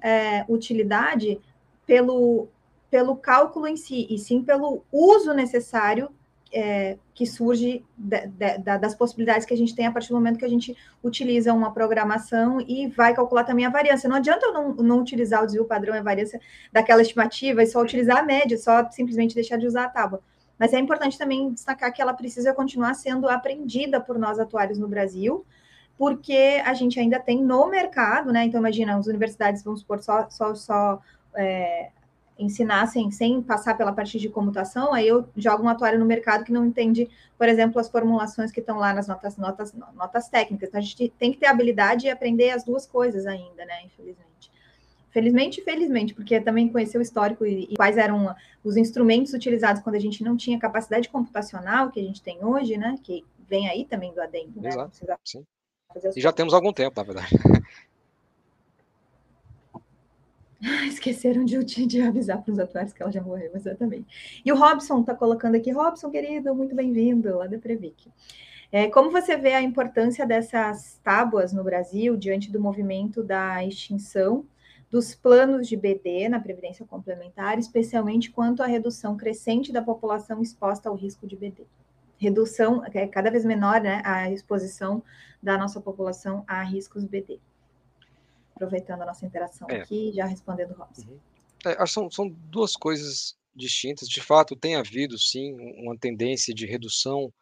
é, 0.00 0.44
utilidade 0.48 1.40
pelo, 1.84 2.48
pelo 2.88 3.16
cálculo 3.16 3.66
em 3.66 3.76
si, 3.76 4.06
e 4.08 4.18
sim 4.18 4.42
pelo 4.42 4.84
uso 4.92 5.34
necessário 5.34 6.10
é, 6.52 6.98
que 7.14 7.24
surge 7.24 7.84
das 7.96 8.94
possibilidades 8.94 9.46
que 9.46 9.54
a 9.54 9.56
gente 9.56 9.74
tem 9.74 9.86
a 9.86 9.92
partir 9.92 10.10
do 10.10 10.14
momento 10.14 10.38
que 10.38 10.44
a 10.44 10.48
gente 10.48 10.76
utiliza 11.02 11.52
uma 11.52 11.72
programação 11.72 12.60
e 12.60 12.88
vai 12.88 13.14
calcular 13.14 13.44
também 13.44 13.64
a 13.64 13.70
variância. 13.70 14.08
Não 14.08 14.16
adianta 14.16 14.46
eu 14.46 14.52
não, 14.52 14.74
não 14.74 15.00
utilizar 15.00 15.42
o 15.42 15.46
desvio 15.46 15.64
padrão 15.64 15.94
e 15.94 15.98
a 15.98 16.02
variância 16.02 16.40
daquela 16.70 17.00
estimativa 17.00 17.62
e 17.62 17.66
só 17.66 17.80
utilizar 17.80 18.18
a 18.18 18.22
média, 18.22 18.58
só 18.58 18.88
simplesmente 18.90 19.34
deixar 19.34 19.56
de 19.56 19.66
usar 19.66 19.84
a 19.84 19.88
tábua. 19.88 20.20
Mas 20.58 20.72
é 20.72 20.78
importante 20.78 21.18
também 21.18 21.50
destacar 21.50 21.92
que 21.92 22.02
ela 22.02 22.14
precisa 22.14 22.52
continuar 22.52 22.94
sendo 22.94 23.28
aprendida 23.28 24.00
por 24.00 24.18
nós 24.18 24.38
atuários 24.38 24.78
no 24.78 24.86
Brasil, 24.86 25.44
porque 25.96 26.62
a 26.64 26.74
gente 26.74 27.00
ainda 27.00 27.18
tem 27.18 27.42
no 27.42 27.66
mercado, 27.66 28.32
né? 28.32 28.44
Então, 28.44 28.60
imagina, 28.60 28.96
as 28.96 29.06
universidades, 29.06 29.62
vamos 29.62 29.80
supor, 29.80 30.02
só, 30.02 30.28
só, 30.30 30.54
só 30.54 31.00
é, 31.34 31.90
ensinassem 32.38 33.10
sem 33.10 33.42
passar 33.42 33.76
pela 33.76 33.92
parte 33.92 34.18
de 34.18 34.28
comutação, 34.28 34.92
aí 34.92 35.06
eu 35.06 35.26
jogo 35.36 35.62
um 35.62 35.68
atuário 35.68 35.98
no 35.98 36.04
mercado 36.04 36.44
que 36.44 36.52
não 36.52 36.66
entende, 36.66 37.08
por 37.38 37.48
exemplo, 37.48 37.80
as 37.80 37.88
formulações 37.88 38.50
que 38.50 38.60
estão 38.60 38.78
lá 38.78 38.92
nas 38.92 39.06
notas, 39.06 39.36
notas, 39.36 39.72
notas 39.94 40.28
técnicas. 40.28 40.68
Então, 40.68 40.80
a 40.80 40.82
gente 40.82 41.08
tem 41.18 41.32
que 41.32 41.38
ter 41.38 41.46
habilidade 41.46 42.06
e 42.06 42.10
aprender 42.10 42.50
as 42.50 42.64
duas 42.64 42.86
coisas 42.86 43.26
ainda, 43.26 43.64
né? 43.64 43.84
Infelizmente. 43.84 44.50
Felizmente 45.10 45.60
e 45.60 45.64
felizmente, 45.64 46.14
porque 46.14 46.40
também 46.40 46.68
conhecer 46.68 46.96
o 46.96 47.02
histórico 47.02 47.44
e, 47.44 47.64
e, 47.70 47.76
quais 47.76 47.98
eram 47.98 48.34
os 48.64 48.78
instrumentos 48.78 49.34
utilizados 49.34 49.82
quando 49.82 49.96
a 49.96 50.00
gente 50.00 50.24
não 50.24 50.36
tinha 50.36 50.58
capacidade 50.58 51.08
computacional 51.10 51.90
que 51.90 52.00
a 52.00 52.02
gente 52.02 52.22
tem 52.22 52.42
hoje, 52.42 52.78
né? 52.78 52.96
Que 53.02 53.22
vem 53.46 53.68
aí 53.68 53.84
também 53.84 54.14
do 54.14 54.22
adendo, 54.22 54.60
né? 54.60 54.70
Exato, 54.70 54.96
sim. 55.22 55.44
E 56.16 56.20
já 56.20 56.32
temos 56.32 56.54
algum 56.54 56.72
tempo, 56.72 56.94
na 56.96 57.02
verdade. 57.02 57.28
Esqueceram 60.86 61.44
de, 61.44 61.58
de 61.64 62.00
avisar 62.00 62.40
para 62.40 62.52
os 62.52 62.58
atuários 62.58 62.92
que 62.92 63.02
ela 63.02 63.10
já 63.10 63.20
morreu, 63.20 63.50
exatamente. 63.54 64.40
E 64.44 64.52
o 64.52 64.56
Robson 64.56 65.00
está 65.00 65.14
colocando 65.14 65.56
aqui, 65.56 65.72
Robson, 65.72 66.08
querido, 66.08 66.54
muito 66.54 66.74
bem-vindo, 66.74 67.36
lá 67.36 67.46
da 67.46 67.58
Previc. 67.58 68.08
É, 68.70 68.88
como 68.88 69.10
você 69.10 69.36
vê 69.36 69.54
a 69.54 69.60
importância 69.60 70.24
dessas 70.24 71.00
tábuas 71.02 71.52
no 71.52 71.64
Brasil 71.64 72.16
diante 72.16 72.50
do 72.50 72.60
movimento 72.60 73.22
da 73.22 73.64
extinção 73.64 74.46
dos 74.88 75.14
planos 75.14 75.66
de 75.66 75.76
BD 75.76 76.28
na 76.28 76.38
Previdência 76.38 76.86
Complementar, 76.86 77.58
especialmente 77.58 78.30
quanto 78.30 78.62
à 78.62 78.66
redução 78.66 79.16
crescente 79.16 79.72
da 79.72 79.82
população 79.82 80.40
exposta 80.40 80.88
ao 80.88 80.94
risco 80.94 81.26
de 81.26 81.36
BD? 81.36 81.64
Redução, 82.16 82.82
é 82.94 83.06
cada 83.06 83.30
vez 83.30 83.44
menor, 83.44 83.80
né, 83.80 84.00
a 84.04 84.30
exposição 84.30 85.02
da 85.42 85.58
nossa 85.58 85.80
população 85.80 86.44
a 86.46 86.62
riscos 86.62 87.04
BD 87.04 87.40
aproveitando 88.54 89.02
a 89.02 89.06
nossa 89.06 89.26
interação 89.26 89.68
é. 89.70 89.80
aqui, 89.80 90.12
já 90.12 90.26
respondendo 90.26 90.72
o 90.72 90.74
Robson. 90.74 91.08
Uhum. 91.08 91.20
É, 91.64 91.86
são, 91.86 92.10
são 92.10 92.28
duas 92.28 92.74
coisas 92.74 93.36
distintas. 93.54 94.08
De 94.08 94.20
fato, 94.20 94.56
tem 94.56 94.76
havido, 94.76 95.18
sim, 95.18 95.54
uma 95.80 95.96
tendência 95.96 96.54
de 96.54 96.66
redução 96.66 97.32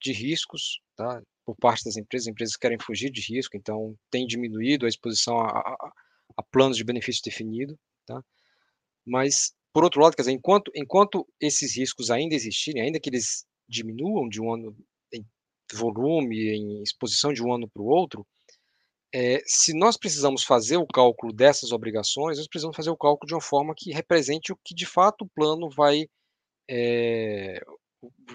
de 0.00 0.12
riscos, 0.12 0.80
tá? 0.96 1.22
por 1.46 1.56
parte 1.56 1.84
das 1.84 1.96
empresas, 1.96 2.26
as 2.26 2.32
empresas 2.32 2.56
querem 2.56 2.76
fugir 2.78 3.08
de 3.08 3.20
risco, 3.20 3.56
então 3.56 3.96
tem 4.10 4.26
diminuído 4.26 4.84
a 4.84 4.88
exposição 4.88 5.38
a, 5.38 5.46
a, 5.46 5.92
a 6.36 6.42
planos 6.42 6.76
de 6.76 6.82
benefício 6.82 7.22
definido, 7.24 7.78
tá? 8.04 8.20
Mas, 9.06 9.54
por 9.72 9.84
outro 9.84 10.00
lado, 10.00 10.16
quer 10.16 10.22
dizer, 10.22 10.32
enquanto, 10.32 10.72
enquanto 10.74 11.24
esses 11.40 11.76
riscos 11.76 12.10
ainda 12.10 12.34
existirem, 12.34 12.82
ainda 12.82 12.98
que 12.98 13.08
eles 13.08 13.46
diminuam 13.68 14.28
de 14.28 14.42
um 14.42 14.52
ano 14.52 14.76
em 15.12 15.24
volume, 15.72 16.36
em 16.48 16.82
exposição 16.82 17.32
de 17.32 17.42
um 17.42 17.54
ano 17.54 17.68
para 17.68 17.82
o 17.82 17.86
outro, 17.86 18.26
é, 19.18 19.42
se 19.46 19.72
nós 19.72 19.96
precisamos 19.96 20.44
fazer 20.44 20.76
o 20.76 20.86
cálculo 20.86 21.32
dessas 21.32 21.72
obrigações, 21.72 22.36
nós 22.36 22.46
precisamos 22.46 22.76
fazer 22.76 22.90
o 22.90 22.96
cálculo 22.98 23.26
de 23.26 23.32
uma 23.32 23.40
forma 23.40 23.74
que 23.74 23.90
represente 23.90 24.52
o 24.52 24.58
que 24.62 24.74
de 24.74 24.84
fato 24.84 25.22
o 25.22 25.28
plano 25.28 25.70
vai, 25.70 26.06
é, 26.68 27.64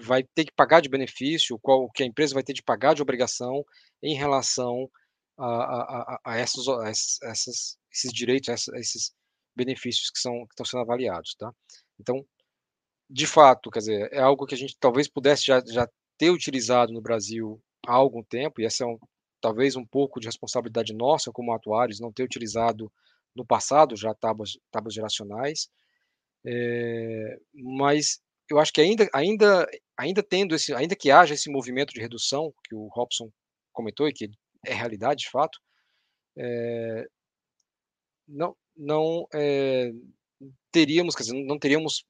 vai 0.02 0.24
ter 0.24 0.44
que 0.44 0.52
pagar 0.52 0.80
de 0.80 0.88
benefício, 0.88 1.56
qual 1.60 1.88
que 1.92 2.02
a 2.02 2.06
empresa 2.06 2.34
vai 2.34 2.42
ter 2.42 2.52
de 2.52 2.64
pagar 2.64 2.96
de 2.96 3.02
obrigação 3.02 3.64
em 4.02 4.16
relação 4.16 4.90
a, 5.38 5.46
a, 5.46 5.82
a, 6.14 6.20
a 6.24 6.36
essas, 6.38 6.66
essas, 7.22 7.78
esses 7.92 8.12
direitos, 8.12 8.48
a 8.48 8.80
esses 8.80 9.12
benefícios 9.54 10.10
que, 10.10 10.18
são, 10.18 10.32
que 10.46 10.52
estão 10.52 10.66
sendo 10.66 10.80
avaliados. 10.80 11.36
Tá? 11.36 11.52
Então, 12.00 12.26
de 13.08 13.26
fato, 13.28 13.70
quer 13.70 13.78
dizer, 13.78 14.12
é 14.12 14.18
algo 14.20 14.46
que 14.46 14.54
a 14.56 14.58
gente 14.58 14.76
talvez 14.80 15.06
pudesse 15.06 15.44
já, 15.46 15.62
já 15.64 15.88
ter 16.18 16.30
utilizado 16.30 16.92
no 16.92 17.00
Brasil 17.00 17.62
há 17.86 17.92
algum 17.92 18.24
tempo, 18.24 18.60
e 18.60 18.64
essa 18.64 18.82
é 18.82 18.86
um, 18.88 18.98
talvez 19.42 19.76
um 19.76 19.84
pouco 19.84 20.20
de 20.20 20.26
responsabilidade 20.26 20.94
nossa 20.94 21.32
como 21.32 21.52
atuários, 21.52 22.00
não 22.00 22.12
ter 22.12 22.22
utilizado 22.22 22.90
no 23.34 23.44
passado 23.44 23.96
já 23.96 24.14
tábuas, 24.14 24.58
tábuas 24.70 24.94
geracionais, 24.94 25.68
é, 26.46 27.38
mas 27.52 28.20
eu 28.48 28.58
acho 28.58 28.72
que 28.72 28.80
ainda, 28.80 29.08
ainda, 29.12 29.68
ainda 29.96 30.22
tendo 30.22 30.54
esse, 30.54 30.72
ainda 30.74 30.94
que 30.94 31.10
haja 31.10 31.34
esse 31.34 31.50
movimento 31.50 31.92
de 31.92 32.00
redução 32.00 32.54
que 32.64 32.74
o 32.74 32.86
Robson 32.88 33.30
comentou 33.72 34.08
e 34.08 34.12
que 34.12 34.30
é 34.64 34.72
realidade 34.72 35.24
de 35.24 35.30
fato, 35.30 35.58
é, 36.36 37.06
não, 38.28 38.56
não 38.76 39.26
é, 39.34 39.90
teríamos, 40.70 41.14
quer 41.14 41.24
dizer, 41.24 41.44
não 41.44 41.58
teríamos 41.58 42.04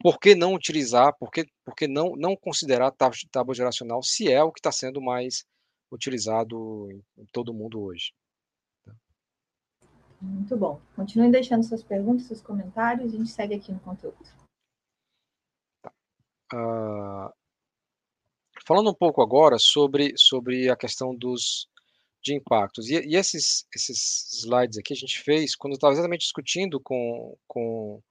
por 0.00 0.18
que 0.18 0.34
não 0.34 0.54
utilizar, 0.54 1.14
por 1.18 1.30
que, 1.30 1.46
por 1.64 1.74
que 1.74 1.86
não, 1.86 2.16
não 2.16 2.34
considerar 2.36 2.92
tábua, 2.92 3.54
geracional 3.54 4.02
se 4.02 4.32
é 4.32 4.42
o 4.42 4.52
que 4.52 4.60
está 4.60 4.72
sendo 4.72 5.00
mais 5.00 5.44
utilizado 5.90 6.88
em, 6.90 7.26
todo 7.32 7.54
mundo 7.54 7.80
hoje. 7.82 8.12
Tá? 8.84 8.94
Muito 10.20 10.56
bom. 10.56 10.80
Continuem 10.94 11.30
deixando 11.30 11.64
suas 11.64 11.82
perguntas, 11.82 12.26
seus 12.26 12.40
comentários, 12.40 13.12
a 13.12 13.16
gente 13.16 13.30
segue 13.30 13.54
aqui 13.54 13.72
no 13.72 13.80
conteúdo. 13.80 14.18
Tá. 15.82 15.92
Uh, 16.52 17.32
falando 18.66 18.90
um 18.90 18.94
pouco 18.94 19.22
agora 19.22 19.58
sobre, 19.58 20.12
sobre 20.16 20.70
a 20.70 20.76
questão 20.76 21.14
dos 21.14 21.68
de 22.22 22.34
impactos. 22.34 22.88
E, 22.88 23.00
e 23.06 23.16
esses, 23.16 23.66
esses 23.74 24.28
slides 24.40 24.78
aqui 24.78 24.92
a 24.92 24.96
gente 24.96 25.20
fez 25.22 25.56
quando 25.56 25.74
estava 25.74 25.92
exatamente 25.92 26.20
discutindo 26.20 26.80
com, 26.80 27.36
com, 27.46 28.02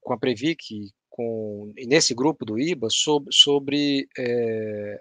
com 0.00 0.12
a 0.12 0.18
Previc 0.18 0.90
com, 1.08 1.72
e 1.76 1.86
nesse 1.86 2.14
grupo 2.14 2.44
do 2.44 2.58
IBA 2.58 2.88
sobre, 2.90 3.32
sobre 3.32 4.08
é, 4.18 5.00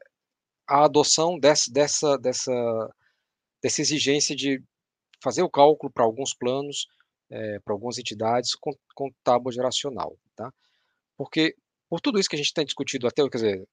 a 0.68 0.86
adoção 0.86 1.38
dessa, 1.39 1.72
dessa, 1.72 2.18
dessa, 2.18 2.95
dessa 3.61 3.82
exigência 3.82 4.36
de 4.36 4.61
fazer 5.22 5.41
o 5.41 5.49
cálculo 5.49 5.91
para 5.91 6.03
alguns 6.03 6.34
planos, 6.34 6.88
é, 7.30 7.59
para 7.59 7.74
algumas 7.74 7.97
entidades, 7.97 8.55
com, 8.55 8.72
com 8.95 9.11
tábua 9.24 9.51
geracional. 9.51 10.18
Tá? 10.36 10.51
Porque, 11.18 11.55
por 11.89 12.01
tudo 12.01 12.20
isso 12.20 12.30
que 12.30 12.36
a 12.36 12.39
gente 12.39 12.53
tem 12.53 12.66
discutido 12.66 13.07
até, 13.07 13.28
quer 13.30 13.38
dizer, 13.38 13.68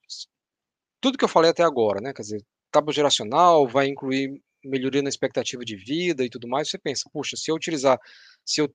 tudo 1.01 1.19
que 1.19 1.25
eu 1.25 1.29
falei 1.29 1.51
até 1.51 1.63
agora, 1.63 2.01
né, 2.01 2.13
quer 2.13 2.23
dizer, 2.23 2.45
tábua 2.71 2.93
geracional 2.93 3.67
vai 3.67 3.89
incluir 3.89 4.41
melhoria 4.65 5.03
na 5.03 5.09
expectativa 5.09 5.65
de 5.65 5.75
vida 5.75 6.25
e 6.25 6.29
tudo 6.29 6.47
mais, 6.47 6.69
você 6.69 6.79
pensa, 6.79 7.09
puxa, 7.13 7.37
se 7.37 7.51
eu 7.51 7.55
utilizar, 7.55 7.99
se 8.45 8.61
eu 8.61 8.73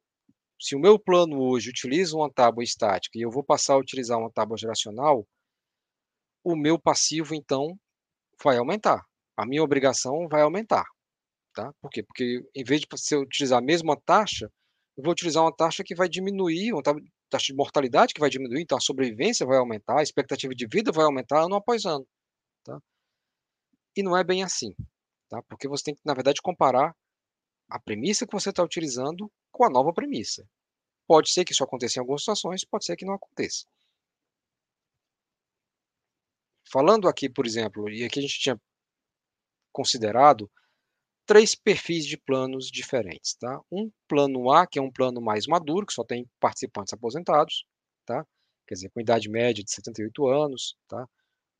se 0.60 0.76
o 0.76 0.80
meu 0.80 0.98
plano 0.98 1.42
hoje 1.42 1.70
utiliza 1.70 2.16
uma 2.16 2.32
tábua 2.32 2.64
estática 2.64 3.18
e 3.18 3.22
eu 3.22 3.30
vou 3.30 3.44
passar 3.44 3.74
a 3.74 3.78
utilizar 3.78 4.18
uma 4.18 4.32
tábua 4.32 4.58
geracional, 4.58 5.28
o 6.44 6.56
meu 6.56 6.80
passivo, 6.80 7.36
então, 7.36 7.78
vai 8.44 8.58
aumentar. 8.58 9.04
A 9.38 9.46
minha 9.46 9.64
obrigação 9.64 10.28
vai 10.28 10.42
aumentar. 10.42 10.86
Tá? 11.54 11.72
Por 11.82 11.90
quê? 11.90 12.04
Porque 12.04 12.42
em 12.54 12.64
vez 12.64 12.82
de 12.82 12.88
você 12.90 13.16
utilizar 13.16 13.60
a 13.60 13.62
mesma 13.62 13.96
taxa, 14.06 14.52
eu 14.98 15.04
vou 15.04 15.12
utilizar 15.12 15.44
uma 15.44 15.56
taxa 15.56 15.84
que 15.84 15.96
vai 15.96 16.08
diminuir, 16.10 16.74
uma 16.74 16.84
taxa 17.30 17.48
de 17.48 17.56
mortalidade 17.56 18.14
que 18.14 18.20
vai 18.20 18.30
diminuir, 18.30 18.62
então 18.62 18.78
a 18.78 18.82
sobrevivência 18.82 19.46
vai 19.46 19.58
aumentar, 19.58 20.00
a 20.00 20.04
expectativa 20.04 20.54
de 20.54 20.68
vida 20.68 20.92
vai 20.92 21.06
aumentar 21.06 21.44
ano 21.44 21.56
após 21.56 21.86
ano. 21.86 22.06
Tá? 22.64 22.80
E 23.96 24.04
não 24.04 24.18
é 24.18 24.24
bem 24.24 24.44
assim, 24.44 24.74
tá? 25.30 25.42
porque 25.44 25.68
você 25.68 25.86
tem 25.86 25.96
que, 25.96 26.02
na 26.06 26.14
verdade, 26.14 26.42
comparar 26.42 26.96
a 27.70 27.80
premissa 27.80 28.26
que 28.26 28.34
você 28.34 28.50
está 28.50 28.64
utilizando 28.64 29.32
com 29.52 29.66
a 29.66 29.70
nova 29.70 29.94
premissa. 29.94 30.46
Pode 31.08 31.32
ser 31.32 31.46
que 31.46 31.52
isso 31.54 31.64
aconteça 31.64 32.00
em 32.00 32.02
algumas 32.02 32.22
situações, 32.22 32.66
pode 32.66 32.86
ser 32.86 32.96
que 32.96 33.06
não 33.06 33.14
aconteça. 33.14 33.66
Falando 36.72 37.08
aqui, 37.08 37.30
por 37.30 37.46
exemplo, 37.46 37.90
e 37.90 38.04
aqui 38.04 38.20
a 38.20 38.22
gente 38.22 38.40
tinha 38.40 38.60
considerado 39.72 40.50
três 41.26 41.56
perfis 41.56 42.06
de 42.06 42.18
planos 42.18 42.68
diferentes, 42.68 43.36
tá? 43.36 43.60
Um 43.72 43.92
plano 44.08 44.52
A, 44.52 44.68
que 44.68 44.80
é 44.80 44.82
um 44.82 44.92
plano 44.92 45.22
mais 45.22 45.48
maduro, 45.48 45.86
que 45.86 45.94
só 45.94 46.04
tem 46.04 46.30
participantes 46.40 46.94
aposentados, 46.94 47.66
tá? 48.06 48.26
Quer 48.68 48.76
dizer, 48.76 48.90
com 48.90 49.02
idade 49.02 49.30
média 49.30 49.64
de 49.64 49.72
78 49.72 50.28
anos, 50.28 50.78
tá? 50.88 51.08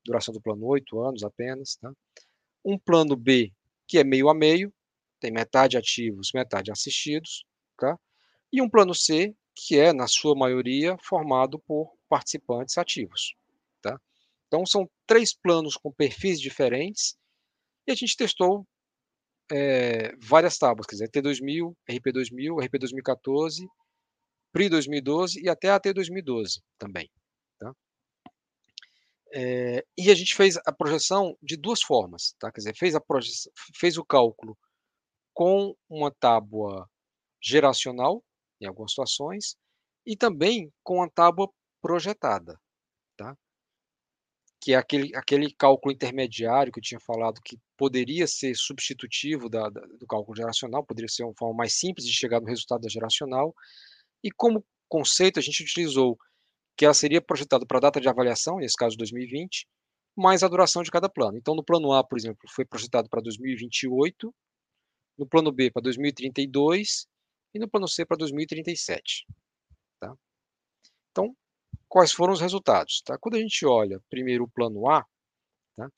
Duração 0.04 0.34
do 0.34 0.42
plano 0.42 0.66
8 0.66 1.00
anos 1.02 1.24
apenas, 1.24 1.76
tá? 1.78 1.92
Um 2.64 2.78
plano 2.78 3.16
B, 3.16 3.52
que 3.88 3.98
é 3.98 4.04
meio 4.04 4.30
a 4.30 4.34
meio, 4.34 4.74
tem 5.20 5.32
metade 5.32 5.78
ativos, 5.78 6.32
metade 6.34 6.72
assistidos, 6.72 7.46
tá? 7.78 7.98
e 8.56 8.62
um 8.62 8.70
plano 8.70 8.96
C, 8.96 9.36
que 9.54 9.78
é, 9.78 9.92
na 9.92 10.08
sua 10.08 10.34
maioria, 10.34 10.98
formado 11.04 11.60
por 11.60 11.94
participantes 12.08 12.78
ativos. 12.78 13.36
Tá? 13.82 14.00
Então, 14.56 14.66
são 14.66 14.90
três 15.06 15.36
planos 15.36 15.76
com 15.76 15.92
perfis 15.92 16.40
diferentes, 16.40 17.18
e 17.86 17.92
a 17.92 17.96
gente 17.96 18.16
testou 18.16 18.66
é, 19.52 20.16
várias 20.16 20.58
tábuas, 20.58 20.88
quer 20.88 20.96
dizer, 20.96 21.10
T2000, 21.10 21.76
RP2000, 21.90 22.66
RP2014, 22.66 23.68
PRI 24.54 24.70
2012 24.70 25.44
e 25.44 25.50
até 25.50 25.70
AT 25.70 25.92
2012 25.92 26.62
também. 26.78 27.12
Tá? 27.60 27.74
É, 29.34 29.86
e 29.98 30.10
a 30.10 30.16
gente 30.16 30.34
fez 30.34 30.56
a 30.66 30.72
projeção 30.72 31.38
de 31.44 31.58
duas 31.58 31.82
formas, 31.82 32.34
tá? 32.40 32.50
quer 32.50 32.60
dizer, 32.60 32.78
fez, 32.78 32.96
a 32.96 33.02
projeção, 33.02 33.52
fez 33.76 33.98
o 33.98 34.06
cálculo 34.06 34.58
com 35.34 35.76
uma 35.90 36.10
tábua 36.10 36.90
geracional, 37.44 38.24
em 38.62 38.68
algumas 38.68 38.92
situações, 38.92 39.58
e 40.06 40.16
também 40.16 40.72
com 40.82 41.04
a 41.04 41.10
tábua 41.10 41.52
projetada? 41.82 42.58
Que 44.66 44.74
é 44.74 44.78
aquele, 44.78 45.16
aquele 45.16 45.54
cálculo 45.54 45.94
intermediário 45.94 46.74
que 46.74 46.80
eu 46.80 46.84
tinha 46.84 47.00
falado 47.00 47.40
que 47.40 47.56
poderia 47.78 48.26
ser 48.26 48.56
substitutivo 48.56 49.48
da, 49.48 49.70
da, 49.70 49.82
do 49.82 50.08
cálculo 50.08 50.36
geracional, 50.36 50.84
poderia 50.84 51.08
ser 51.08 51.24
uma 51.24 51.36
forma 51.38 51.56
mais 51.56 51.76
simples 51.76 52.04
de 52.04 52.12
chegar 52.12 52.42
no 52.42 52.48
resultado 52.48 52.82
da 52.82 52.90
geracional, 52.90 53.54
e 54.24 54.32
como 54.32 54.66
conceito 54.90 55.38
a 55.38 55.42
gente 55.44 55.62
utilizou 55.62 56.18
que 56.76 56.84
ela 56.84 56.96
seria 56.96 57.22
projetada 57.22 57.64
para 57.64 57.78
a 57.78 57.82
data 57.82 58.02
de 58.02 58.10
avaliação, 58.10 58.58
nesse 58.58 58.76
caso 58.76 58.98
2020, 58.98 59.68
mais 60.18 60.42
a 60.42 60.48
duração 60.48 60.82
de 60.82 60.90
cada 60.90 61.08
plano. 61.08 61.38
Então, 61.38 61.54
no 61.54 61.64
plano 61.64 61.94
A, 61.94 62.04
por 62.04 62.18
exemplo, 62.18 62.50
foi 62.50 62.66
projetado 62.66 63.08
para 63.08 63.22
2028, 63.22 64.34
no 65.16 65.28
plano 65.28 65.52
B 65.52 65.70
para 65.70 65.84
2032 65.84 67.06
e 67.54 67.60
no 67.60 67.70
plano 67.70 67.88
C 67.88 68.04
para 68.04 68.18
2037. 68.18 69.28
Quais 71.96 72.12
foram 72.12 72.34
os 72.34 72.42
resultados? 72.42 73.02
Tá? 73.06 73.18
Quando 73.18 73.36
a 73.36 73.40
gente 73.40 73.66
olha 73.66 74.02
primeiro 74.10 74.44
o 74.44 74.50
plano 74.50 74.86
A, 74.90 75.06
tá? 75.78 75.90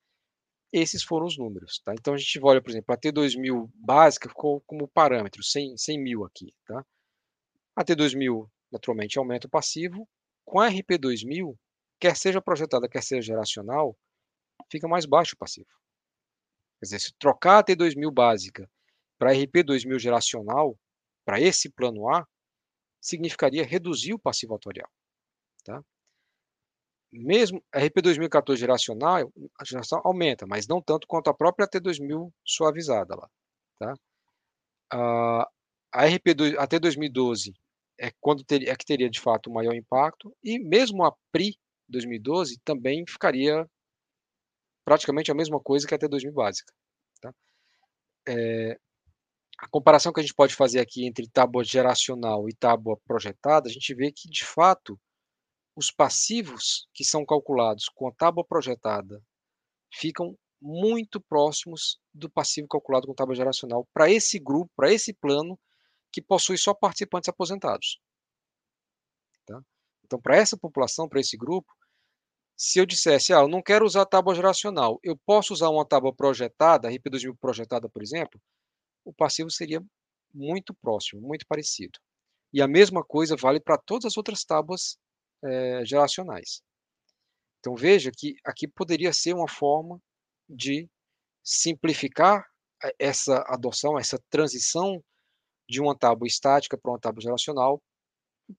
esses 0.72 1.02
foram 1.04 1.26
os 1.26 1.40
números. 1.40 1.82
Tá? 1.84 1.92
Então, 1.96 2.14
a 2.14 2.18
gente 2.18 2.40
olha, 2.40 2.62
por 2.62 2.70
exemplo, 2.70 2.94
a 2.94 2.98
T2000 3.00 3.68
básica 3.74 4.30
ficou 4.30 4.62
como 4.68 4.88
parâmetro, 4.88 5.44
100, 5.44 5.76
100 5.76 6.00
mil 6.00 6.24
aqui. 6.24 6.54
Tá? 6.68 6.86
A 7.76 7.84
T2000, 7.84 8.48
naturalmente, 8.72 9.18
aumenta 9.18 9.48
o 9.48 9.50
passivo. 9.50 10.08
Com 10.46 10.60
a 10.60 10.70
RP2000, 10.70 11.58
quer 12.00 12.16
seja 12.16 12.40
projetada, 12.40 12.88
quer 12.88 13.02
seja 13.02 13.24
geracional, 13.24 13.98
fica 14.70 14.88
mais 14.88 15.08
baixo 15.08 15.34
o 15.34 15.40
passivo. 15.40 15.72
Quer 16.80 16.86
dizer, 16.86 17.00
se 17.00 17.14
trocar 17.18 17.58
a 17.58 17.64
T2000 17.64 18.14
básica 18.14 18.70
para 19.18 19.34
RP2000 19.34 19.98
geracional, 19.98 20.78
para 21.26 21.42
esse 21.42 21.72
plano 21.72 22.08
A, 22.08 22.24
significaria 23.02 23.66
reduzir 23.66 24.14
o 24.14 24.20
passivo 24.20 24.54
atuarial. 24.54 24.92
Tá? 25.68 25.84
Mesmo 27.12 27.62
a 27.74 27.80
RP 27.80 28.02
2014 28.02 28.60
geracional, 28.60 29.32
a 29.60 29.66
geração 29.66 30.02
aumenta, 30.04 30.48
mas 30.48 30.66
não 30.66 30.82
tanto 30.82 31.06
quanto 31.06 31.30
a 31.30 31.34
própria 31.34 31.68
T2000 31.68 32.32
suavizada 32.46 33.16
lá. 33.16 33.30
Tá? 33.78 33.94
Uh, 34.94 35.46
a 35.92 36.06
RP 36.06 36.30
a 36.58 36.68
T2012 36.68 37.54
é 38.00 38.12
quando 38.22 38.46
ter, 38.46 38.68
é 38.68 38.76
que 38.76 38.86
teria 38.86 39.10
de 39.10 39.20
fato 39.20 39.50
o 39.50 39.54
maior 39.54 39.74
impacto 39.74 40.34
e 40.42 40.58
mesmo 40.58 41.04
a 41.04 41.14
PRI 41.32 41.58
2012 41.90 42.60
também 42.64 43.04
ficaria 43.06 43.68
praticamente 44.86 45.32
a 45.32 45.36
mesma 45.36 45.60
coisa 45.60 45.86
que 45.86 45.94
a 45.94 46.00
T2000 46.00 46.32
básica. 46.32 46.74
Tá? 47.22 47.34
É, 48.26 48.78
a 49.60 49.68
comparação 49.68 50.14
que 50.14 50.22
a 50.22 50.24
gente 50.24 50.36
pode 50.36 50.56
fazer 50.56 50.80
aqui 50.80 51.06
entre 51.06 51.28
tábua 51.28 51.64
geracional 51.64 52.48
e 52.48 52.54
tábua 52.54 52.98
projetada, 53.06 53.68
a 53.68 53.72
gente 53.72 53.94
vê 53.94 54.12
que, 54.12 54.30
de 54.30 54.46
fato, 54.46 54.98
os 55.78 55.92
passivos 55.92 56.90
que 56.92 57.06
são 57.06 57.24
calculados 57.24 57.88
com 57.88 58.08
a 58.08 58.12
tábua 58.12 58.44
projetada 58.44 59.24
ficam 59.94 60.36
muito 60.60 61.22
próximos 61.22 62.00
do 62.12 62.28
passivo 62.28 62.68
calculado 62.68 63.06
com 63.06 63.14
tábua 63.14 63.36
geracional 63.36 63.88
para 63.94 64.10
esse 64.10 64.40
grupo, 64.40 64.72
para 64.76 64.92
esse 64.92 65.14
plano 65.14 65.58
que 66.12 66.20
possui 66.20 66.58
só 66.58 66.74
participantes 66.74 67.30
aposentados. 67.30 68.00
Tá? 69.46 69.62
Então, 70.04 70.20
para 70.20 70.36
essa 70.36 70.58
população, 70.58 71.08
para 71.08 71.20
esse 71.20 71.38
grupo, 71.38 71.72
se 72.56 72.80
eu 72.80 72.86
dissesse, 72.88 73.32
ah, 73.32 73.42
eu 73.42 73.48
não 73.48 73.62
quero 73.62 73.86
usar 73.86 74.04
tábua 74.08 74.34
geracional, 74.34 75.00
eu 75.04 75.16
posso 75.28 75.54
usar 75.54 75.70
uma 75.70 75.86
tábua 75.86 76.12
projetada, 76.12 76.90
RP2000 76.90 77.38
projetada, 77.40 77.88
por 77.88 78.02
exemplo, 78.02 78.42
o 79.06 79.14
passivo 79.14 79.52
seria 79.52 79.80
muito 80.34 80.74
próximo, 80.74 81.22
muito 81.22 81.46
parecido. 81.48 82.00
E 82.52 82.64
a 82.64 82.68
mesma 82.68 83.04
coisa 83.04 83.36
vale 83.36 83.60
para 83.60 83.78
todas 83.78 84.06
as 84.06 84.18
outras 84.18 84.44
tábuas 84.44 84.98
é, 85.44 85.86
geracionais. 85.86 86.62
Então 87.60 87.76
veja 87.76 88.12
que 88.16 88.36
aqui 88.46 88.68
poderia 88.68 89.12
ser 89.14 89.34
uma 89.34 89.48
forma 89.48 90.00
de 90.50 90.90
simplificar 91.44 92.46
eh, 92.84 92.96
essa 93.00 93.44
adoção, 93.48 93.98
essa 93.98 94.20
transição 94.30 95.04
de 95.70 95.82
uma 95.82 95.98
tábua 95.98 96.28
estática 96.28 96.78
para 96.78 96.92
uma 96.92 97.00
tábua 97.00 97.22
geracional 97.22 97.82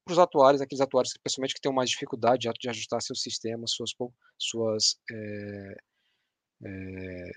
para 0.05 0.13
os 0.13 0.19
atuários, 0.19 0.61
aqueles 0.61 0.81
atuários 0.81 1.15
principalmente 1.23 1.55
que 1.55 1.61
têm 1.61 1.73
mais 1.73 1.91
dificuldade 1.91 2.51
de 2.61 2.69
ajustar 2.69 3.01
seus 3.01 3.23
sistemas, 3.23 3.73
suas, 3.73 3.91
suas, 4.39 5.01
é, 5.11 5.75
é, 6.65 7.31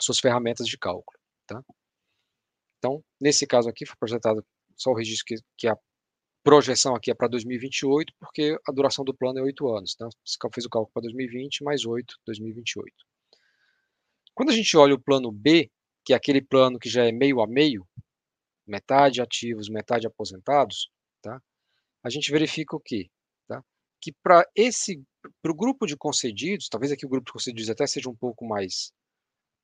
suas 0.00 0.18
ferramentas 0.18 0.66
de 0.66 0.76
cálculo. 0.76 1.18
Tá? 1.46 1.62
Então, 2.78 3.04
nesse 3.20 3.46
caso 3.46 3.68
aqui, 3.68 3.86
foi 3.86 3.96
projetado 3.96 4.44
só 4.76 4.90
o 4.90 4.96
registro 4.96 5.26
que, 5.26 5.36
que 5.56 5.68
a 5.68 5.76
projeção 6.42 6.94
aqui 6.94 7.10
é 7.10 7.14
para 7.14 7.28
2028, 7.28 8.12
porque 8.18 8.56
a 8.66 8.72
duração 8.72 9.04
do 9.04 9.14
plano 9.14 9.38
é 9.38 9.42
oito 9.42 9.68
anos. 9.68 9.94
Então, 9.94 10.08
fez 10.52 10.66
o 10.66 10.70
cálculo 10.70 10.92
para 10.92 11.02
2020, 11.02 11.62
mais 11.62 11.84
oito, 11.84 12.16
2028. 12.26 12.92
Quando 14.34 14.50
a 14.50 14.54
gente 14.54 14.76
olha 14.76 14.94
o 14.94 15.00
plano 15.00 15.30
B, 15.30 15.70
que 16.04 16.12
é 16.12 16.16
aquele 16.16 16.40
plano 16.40 16.78
que 16.78 16.88
já 16.88 17.04
é 17.04 17.12
meio 17.12 17.40
a 17.40 17.46
meio, 17.46 17.86
metade 18.66 19.20
ativos, 19.20 19.68
metade 19.68 20.06
aposentados, 20.06 20.90
tá? 21.20 21.42
a 22.02 22.08
gente 22.10 22.30
verifica 22.30 22.76
o 22.76 22.80
quê? 22.80 23.10
Tá? 23.46 23.62
Que 24.00 24.12
para 24.22 24.46
esse, 24.54 25.02
para 25.42 25.52
o 25.52 25.54
grupo 25.54 25.86
de 25.86 25.96
concedidos, 25.96 26.68
talvez 26.68 26.92
aqui 26.92 27.04
o 27.04 27.08
grupo 27.08 27.26
de 27.26 27.32
concedidos 27.32 27.68
até 27.68 27.86
seja 27.86 28.08
um 28.08 28.16
pouco 28.16 28.46
mais 28.46 28.92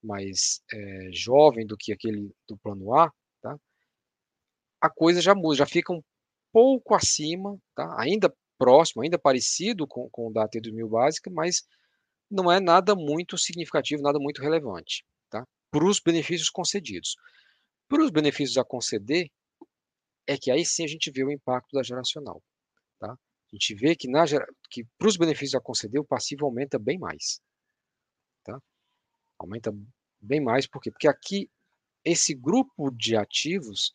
mais 0.03 0.63
é, 0.73 1.11
jovem 1.11 1.67
do 1.67 1.77
que 1.77 1.93
aquele 1.93 2.31
do 2.47 2.57
plano 2.59 2.95
A, 2.95 3.11
tá? 3.43 3.59
a 4.81 4.91
coisa 4.91 5.21
já 5.21 5.35
muda, 5.35 5.57
já 5.57 5.67
fica 5.67 5.93
um 5.93 6.03
pouco 6.57 6.95
acima, 6.95 7.61
tá? 7.75 7.95
ainda 8.01 8.35
próximo, 8.57 9.03
ainda 9.03 9.19
parecido 9.19 9.87
com, 9.87 10.09
com 10.09 10.29
o 10.29 10.33
da 10.33 10.49
T2000 10.49 10.89
básica, 10.89 11.31
mas 11.31 11.69
não 12.31 12.51
é 12.51 12.59
nada 12.59 12.95
muito 12.95 13.37
significativo, 13.37 14.03
nada 14.03 14.19
muito 14.19 14.41
relevante 14.41 15.05
tá? 15.29 15.47
para 15.71 15.85
os 15.85 16.01
benefícios 16.01 16.49
concedidos. 16.49 17.15
Para 17.87 18.03
os 18.03 18.11
benefícios 18.11 18.57
a 18.57 18.65
conceder, 18.65 19.29
é 20.27 20.39
que 20.39 20.51
aí 20.51 20.65
sim 20.65 20.83
a 20.83 20.87
gente 20.87 21.11
vê 21.11 21.23
o 21.25 21.31
impacto 21.31 21.73
da 21.75 21.83
geracional. 21.83 22.43
Tá? 22.99 23.13
A 23.13 23.49
gente 23.53 23.75
vê 23.75 23.95
que, 23.95 24.09
que 24.71 24.83
para 24.97 25.09
os 25.09 25.19
benefícios 25.19 25.57
a 25.57 25.61
conceder, 25.61 26.01
o 26.01 26.07
passivo 26.07 26.47
aumenta 26.47 26.79
bem 26.79 26.99
mais. 26.99 27.39
Tá? 28.43 28.59
Aumenta 29.39 29.71
bem 30.19 30.41
mais, 30.41 30.67
por 30.67 30.81
quê? 30.81 30.91
Porque 30.91 31.07
aqui, 31.07 31.51
esse 32.03 32.35
grupo 32.35 32.91
de 32.93 33.15
ativos 33.15 33.93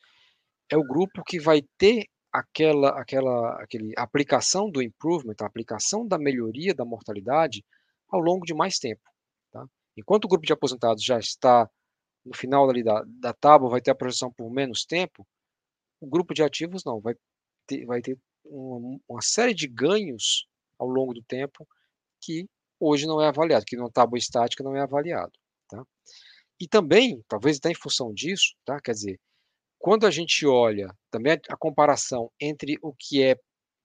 é 0.70 0.78
o 0.78 0.84
grupo 0.84 1.24
que 1.24 1.40
vai 1.40 1.64
ter 1.76 2.06
aquela, 2.32 2.90
aquela 3.00 3.62
aquele, 3.62 3.94
aplicação 3.98 4.70
do 4.70 4.82
improvement, 4.82 5.36
a 5.42 5.46
aplicação 5.46 6.08
da 6.08 6.18
melhoria 6.18 6.74
da 6.74 6.86
mortalidade 6.86 7.66
ao 8.10 8.20
longo 8.20 8.46
de 8.46 8.54
mais 8.54 8.80
tempo. 8.80 9.02
Tá? 9.52 9.66
Enquanto 9.98 10.26
o 10.26 10.28
grupo 10.28 10.46
de 10.46 10.54
aposentados 10.54 11.04
já 11.04 11.20
está 11.20 11.70
no 12.24 12.36
final 12.36 12.72
da, 12.84 13.04
da 13.06 13.34
tábua, 13.34 13.70
vai 13.70 13.82
ter 13.82 13.92
a 13.92 13.96
projeção 13.96 14.32
por 14.32 14.50
menos 14.52 14.86
tempo, 14.86 15.28
o 16.00 16.08
grupo 16.08 16.34
de 16.34 16.44
ativos 16.44 16.84
não, 16.84 17.00
vai 17.00 17.16
ter, 17.68 17.86
vai 17.86 18.02
ter 18.02 18.18
uma, 18.46 19.00
uma 19.08 19.22
série 19.22 19.54
de 19.54 19.68
ganhos 19.68 20.48
ao 20.78 20.88
longo 20.88 21.14
do 21.14 21.24
tempo 21.24 21.68
que 22.20 22.48
hoje 22.80 23.06
não 23.06 23.22
é 23.22 23.28
avaliado, 23.28 23.66
que 23.66 23.76
numa 23.76 23.92
tábua 23.92 24.18
estática 24.18 24.64
não 24.64 24.76
é 24.76 24.82
avaliado. 24.82 25.32
Tá? 25.68 25.84
E 26.60 26.68
também, 26.68 27.24
talvez 27.28 27.58
até 27.58 27.72
em 27.72 27.76
função 27.76 28.14
disso, 28.14 28.56
tá? 28.66 28.80
quer 28.80 28.94
dizer, 28.94 29.20
quando 29.82 30.06
a 30.06 30.12
gente 30.12 30.46
olha 30.46 30.96
também 31.10 31.34
a, 31.50 31.58
comparação 31.58 32.32
entre 32.40 32.78
o 32.82 32.94
que 32.94 33.24
é 33.24 33.36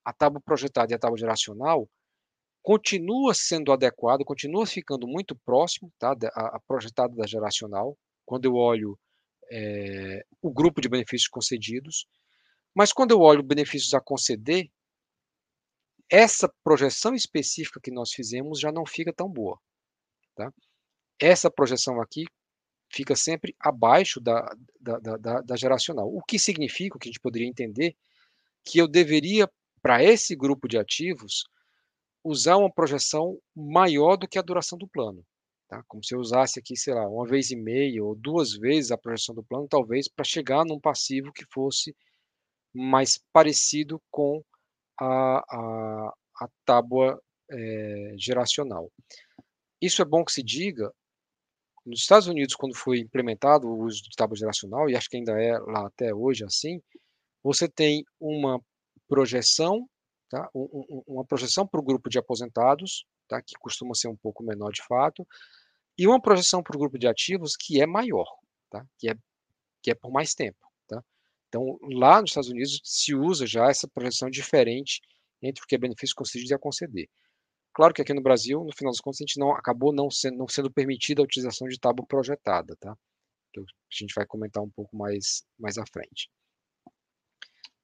a 0.05 0.13
tábua 0.13 0.41
projetada 0.45 0.93
e 0.93 0.95
a 0.95 0.99
tábua 0.99 1.19
geracional, 1.19 1.89
continua 2.63 3.33
sendo 3.33 3.73
adequado, 3.73 4.25
continua 4.25 4.67
ficando 4.67 5.09
muito 5.09 5.35
próximo 5.35 5.91
tá, 5.99 6.15
a, 6.35 6.57
a 6.57 6.61
projetada 6.69 7.15
da 7.17 7.27
geracional, 7.27 7.97
quando 8.27 8.45
eu 8.45 8.55
olho 8.55 8.99
é, 9.51 10.23
o 10.43 10.53
grupo 10.53 10.81
de 10.81 10.89
benefícios 10.89 11.29
concedidos, 11.29 12.07
mas 12.75 12.93
quando 12.93 13.13
eu 13.13 13.21
olho 13.21 13.43
benefícios 13.43 13.95
a 13.95 14.01
conceder, 14.01 14.71
essa 16.11 16.53
projeção 16.63 17.15
específica 17.15 17.81
que 17.83 17.91
nós 17.91 18.13
fizemos 18.13 18.61
já 18.61 18.71
não 18.71 18.85
fica 18.85 19.13
tão 19.13 19.29
boa. 19.29 19.59
Tá? 20.37 20.53
essa 21.19 21.51
projeção 21.51 22.01
aqui 22.01 22.25
fica 22.91 23.15
sempre 23.17 23.55
abaixo 23.61 24.21
da, 24.21 24.49
da, 24.81 24.99
da, 24.99 25.41
da 25.41 25.57
geracional. 25.57 26.09
O 26.15 26.23
que 26.23 26.39
significa, 26.39 26.97
o 26.97 26.99
que 26.99 27.09
a 27.09 27.13
gente 27.13 27.21
poderia 27.21 27.49
entender, 27.49 27.97
que 28.65 28.79
eu 28.79 28.89
deveria, 28.89 29.51
para 29.83 30.03
esse 30.03 30.35
grupo 30.35 30.67
de 30.67 30.79
ativos, 30.79 31.45
usar 32.25 32.57
uma 32.57 32.73
projeção 32.73 33.39
maior 33.55 34.17
do 34.17 34.27
que 34.27 34.39
a 34.39 34.43
duração 34.43 34.77
do 34.77 34.89
plano. 34.89 35.25
Tá? 35.69 35.83
Como 35.87 36.03
se 36.05 36.15
eu 36.15 36.19
usasse 36.19 36.59
aqui, 36.59 36.77
sei 36.77 36.95
lá, 36.95 37.09
uma 37.09 37.27
vez 37.27 37.51
e 37.51 37.57
meia 37.57 38.03
ou 38.03 38.15
duas 38.15 38.53
vezes 38.53 38.91
a 38.91 38.99
projeção 38.99 39.35
do 39.35 39.45
plano, 39.45 39.67
talvez, 39.69 40.09
para 40.09 40.25
chegar 40.25 40.65
num 40.65 40.81
passivo 40.81 41.33
que 41.33 41.45
fosse 41.53 41.95
mais 42.73 43.19
parecido 43.33 44.03
com 44.11 44.43
a, 45.01 45.39
a, 45.39 46.15
a 46.41 46.49
tábua 46.65 47.21
é, 47.51 48.15
geracional. 48.17 48.91
Isso 49.81 50.03
é 50.03 50.05
bom 50.05 50.25
que 50.25 50.33
se 50.33 50.43
diga. 50.43 50.93
Nos 51.87 52.01
Estados 52.01 52.27
Unidos, 52.27 52.57
quando 52.57 52.75
foi 52.75 52.99
implementado 52.99 53.69
o 53.69 53.85
uso 53.85 54.03
de 54.03 54.11
tábua 54.17 54.37
geracional, 54.37 54.91
e 54.91 54.97
acho 54.97 55.09
que 55.09 55.17
ainda 55.17 55.41
é 55.41 55.57
lá 55.57 55.87
até 55.87 56.13
hoje 56.13 56.45
assim, 56.45 56.83
você 57.45 57.69
tem 57.69 58.05
uma 58.19 58.61
projeção, 59.07 59.89
tá? 60.29 60.51
uma 60.53 61.25
projeção 61.25 61.65
para 61.65 61.79
o 61.79 61.85
grupo 61.85 62.11
de 62.11 62.19
aposentados, 62.19 63.07
tá? 63.29 63.41
que 63.41 63.55
costuma 63.61 63.95
ser 63.95 64.09
um 64.09 64.17
pouco 64.17 64.43
menor 64.43 64.73
de 64.73 64.83
fato, 64.83 65.25
e 65.97 66.09
uma 66.09 66.21
projeção 66.21 66.61
para 66.61 66.77
o 66.77 66.81
grupo 66.81 66.99
de 66.99 67.07
ativos 67.07 67.55
que 67.57 67.81
é 67.81 67.87
maior, 67.87 68.27
tá? 68.69 68.85
que, 68.99 69.09
é, 69.09 69.15
que 69.81 69.93
é 69.93 69.95
por 69.95 70.11
mais 70.11 70.35
tempo. 70.35 70.59
Tá? 70.89 71.01
Então, 71.49 71.79
lá 71.83 72.21
nos 72.21 72.31
Estados 72.31 72.51
Unidos 72.51 72.81
se 72.83 73.15
usa 73.15 73.47
já 73.47 73.71
essa 73.71 73.87
projeção 73.87 74.29
diferente 74.29 75.01
entre 75.41 75.63
o 75.63 75.67
que 75.69 75.77
é 75.77 75.79
benefício 75.79 76.17
concedido 76.17 76.51
e 76.51 76.55
a 76.55 76.59
conceder. 76.59 77.09
Claro 77.77 77.93
que 77.93 78.01
aqui 78.01 78.15
no 78.15 78.23
Brasil, 78.23 78.65
no 78.65 78.75
final 78.75 78.91
das 78.91 79.03
contas, 79.03 79.21
a 79.21 79.25
gente 79.25 79.39
não 79.39 79.51
acabou 79.51 79.93
não 79.93 80.11
sendo, 80.11 80.39
não 80.39 80.49
sendo 80.49 80.73
permitida 80.73 81.21
a 81.21 81.25
utilização 81.25 81.69
de 81.69 81.79
tábua 81.79 82.07
projetada, 82.07 82.75
tá? 82.81 82.97
Que 83.53 83.61
a 83.61 83.65
gente 83.91 84.15
vai 84.15 84.25
comentar 84.25 84.63
um 84.63 84.71
pouco 84.71 84.97
mais, 84.97 85.45
mais 85.59 85.77
à 85.77 85.85
frente. 85.85 86.31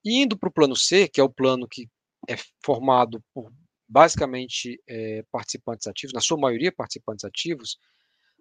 E 0.03 0.22
indo 0.22 0.34
para 0.38 0.49
o 0.49 0.53
plano 0.53 0.74
C, 0.74 1.07
que 1.07 1.20
é 1.20 1.22
o 1.22 1.28
plano 1.28 1.68
que 1.68 1.90
é 2.26 2.36
formado 2.64 3.22
por 3.34 3.53
basicamente 3.86 4.82
é, 4.88 5.24
participantes 5.30 5.86
ativos, 5.86 6.14
na 6.14 6.22
sua 6.22 6.38
maioria 6.38 6.72
participantes 6.72 7.26
ativos, 7.26 7.76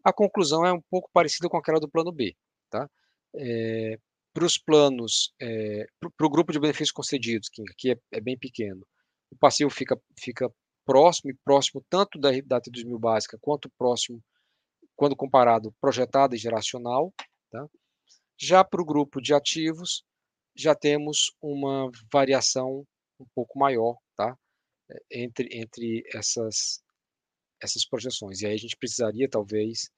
a 0.06 0.14
conclusão 0.14 0.66
é 0.66 0.72
um 0.72 0.82
pouco 0.90 1.10
parecida 1.12 1.50
com 1.50 1.58
aquela 1.58 1.82
do 1.82 1.90
plano 1.90 2.14
B. 2.14 2.34
Tá? 2.70 2.90
É, 3.36 4.00
para 4.34 4.46
os 4.46 4.58
planos, 4.58 5.34
é, 5.42 5.86
para 6.00 6.28
o 6.28 6.30
grupo 6.30 6.54
de 6.54 6.62
benefícios 6.62 6.94
concedidos, 6.94 7.50
que 7.50 7.62
aqui 7.70 7.92
é, 7.92 7.98
é, 8.14 8.22
bem 8.22 8.38
pequeno, 8.40 8.88
o 9.30 9.36
passivo 9.36 9.70
fica, 9.70 10.00
fica 10.18 10.50
próximo 10.86 11.32
e 11.32 11.38
próximo 11.44 11.84
tanto 11.90 12.20
da, 12.20 12.32
da 12.46 12.62
T2000 12.62 13.00
básica 13.00 13.38
quanto 13.40 13.70
próximo, 13.78 14.24
quando 14.96 15.16
comparado 15.16 15.74
projetada 15.80 16.36
e 16.36 16.40
geracional. 16.40 17.14
Tá? 17.52 17.68
Já 18.38 18.64
para 18.64 18.82
o 18.82 18.86
grupo 18.86 19.22
de 19.22 19.34
ativos, 19.34 20.04
já 20.56 20.76
temos 20.76 21.36
uma 21.42 21.90
variação 22.12 22.86
um 23.20 23.26
pouco 23.36 23.58
maior 23.58 23.98
tá? 24.16 24.38
entre, 25.10 25.48
entre 25.52 26.04
essas, 26.14 26.84
essas 27.62 27.86
projeções. 27.86 28.42
E 28.42 28.48
aí 28.48 28.54
a 28.54 28.58
gente 28.58 28.78
precisaria, 28.78 29.30
talvez, 29.30 29.92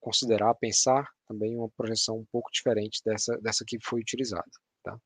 considerar, 0.00 0.54
pensar 0.54 1.08
também 1.26 1.56
uma 1.56 1.70
projeção 1.70 2.18
um 2.18 2.26
pouco 2.32 2.50
diferente 2.50 3.00
dessa, 3.04 3.36
dessa 3.38 3.64
que 3.66 3.78
foi 3.82 4.00
utilizada. 4.00 4.50
Tá? 4.82 4.98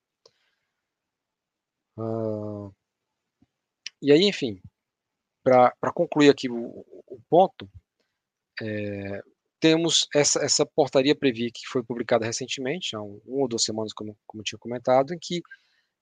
Uh, 1.99 2.75
e 4.01 4.13
aí, 4.13 4.23
enfim, 4.25 4.61
para 5.45 5.93
concluir 5.95 6.31
aqui 6.31 6.49
o, 6.51 6.85
o 7.07 7.21
ponto, 7.29 7.69
é, 8.63 9.21
temos 9.61 10.09
essa, 10.15 10.43
essa 10.43 10.67
portaria 10.67 11.15
Previ 11.15 11.53
que 11.53 11.67
foi 11.69 11.85
publicada 11.85 12.25
recentemente, 12.25 12.97
há 12.97 13.03
um, 13.03 13.21
uma 13.27 13.43
ou 13.43 13.49
duas 13.49 13.63
semanas, 13.63 13.93
como, 13.93 14.17
como 14.27 14.41
eu 14.41 14.45
tinha 14.45 14.59
comentado, 14.59 15.13
em 15.13 15.19
que 15.21 15.43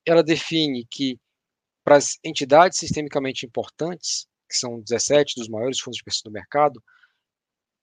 ela 0.07 0.23
define 0.23 0.87
que 0.89 1.19
para 1.85 1.97
as 1.97 2.19
entidades 2.25 2.79
sistemicamente 2.79 3.45
importantes, 3.45 4.27
que 4.49 4.57
são 4.57 4.81
17 4.81 5.35
dos 5.37 5.49
maiores 5.49 5.81
fundos 5.81 5.97
de 5.97 6.05
pensão 6.05 6.23
do 6.31 6.33
mercado, 6.33 6.83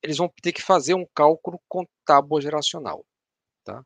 eles 0.01 0.17
vão 0.17 0.31
ter 0.41 0.53
que 0.53 0.61
fazer 0.61 0.93
um 0.93 1.05
cálculo 1.13 1.59
com 1.67 1.85
tábua 2.05 2.41
geracional. 2.41 3.05
Tá? 3.65 3.83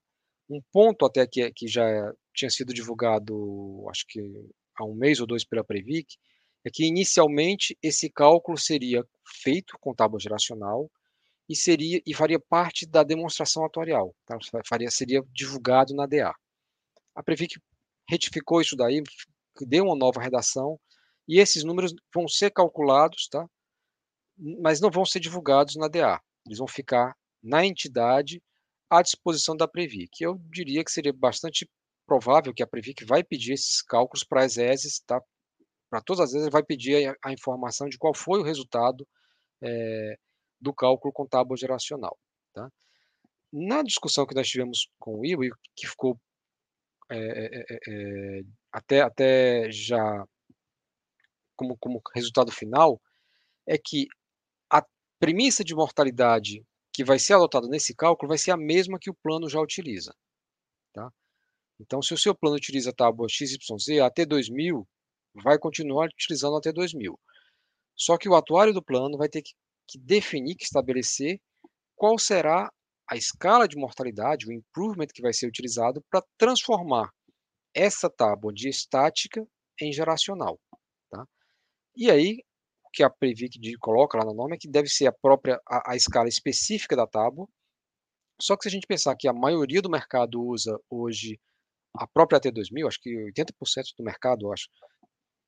Um 0.48 0.62
ponto 0.72 1.06
até 1.06 1.26
que, 1.26 1.52
que 1.52 1.68
já 1.68 1.84
tinha 2.34 2.52
sido 2.52 2.74
divulgado, 2.74 3.86
acho 3.90 4.06
que 4.08 4.20
há 4.76 4.86
um 4.86 4.94
mês 4.94 5.20
ou 5.20 5.26
dois 5.26 5.44
pela 5.44 5.64
Previc, 5.64 6.16
é 6.66 6.70
que 6.72 6.86
inicialmente 6.86 7.78
esse 7.82 8.10
cálculo 8.10 8.58
seria 8.58 9.04
feito 9.42 9.78
com 9.80 9.94
tábua 9.94 10.20
geracional 10.20 10.90
e 11.50 11.56
seria 11.56 12.02
e 12.06 12.14
faria 12.14 12.40
parte 12.40 12.86
da 12.86 13.04
demonstração 13.04 13.66
atuarial, 13.66 14.16
tá? 14.26 14.38
faria 14.68 14.90
seria 14.90 15.22
divulgado 15.34 15.94
na 15.94 16.06
DA. 16.06 16.34
A 17.16 17.22
Previc 17.22 17.60
retificou 18.10 18.62
isso 18.62 18.76
daí, 18.76 19.02
deu 19.62 19.86
uma 19.86 19.96
nova 19.96 20.22
redação 20.22 20.80
e 21.28 21.40
esses 21.40 21.64
números 21.64 21.94
vão 22.14 22.28
ser 22.28 22.52
calculados, 22.52 23.28
tá? 23.30 23.46
Mas 24.62 24.82
não 24.82 24.90
vão 24.90 25.06
ser 25.06 25.20
divulgados 25.20 25.76
na 25.76 25.88
DA. 25.88 26.20
Eles 26.46 26.58
vão 26.58 26.68
ficar 26.68 27.16
na 27.42 27.66
entidade 27.66 28.42
à 28.90 29.02
disposição 29.02 29.56
da 29.56 29.68
Previc. 29.68 30.22
Eu 30.22 30.38
diria 30.50 30.84
que 30.84 30.92
seria 30.92 31.14
bastante 31.14 31.70
provável 32.06 32.54
que 32.54 32.64
a 32.64 32.68
Previc 32.68 33.06
vai 33.06 33.24
pedir 33.24 33.54
esses 33.54 33.82
cálculos 33.82 34.24
para 34.24 34.44
as 34.44 34.58
ESES, 34.58 35.02
tá? 35.06 35.22
Para 35.94 36.02
todas 36.02 36.22
as 36.22 36.32
vezes, 36.32 36.48
ele 36.48 36.52
vai 36.52 36.64
pedir 36.64 37.08
a, 37.08 37.30
a, 37.30 37.32
informação 37.32 37.88
de 37.88 38.00
qual 38.00 38.16
foi 38.16 38.40
o 38.40 38.44
resultado 38.44 39.08
é, 39.62 40.18
do 40.60 40.74
cálculo 40.74 41.14
com 41.14 41.28
tábua 41.28 41.56
geracional. 41.56 42.18
Tá? 42.52 42.68
Na 43.52 43.84
discussão 43.84 44.26
que 44.26 44.34
nós 44.34 44.48
tivemos 44.48 44.90
com 44.98 45.20
o 45.20 45.24
Ivo, 45.24 45.56
que 45.76 45.88
ficou 45.88 46.20
é, 47.12 47.64
é, 47.70 48.42
até, 48.72 49.02
até 49.02 49.72
já 49.72 50.26
como, 51.56 51.78
como 51.78 52.02
resultado 52.16 52.52
final, 52.52 53.00
é 53.68 53.78
que 53.78 54.08
a 54.72 54.84
premissa 55.20 55.64
de 55.64 55.76
mortalidade 55.76 56.66
que 56.92 57.04
vai 57.04 57.20
ser 57.20 57.34
adotada 57.34 57.68
nesse 57.68 57.94
cálculo 57.96 58.30
vai 58.30 58.40
ser 58.40 58.50
a 58.50 58.58
mesma 58.58 58.98
que 58.98 59.12
o 59.12 59.18
plano 59.22 59.48
já 59.48 59.62
utiliza. 59.62 60.12
Tá? 60.92 61.08
Então, 61.80 62.02
se 62.02 62.16
o 62.16 62.18
seu 62.18 62.34
plano 62.34 62.56
utiliza 62.56 62.90
a 62.90 62.96
tábua 62.96 63.28
XYZ, 63.30 64.00
até 64.02 64.26
2000, 64.26 64.88
vai 65.36 65.58
continuar 65.58 66.08
utilizando 66.08 66.58
até 66.58 66.72
2000. 66.72 67.20
Só 67.96 68.18
que 68.18 68.28
o 68.28 68.36
atuário 68.36 68.74
do 68.74 68.84
plano 68.84 69.18
vai 69.18 69.30
ter 69.30 69.42
que, 69.42 69.54
definir, 70.00 70.56
que 70.56 70.64
estabelecer 70.64 71.40
qual 71.96 72.18
será 72.18 72.72
a 73.10 73.16
escala 73.16 73.68
de 73.68 73.78
mortalidade, 73.78 74.48
o 74.48 74.52
improvement 74.52 75.08
que 75.14 75.22
vai 75.22 75.34
ser 75.34 75.48
utilizado 75.48 76.04
para 76.10 76.24
transformar 76.38 77.12
essa 77.74 78.10
tábua 78.10 78.54
de 78.54 78.70
estática 78.70 79.46
em 79.82 79.92
geracional. 79.92 80.60
Tá? 81.10 81.26
E 81.96 82.10
aí, 82.10 82.40
o 82.84 82.90
que 82.92 83.04
a 83.04 83.10
Previc 83.10 83.60
coloca 83.80 84.18
lá 84.18 84.26
na 84.26 84.34
norma 84.34 84.56
é 84.56 84.58
que 84.58 84.68
deve 84.68 84.90
ser 84.90 85.08
a 85.08 85.12
própria 85.12 85.60
a, 85.68 85.92
a, 85.92 85.96
escala 85.96 86.28
específica 86.28 86.96
da 86.96 87.08
tábua. 87.08 87.48
Só 88.42 88.56
que 88.56 88.64
se 88.64 88.70
a 88.70 88.72
gente 88.72 88.88
pensar 88.88 89.16
que 89.16 89.28
a 89.28 89.34
maioria 89.34 89.82
do 89.82 89.90
mercado 89.90 90.42
usa 90.42 90.78
hoje 90.90 91.40
a 91.96 92.08
própria 92.08 92.40
T2000, 92.40 92.88
acho 92.88 93.00
que 93.00 93.32
80% 93.32 93.54
do 93.98 94.04
mercado, 94.04 94.52
acho, 94.52 94.68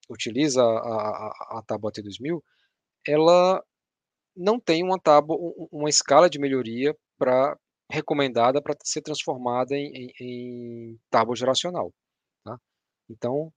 utiliza 0.10 0.62
a, 0.62 0.68
a, 0.68 1.60
a 1.60 1.64
tábua 1.66 1.92
T2000, 1.92 2.42
ela 3.08 3.64
não 4.36 4.60
tem 4.60 4.84
uma 4.84 5.00
tábua, 5.00 5.38
uma 5.72 5.90
escala 5.90 6.30
de 6.30 6.40
melhoria 6.40 6.96
para 7.18 7.58
recomendada 7.90 8.62
para 8.62 8.76
ser 8.84 9.02
transformada 9.02 9.76
em, 9.76 9.92
em, 9.94 10.14
em 10.20 11.00
tábua 11.10 11.36
geracional. 11.36 11.94
Tá? 12.44 12.58
Então, 13.10 13.52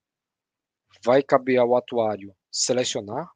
vai 1.05 1.23
caber 1.23 1.59
ao 1.59 1.77
atuário 1.77 2.35
selecionar 2.51 3.29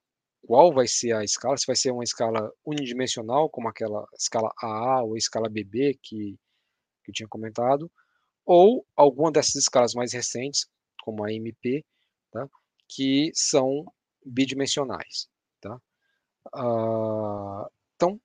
qual 0.46 0.72
vai 0.72 0.86
ser 0.86 1.14
a 1.14 1.24
escala, 1.24 1.56
se 1.56 1.66
vai 1.66 1.76
ser 1.76 1.92
uma 1.92 2.04
escala 2.04 2.50
unidimensional, 2.66 3.48
como 3.48 3.68
aquela 3.68 4.04
escala 4.18 4.52
AA 4.60 5.02
ou 5.02 5.16
escala 5.16 5.48
BB 5.48 5.98
que, 6.02 6.36
que 7.04 7.10
eu 7.10 7.14
tinha 7.14 7.28
comentado, 7.28 7.90
ou 8.44 8.84
alguma 8.96 9.30
dessas 9.30 9.54
escalas 9.54 9.94
mais 9.94 10.12
recentes, 10.12 10.66
como 11.04 11.24
a 11.24 11.32
MP, 11.32 11.84
tá? 12.32 12.48
Que 12.94 13.30
são 13.34 13.84
bidimensionais. 14.24 15.28
Tá? 15.60 15.76
Uh, 16.54 17.68
então, 17.94 18.20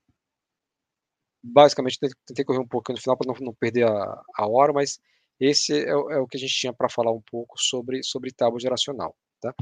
basicamente, 1.41 1.99
tentei 2.25 2.43
correr 2.45 2.59
um 2.59 2.67
pouco 2.67 2.91
no 2.91 2.99
final 2.99 3.17
para 3.17 3.27
não, 3.27 3.39
não, 3.39 3.53
perder 3.53 3.87
a, 3.87 4.23
a, 4.35 4.47
hora, 4.47 4.73
mas 4.73 4.99
esse 5.39 5.73
é, 5.73 5.89
é, 5.89 6.17
o 6.17 6.27
que 6.27 6.37
a 6.37 6.39
gente 6.39 6.53
tinha 6.53 6.73
para 6.73 6.89
falar 6.89 7.11
um 7.11 7.21
pouco 7.21 7.55
sobre, 7.57 8.03
sobre 8.03 8.31
tábua 8.31 8.59
geracional. 8.59 9.15
Tá? 9.39 9.53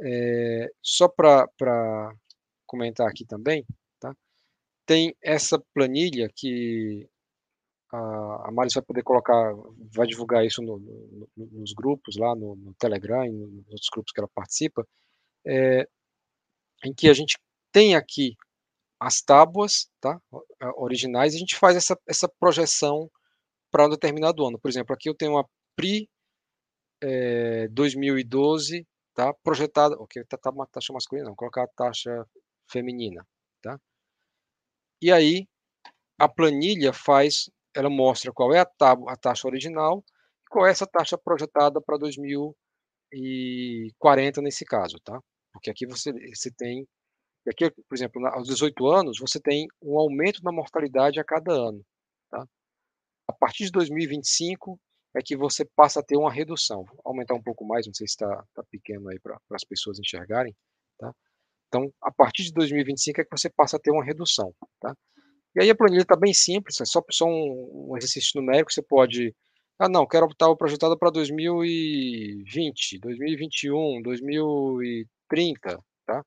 É, 0.00 0.70
só 0.82 1.08
para 1.08 2.12
comentar 2.66 3.08
aqui 3.08 3.24
também, 3.24 3.64
tá? 4.00 4.14
tem 4.86 5.16
essa 5.22 5.58
planilha 5.72 6.28
que 6.34 7.08
a, 7.94 8.48
a 8.48 8.52
Maris 8.52 8.74
vai 8.74 8.82
poder 8.82 9.02
colocar, 9.02 9.52
vai 9.94 10.06
divulgar 10.06 10.44
isso 10.44 10.62
no, 10.62 10.78
no, 10.78 11.28
nos 11.36 11.72
grupos 11.72 12.16
lá, 12.16 12.34
no, 12.34 12.56
no, 12.56 12.74
Telegram 12.74 13.24
nos 13.30 13.68
outros 13.68 13.88
grupos 13.92 14.12
que 14.12 14.20
ela 14.20 14.30
participa, 14.34 14.86
é, 15.46 15.86
em 16.84 16.92
que 16.92 17.08
a 17.08 17.14
gente 17.14 17.38
tem 17.72 17.94
aqui 17.94 18.36
as 19.00 19.20
tábuas 19.20 19.90
tá, 20.00 20.18
originais, 20.76 21.32
e 21.34 21.36
a 21.36 21.40
gente 21.40 21.56
faz 21.56 21.76
essa, 21.76 21.98
essa 22.08 22.28
projeção 22.40 23.10
para 23.70 23.86
um 23.86 23.90
determinado 23.90 24.46
ano. 24.46 24.58
Por 24.58 24.68
exemplo, 24.68 24.94
aqui 24.94 25.08
eu 25.08 25.14
tenho 25.14 25.32
uma 25.32 25.48
PRI 25.76 26.08
é, 27.02 27.68
2012 27.68 28.86
tá, 29.14 29.34
projetada, 29.42 29.96
ok, 29.96 30.24
tá, 30.24 30.38
tá 30.38 30.50
uma 30.50 30.66
taxa 30.66 30.92
masculina, 30.92 31.28
não, 31.28 31.36
colocar 31.36 31.64
a 31.64 31.68
taxa 31.68 32.26
feminina. 32.70 33.26
Tá? 33.62 33.78
E 35.02 35.12
aí, 35.12 35.46
a 36.18 36.28
planilha 36.28 36.92
faz, 36.92 37.50
ela 37.74 37.90
mostra 37.90 38.32
qual 38.32 38.54
é 38.54 38.60
a, 38.60 38.66
a 39.08 39.16
taxa 39.16 39.48
original 39.48 40.04
e 40.44 40.48
qual 40.50 40.66
é 40.66 40.70
essa 40.70 40.86
taxa 40.86 41.18
projetada 41.18 41.80
para 41.80 41.98
2040 41.98 44.42
nesse 44.42 44.64
caso, 44.64 44.98
tá? 45.04 45.20
Porque 45.52 45.70
aqui 45.70 45.86
você, 45.86 46.12
você 46.12 46.50
tem, 46.50 46.86
aqui, 47.48 47.70
por 47.70 47.94
exemplo, 47.94 48.26
aos 48.26 48.48
18 48.48 48.86
anos, 48.86 49.18
você 49.18 49.40
tem 49.40 49.66
um 49.82 49.98
aumento 49.98 50.42
na 50.42 50.52
mortalidade 50.52 51.20
a 51.20 51.24
cada 51.24 51.52
ano, 51.52 51.82
tá? 52.30 52.44
A 53.28 53.32
partir 53.32 53.64
de 53.66 53.72
2025 53.72 54.78
é 55.16 55.22
que 55.22 55.36
você 55.36 55.64
passa 55.76 56.00
a 56.00 56.02
ter 56.02 56.16
uma 56.16 56.32
redução. 56.32 56.84
Vou 56.84 57.00
aumentar 57.04 57.34
um 57.34 57.42
pouco 57.42 57.64
mais, 57.66 57.86
não 57.86 57.94
sei 57.94 58.06
se 58.06 58.14
está 58.14 58.44
tá 58.54 58.62
pequeno 58.70 59.08
aí 59.08 59.18
para 59.20 59.38
as 59.52 59.64
pessoas 59.64 59.98
enxergarem, 59.98 60.54
tá? 60.98 61.12
Então, 61.68 61.92
a 62.02 62.12
partir 62.12 62.44
de 62.44 62.52
2025 62.52 63.20
é 63.20 63.24
que 63.24 63.30
você 63.30 63.50
passa 63.50 63.76
a 63.76 63.80
ter 63.80 63.90
uma 63.90 64.04
redução, 64.04 64.52
tá? 64.80 64.94
E 65.54 65.62
aí 65.62 65.70
a 65.70 65.74
planilha 65.74 66.02
está 66.02 66.16
bem 66.16 66.32
simples, 66.34 66.80
é 66.80 66.84
só, 66.84 67.02
só 67.10 67.26
um, 67.26 67.90
um, 67.90 67.96
exercício 67.96 68.40
numérico, 68.40 68.72
você 68.72 68.82
pode, 68.82 69.34
ah 69.78 69.88
não, 69.88 70.06
quero 70.06 70.26
optar 70.26 70.54
projetado 70.56 70.98
para 70.98 71.10
2020, 71.10 72.98
2021, 72.98 74.02
2030, 74.02 75.78
tá? 76.06 76.24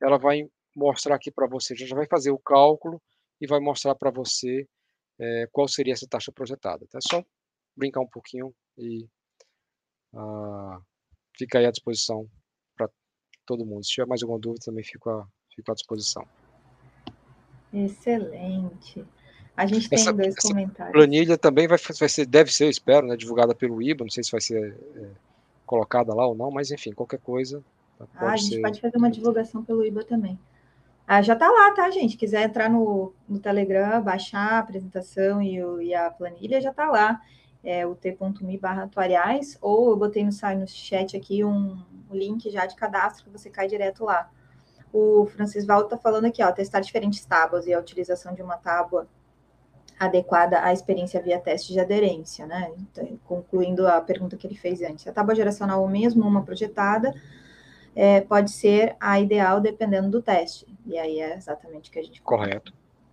Ela 0.00 0.18
vai 0.18 0.46
mostrar 0.74 1.14
aqui 1.16 1.30
para 1.30 1.46
você, 1.46 1.74
já 1.74 1.96
vai 1.96 2.06
fazer 2.06 2.30
o 2.30 2.38
cálculo 2.38 3.00
e 3.40 3.46
vai 3.46 3.60
mostrar 3.60 3.94
para 3.94 4.10
você 4.10 4.66
é, 5.18 5.48
qual 5.52 5.66
seria 5.68 5.94
essa 5.94 6.06
taxa 6.08 6.30
projetada. 6.30 6.86
Tá? 6.90 6.98
É 6.98 7.00
só 7.00 7.24
brincar 7.74 8.00
um 8.00 8.08
pouquinho 8.08 8.54
e 8.76 9.04
uh, 10.12 10.82
fica 11.38 11.58
aí 11.58 11.66
à 11.66 11.70
disposição 11.70 12.28
todo 13.46 13.64
mundo. 13.64 13.84
Se 13.84 13.92
tiver 13.92 14.06
mais 14.06 14.22
alguma 14.22 14.40
dúvida, 14.40 14.64
também 14.64 14.84
fico 14.84 15.08
à, 15.08 15.26
fico 15.54 15.70
à 15.70 15.74
disposição. 15.74 16.26
Excelente. 17.84 19.04
A 19.56 19.66
gente 19.66 19.88
tem 19.88 19.98
essa, 19.98 20.12
dois 20.12 20.36
essa 20.36 20.48
comentários. 20.48 20.92
planilha 20.92 21.38
também 21.38 21.66
vai, 21.66 21.78
vai 21.78 22.08
ser, 22.08 22.26
deve 22.26 22.52
ser, 22.52 22.68
espero, 22.68 23.06
né, 23.06 23.16
divulgada 23.16 23.54
pelo 23.54 23.80
IBA, 23.80 24.04
não 24.04 24.10
sei 24.10 24.22
se 24.22 24.30
vai 24.30 24.40
ser 24.40 24.76
é, 24.96 25.06
colocada 25.64 26.14
lá 26.14 26.26
ou 26.26 26.34
não, 26.34 26.50
mas 26.50 26.70
enfim, 26.70 26.92
qualquer 26.92 27.20
coisa. 27.20 27.62
Ah, 28.14 28.32
a 28.32 28.36
gente 28.36 28.56
ser... 28.56 28.60
pode 28.60 28.80
fazer 28.80 28.98
uma 28.98 29.10
divulgação 29.10 29.64
pelo 29.64 29.84
IBA 29.84 30.04
também. 30.04 30.38
Ah, 31.06 31.22
já 31.22 31.34
está 31.34 31.48
lá, 31.48 31.70
tá, 31.72 31.88
gente? 31.90 32.16
Quiser 32.16 32.42
entrar 32.42 32.68
no, 32.68 33.14
no 33.28 33.38
Telegram, 33.38 34.02
baixar 34.02 34.54
a 34.54 34.58
apresentação 34.58 35.40
e, 35.40 35.62
o, 35.62 35.80
e 35.80 35.94
a 35.94 36.10
planilha, 36.10 36.60
já 36.60 36.70
está 36.70 36.90
lá 36.90 37.20
é, 37.66 37.84
o 37.84 37.96
t.me 37.96 38.56
barra 38.58 38.88
ou 39.60 39.90
eu 39.90 39.96
botei 39.96 40.22
no, 40.22 40.30
no 40.30 40.68
chat 40.68 41.16
aqui 41.16 41.44
um, 41.44 41.76
um, 42.08 42.14
link 42.14 42.48
já 42.48 42.64
de 42.64 42.76
cadastro 42.76 43.24
que 43.24 43.30
você 43.30 43.50
cai 43.50 43.66
direto 43.66 44.04
lá. 44.04 44.30
O 44.98 45.26
Francis 45.26 45.66
Valdo 45.66 45.84
está 45.84 45.98
falando 45.98 46.24
aqui, 46.24 46.42
ó, 46.42 46.50
testar 46.50 46.80
diferentes 46.80 47.22
tábuas 47.22 47.66
e 47.66 47.74
a 47.74 47.78
utilização 47.78 48.34
de 48.34 48.40
uma 48.40 48.56
tábua 48.56 49.06
adequada 49.98 50.62
à 50.62 50.72
experiência 50.72 51.20
via 51.20 51.38
teste 51.38 51.74
de 51.74 51.78
aderência, 51.78 52.46
né? 52.46 52.72
Então, 52.78 53.18
concluindo 53.26 53.86
a 53.86 54.00
pergunta 54.00 54.38
que 54.38 54.46
ele 54.46 54.56
fez 54.56 54.80
antes. 54.80 55.06
A 55.06 55.12
tábua 55.12 55.34
geracional 55.34 55.82
ou 55.82 55.88
mesmo 55.88 56.26
uma 56.26 56.42
projetada 56.42 57.14
é, 57.94 58.22
pode 58.22 58.50
ser 58.50 58.96
a 58.98 59.20
ideal 59.20 59.60
dependendo 59.60 60.08
do 60.08 60.22
teste. 60.22 60.66
E 60.86 60.96
aí 60.98 61.20
é 61.20 61.36
exatamente 61.36 61.90
o 61.90 61.92
que 61.92 61.98
a 61.98 62.02
gente... 62.02 62.22
Correto. 62.22 62.72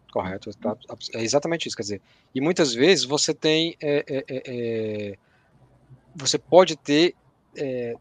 Correto, 0.10 0.56
tá, 0.60 0.78
é 1.16 1.22
exatamente 1.22 1.68
isso, 1.68 1.76
quer 1.76 1.82
dizer, 1.82 2.02
e 2.36 2.40
muitas 2.40 2.72
vezes 2.72 3.04
você 3.04 3.34
tem, 3.34 3.76
é, 3.82 4.06
é, 4.08 4.26
é, 4.30 4.42
é 4.46 5.16
você 6.16 6.38
pode 6.38 6.76
ter 6.76 7.16
é, 7.58 7.96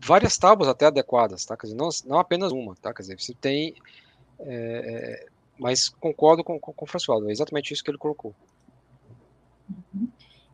várias 0.00 0.36
tábuas 0.38 0.68
até 0.68 0.86
adequadas, 0.86 1.44
tá, 1.44 1.56
quer 1.56 1.66
dizer, 1.66 1.76
não, 1.76 1.88
não 2.06 2.18
apenas 2.18 2.52
uma, 2.52 2.74
tá, 2.76 2.92
quer 2.94 3.02
dizer, 3.02 3.20
você 3.20 3.34
tem, 3.34 3.74
é, 4.40 5.26
mas 5.58 5.88
concordo 5.88 6.44
com, 6.44 6.58
com, 6.58 6.72
com 6.72 6.84
o 6.84 6.88
François, 6.88 7.26
é 7.26 7.32
exatamente 7.32 7.72
isso 7.72 7.82
que 7.82 7.90
ele 7.90 7.98
colocou. 7.98 8.34
Uhum. 9.68 10.08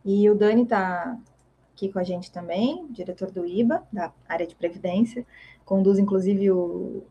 E 0.04 0.28
o 0.28 0.34
Dani 0.34 0.62
está 0.62 1.18
aqui 1.72 1.92
com 1.92 1.98
a 1.98 2.04
gente 2.04 2.30
também, 2.30 2.86
diretor 2.90 3.30
do 3.30 3.46
IBA, 3.46 3.82
da 3.92 4.12
área 4.28 4.46
de 4.46 4.54
Previdência, 4.54 5.26
conduz 5.64 5.98
inclusive 5.98 6.50
o, 6.50 7.04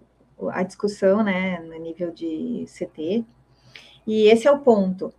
a 0.50 0.64
discussão, 0.64 1.24
né, 1.24 1.60
no 1.60 1.78
nível 1.80 2.12
de 2.12 2.66
CT. 2.68 3.26
E 4.06 4.28
esse 4.28 4.48
é 4.48 4.52
o 4.52 4.60
ponto. 4.60 5.14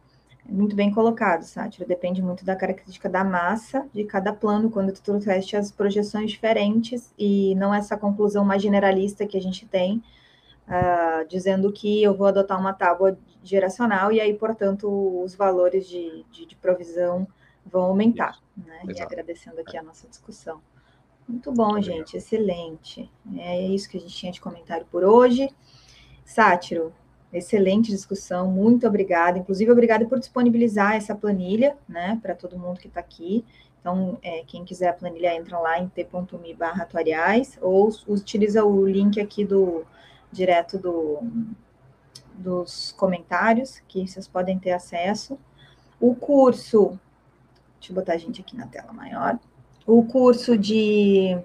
Muito 0.46 0.76
bem 0.76 0.92
colocado, 0.92 1.42
Sátiro. 1.42 1.88
Depende 1.88 2.22
muito 2.22 2.44
da 2.44 2.54
característica 2.54 3.08
da 3.08 3.24
massa 3.24 3.86
de 3.92 4.04
cada 4.04 4.32
plano, 4.32 4.70
quando 4.70 4.92
tu 4.92 5.02
trouxeste 5.02 5.56
as 5.56 5.72
projeções 5.72 6.30
diferentes, 6.30 7.12
e 7.18 7.54
não 7.54 7.74
essa 7.74 7.96
conclusão 7.96 8.44
mais 8.44 8.62
generalista 8.62 9.26
que 9.26 9.38
a 9.38 9.40
gente 9.40 9.66
tem, 9.66 10.02
uh, 10.68 11.26
dizendo 11.28 11.72
que 11.72 12.02
eu 12.02 12.14
vou 12.14 12.26
adotar 12.26 12.60
uma 12.60 12.74
tábua 12.74 13.18
geracional 13.42 14.12
e 14.12 14.20
aí, 14.20 14.34
portanto, 14.34 15.22
os 15.22 15.34
valores 15.34 15.88
de, 15.88 16.24
de, 16.30 16.46
de 16.46 16.56
provisão 16.56 17.26
vão 17.64 17.84
aumentar. 17.84 18.38
Né? 18.56 18.80
E 18.94 19.00
agradecendo 19.00 19.60
aqui 19.60 19.76
a 19.76 19.82
nossa 19.82 20.06
discussão. 20.08 20.60
Muito 21.26 21.50
bom, 21.52 21.80
gente, 21.80 22.16
excelente. 22.18 23.10
É 23.38 23.66
isso 23.66 23.88
que 23.88 23.96
a 23.96 24.00
gente 24.00 24.14
tinha 24.14 24.30
de 24.30 24.40
comentário 24.40 24.86
por 24.90 25.04
hoje. 25.04 25.48
Sátiro, 26.22 26.92
excelente 27.38 27.90
discussão, 27.90 28.50
muito 28.50 28.86
obrigada. 28.86 29.38
Inclusive, 29.38 29.70
obrigada 29.70 30.06
por 30.06 30.18
disponibilizar 30.18 30.94
essa 30.94 31.14
planilha, 31.14 31.76
né, 31.88 32.18
para 32.22 32.34
todo 32.34 32.58
mundo 32.58 32.78
que 32.78 32.86
está 32.86 33.00
aqui. 33.00 33.44
Então, 33.80 34.18
é, 34.22 34.42
quem 34.46 34.64
quiser 34.64 34.88
a 34.88 34.92
planilha, 34.94 35.34
entra 35.34 35.58
lá 35.58 35.78
em 35.78 35.88
t.me 35.88 36.54
barra 36.54 36.88
ou 37.60 37.90
utiliza 38.08 38.64
o 38.64 38.86
link 38.86 39.20
aqui 39.20 39.44
do 39.44 39.84
direto 40.32 40.78
do, 40.78 41.18
dos 42.32 42.92
comentários, 42.92 43.82
que 43.86 44.06
vocês 44.06 44.26
podem 44.26 44.58
ter 44.58 44.72
acesso. 44.72 45.38
O 46.00 46.14
curso, 46.14 46.98
deixa 47.78 47.92
eu 47.92 47.94
botar 47.94 48.14
a 48.14 48.18
gente 48.18 48.40
aqui 48.40 48.56
na 48.56 48.66
tela 48.66 48.92
maior. 48.92 49.38
O 49.86 50.02
curso 50.04 50.56
de 50.56 51.38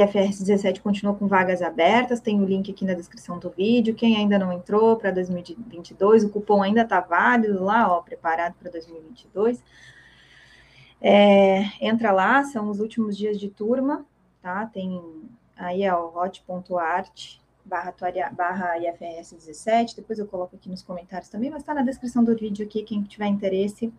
IFRS 0.00 0.42
17 0.42 0.80
continua 0.80 1.14
com 1.14 1.26
vagas 1.26 1.60
abertas, 1.60 2.20
tem 2.20 2.40
o 2.40 2.44
link 2.44 2.70
aqui 2.70 2.84
na 2.84 2.94
descrição 2.94 3.38
do 3.38 3.50
vídeo. 3.50 3.94
Quem 3.94 4.16
ainda 4.16 4.38
não 4.38 4.52
entrou 4.52 4.96
para 4.96 5.10
2022, 5.10 6.24
o 6.24 6.30
cupom 6.30 6.62
ainda 6.62 6.82
está 6.82 7.00
válido 7.00 7.62
lá, 7.62 7.92
ó, 7.92 8.00
preparado 8.00 8.54
para 8.54 8.70
2022. 8.70 9.62
É, 11.00 11.64
entra 11.80 12.12
lá, 12.12 12.42
são 12.44 12.70
os 12.70 12.80
últimos 12.80 13.16
dias 13.16 13.38
de 13.38 13.48
turma, 13.48 14.06
tá? 14.40 14.66
Tem 14.66 15.00
aí 15.56 15.82
é 15.82 15.94
o 15.94 16.16
hot.art 16.16 17.36
barra, 17.64 17.94
barra 18.32 18.78
IFRS 18.78 19.34
17, 19.34 19.96
depois 19.96 20.18
eu 20.18 20.26
coloco 20.26 20.56
aqui 20.56 20.68
nos 20.68 20.82
comentários 20.82 21.28
também, 21.28 21.50
mas 21.50 21.62
está 21.62 21.74
na 21.74 21.82
descrição 21.82 22.24
do 22.24 22.34
vídeo 22.36 22.64
aqui, 22.64 22.82
quem 22.82 23.02
tiver 23.02 23.26
interesse, 23.26 23.92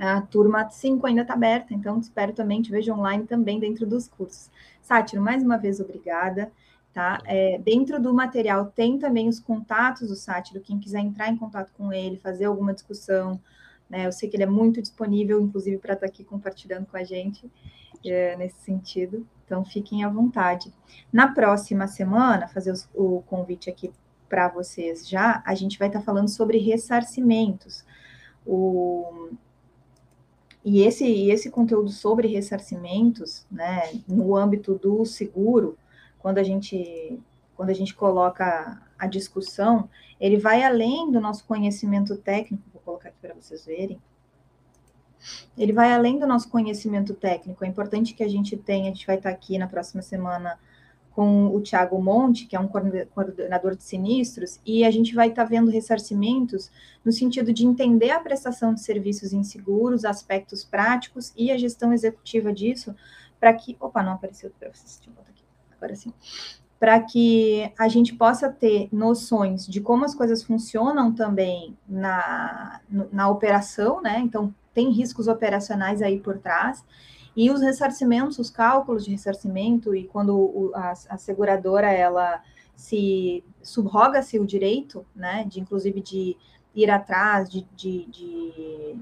a 0.00 0.20
turma 0.22 0.68
5 0.68 1.06
ainda 1.06 1.22
está 1.22 1.34
aberta, 1.34 1.74
então 1.74 1.98
espero 1.98 2.32
também 2.32 2.62
te 2.62 2.70
vejo 2.70 2.92
online 2.92 3.26
também 3.26 3.60
dentro 3.60 3.86
dos 3.86 4.08
cursos. 4.08 4.50
Sátiro, 4.80 5.20
mais 5.20 5.42
uma 5.42 5.58
vez, 5.58 5.78
obrigada. 5.78 6.50
Tá? 6.92 7.20
É, 7.24 7.58
dentro 7.58 8.00
do 8.02 8.12
material 8.12 8.72
tem 8.74 8.98
também 8.98 9.28
os 9.28 9.38
contatos 9.38 10.08
do 10.08 10.16
Sátiro, 10.16 10.60
quem 10.60 10.78
quiser 10.78 10.98
entrar 11.00 11.28
em 11.28 11.36
contato 11.36 11.70
com 11.76 11.92
ele, 11.92 12.16
fazer 12.16 12.46
alguma 12.46 12.74
discussão, 12.74 13.40
né? 13.90 14.06
Eu 14.06 14.12
sei 14.12 14.28
que 14.28 14.36
ele 14.36 14.44
é 14.44 14.46
muito 14.46 14.80
disponível, 14.80 15.40
inclusive, 15.40 15.76
para 15.78 15.94
estar 15.94 16.06
tá 16.06 16.12
aqui 16.12 16.24
compartilhando 16.24 16.86
com 16.86 16.96
a 16.96 17.04
gente 17.04 17.50
é, 18.04 18.36
nesse 18.36 18.60
sentido. 18.62 19.26
Então, 19.44 19.64
fiquem 19.64 20.04
à 20.04 20.08
vontade. 20.08 20.72
Na 21.12 21.28
próxima 21.32 21.88
semana, 21.88 22.46
fazer 22.48 22.70
os, 22.70 22.88
o 22.94 23.22
convite 23.22 23.68
aqui 23.68 23.92
para 24.28 24.48
vocês 24.48 25.08
já, 25.08 25.42
a 25.44 25.54
gente 25.56 25.78
vai 25.78 25.88
estar 25.88 25.98
tá 25.98 26.04
falando 26.04 26.28
sobre 26.28 26.58
ressarcimentos. 26.58 27.84
O, 28.46 29.30
e 30.64 30.82
esse, 30.82 31.30
esse 31.30 31.50
conteúdo 31.50 31.90
sobre 31.90 32.28
ressarcimentos, 32.28 33.46
né, 33.50 33.92
no 34.06 34.36
âmbito 34.36 34.74
do 34.74 35.04
seguro, 35.06 35.76
quando 36.18 36.38
a 36.38 36.42
gente, 36.42 37.18
quando 37.56 37.70
a 37.70 37.74
gente 37.74 37.94
coloca 37.94 38.80
a 38.98 39.06
discussão, 39.06 39.88
ele 40.20 40.36
vai 40.36 40.62
além 40.62 41.10
do 41.10 41.20
nosso 41.20 41.46
conhecimento 41.46 42.16
técnico, 42.16 42.62
vou 42.72 42.82
colocar 42.82 43.08
aqui 43.08 43.18
para 43.22 43.34
vocês 43.34 43.64
verem. 43.64 43.98
Ele 45.56 45.72
vai 45.72 45.92
além 45.92 46.18
do 46.18 46.26
nosso 46.26 46.48
conhecimento 46.48 47.14
técnico. 47.14 47.64
É 47.64 47.68
importante 47.68 48.14
que 48.14 48.22
a 48.22 48.28
gente 48.28 48.56
tenha, 48.56 48.90
a 48.90 48.94
gente 48.94 49.06
vai 49.06 49.16
estar 49.16 49.30
aqui 49.30 49.58
na 49.58 49.66
próxima 49.66 50.02
semana 50.02 50.58
com 51.20 51.54
o 51.54 51.60
Tiago 51.60 52.00
Monte, 52.00 52.46
que 52.46 52.56
é 52.56 52.58
um 52.58 52.66
coordenador 52.66 53.76
de 53.76 53.82
sinistros, 53.82 54.58
e 54.64 54.86
a 54.86 54.90
gente 54.90 55.14
vai 55.14 55.28
estar 55.28 55.42
tá 55.42 55.50
vendo 55.50 55.70
ressarcimentos 55.70 56.70
no 57.04 57.12
sentido 57.12 57.52
de 57.52 57.66
entender 57.66 58.10
a 58.10 58.18
prestação 58.18 58.72
de 58.72 58.80
serviços 58.80 59.34
inseguros, 59.34 60.06
aspectos 60.06 60.64
práticos 60.64 61.30
e 61.36 61.52
a 61.52 61.58
gestão 61.58 61.92
executiva 61.92 62.50
disso, 62.54 62.96
para 63.38 63.52
que. 63.52 63.76
Opa, 63.78 64.02
não 64.02 64.14
apareceu 64.14 64.50
para 64.58 64.70
vocês, 64.70 64.96
deixa 64.96 65.10
eu 65.10 65.14
botar 65.14 65.28
aqui, 65.28 65.44
agora 65.76 65.94
sim. 65.94 66.10
para 66.78 66.98
que 67.00 67.70
a 67.78 67.86
gente 67.86 68.14
possa 68.14 68.48
ter 68.48 68.88
noções 68.90 69.66
de 69.66 69.78
como 69.78 70.06
as 70.06 70.14
coisas 70.14 70.42
funcionam 70.42 71.12
também 71.12 71.76
na, 71.86 72.80
na 73.12 73.28
operação, 73.28 74.00
né? 74.00 74.20
Então, 74.20 74.54
tem 74.72 74.90
riscos 74.90 75.28
operacionais 75.28 76.00
aí 76.00 76.18
por 76.18 76.38
trás. 76.38 76.82
E 77.36 77.50
os 77.50 77.60
ressarcimentos, 77.60 78.38
os 78.38 78.50
cálculos 78.50 79.04
de 79.04 79.12
ressarcimento, 79.12 79.94
e 79.94 80.04
quando 80.04 80.36
o, 80.36 80.72
a, 80.74 80.92
a 81.08 81.16
seguradora, 81.16 81.90
ela 81.90 82.42
se 82.74 83.44
subroga-se 83.62 84.38
o 84.38 84.46
direito, 84.46 85.06
né, 85.14 85.44
de 85.44 85.60
inclusive 85.60 86.00
de 86.00 86.36
ir 86.74 86.90
atrás 86.90 87.48
de, 87.50 87.66
de, 87.76 88.06
de 88.06 88.98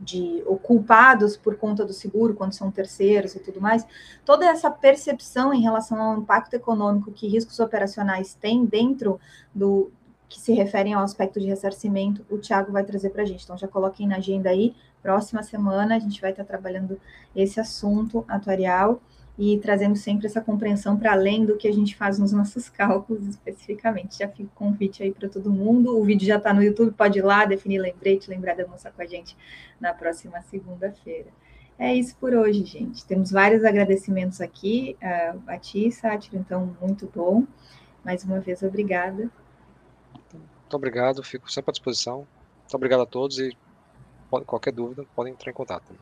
de 0.00 0.42
culpados 0.62 1.36
por 1.36 1.56
conta 1.56 1.84
do 1.84 1.92
seguro, 1.92 2.34
quando 2.34 2.54
são 2.54 2.70
terceiros 2.70 3.34
e 3.34 3.38
tudo 3.38 3.60
mais, 3.60 3.86
toda 4.24 4.46
essa 4.46 4.70
percepção 4.70 5.52
em 5.52 5.60
relação 5.60 6.00
ao 6.00 6.18
impacto 6.18 6.54
econômico 6.54 7.12
que 7.12 7.28
riscos 7.28 7.60
operacionais 7.60 8.32
têm 8.32 8.64
dentro 8.64 9.20
do 9.54 9.92
que 10.26 10.40
se 10.40 10.52
referem 10.52 10.94
ao 10.94 11.02
aspecto 11.02 11.40
de 11.40 11.46
ressarcimento, 11.46 12.24
o 12.30 12.38
Tiago 12.38 12.70
vai 12.70 12.84
trazer 12.84 13.10
para 13.10 13.22
a 13.22 13.26
gente. 13.26 13.42
Então, 13.42 13.58
já 13.58 13.66
coloquem 13.66 14.06
na 14.06 14.16
agenda 14.16 14.48
aí, 14.48 14.74
próxima 15.02 15.42
semana 15.42 15.96
a 15.96 15.98
gente 15.98 16.20
vai 16.20 16.30
estar 16.30 16.44
trabalhando 16.44 17.00
esse 17.34 17.60
assunto 17.60 18.24
atuarial 18.28 19.00
e 19.38 19.58
trazendo 19.58 19.96
sempre 19.96 20.26
essa 20.26 20.40
compreensão 20.40 20.98
para 20.98 21.12
além 21.12 21.46
do 21.46 21.56
que 21.56 21.66
a 21.66 21.72
gente 21.72 21.96
faz 21.96 22.18
nos 22.18 22.30
nossos 22.30 22.68
cálculos 22.70 23.26
especificamente. 23.26 24.18
Já 24.18 24.28
fica 24.28 24.44
o 24.44 24.54
convite 24.54 25.02
aí 25.02 25.12
para 25.12 25.28
todo 25.28 25.50
mundo. 25.50 25.98
O 25.98 26.04
vídeo 26.04 26.26
já 26.26 26.36
está 26.36 26.52
no 26.52 26.62
YouTube, 26.62 26.92
pode 26.92 27.18
ir 27.18 27.22
lá, 27.22 27.46
definir 27.46 27.78
lembrete, 27.78 28.28
lembrar 28.28 28.54
de 28.54 28.62
almoçar 28.62 28.92
com 28.92 29.00
a 29.00 29.06
gente 29.06 29.36
na 29.80 29.94
próxima 29.94 30.42
segunda-feira. 30.42 31.30
É 31.78 31.94
isso 31.94 32.14
por 32.16 32.34
hoje, 32.34 32.62
gente. 32.66 33.06
Temos 33.06 33.30
vários 33.30 33.64
agradecimentos 33.64 34.42
aqui 34.42 34.98
uh, 35.02 35.40
a 35.46 35.56
ti, 35.56 35.88
então, 36.34 36.76
muito 36.78 37.10
bom. 37.14 37.46
Mais 38.04 38.22
uma 38.22 38.38
vez, 38.40 38.62
obrigada. 38.62 39.30
Muito 40.34 40.76
obrigado, 40.76 41.22
fico 41.22 41.50
sempre 41.50 41.70
à 41.70 41.72
disposição. 41.72 42.26
Muito 42.58 42.74
obrigado 42.74 43.00
a 43.00 43.06
todos 43.06 43.38
e 43.38 43.56
qualquer 44.30 44.72
dúvida, 44.72 45.04
podem 45.14 45.32
entrar 45.32 45.50
em 45.50 45.54
contato. 45.54 45.92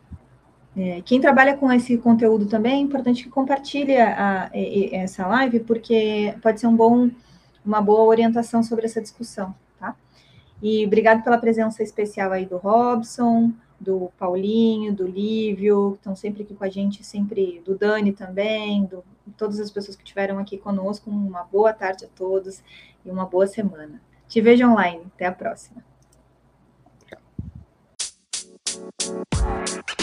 É, 0.76 1.00
quem 1.02 1.20
trabalha 1.20 1.56
com 1.56 1.72
esse 1.72 1.96
conteúdo 1.98 2.46
também 2.46 2.74
é 2.74 2.76
importante 2.78 3.24
que 3.24 3.30
compartilhe 3.30 3.96
a, 3.96 4.44
a, 4.44 4.50
essa 4.92 5.26
live, 5.26 5.60
porque 5.60 6.34
pode 6.42 6.60
ser 6.60 6.66
um 6.66 6.76
bom, 6.76 7.10
uma 7.64 7.80
boa 7.80 8.04
orientação 8.04 8.62
sobre 8.62 8.86
essa 8.86 9.00
discussão, 9.00 9.54
tá? 9.80 9.96
E 10.62 10.86
obrigado 10.86 11.24
pela 11.24 11.38
presença 11.38 11.82
especial 11.82 12.30
aí 12.30 12.46
do 12.46 12.58
Robson, 12.58 13.52
do 13.80 14.10
Paulinho, 14.18 14.94
do 14.94 15.06
Lívio, 15.06 15.92
que 15.92 15.98
estão 15.98 16.14
sempre 16.14 16.42
aqui 16.42 16.54
com 16.54 16.64
a 16.64 16.68
gente, 16.68 17.04
sempre 17.04 17.62
do 17.64 17.76
Dani 17.76 18.12
também, 18.12 18.84
do 18.84 19.04
todas 19.36 19.60
as 19.60 19.70
pessoas 19.70 19.96
que 19.96 20.02
estiveram 20.02 20.38
aqui 20.38 20.56
conosco. 20.56 21.10
Uma 21.10 21.44
boa 21.44 21.72
tarde 21.72 22.04
a 22.04 22.08
todos 22.08 22.62
e 23.04 23.10
uma 23.10 23.26
boa 23.26 23.46
semana. 23.46 24.00
Te 24.26 24.40
vejo 24.40 24.66
online. 24.66 25.02
Até 25.14 25.26
a 25.26 25.32
próxima. 25.32 25.87
Thank 28.96 29.90
you. 29.90 29.97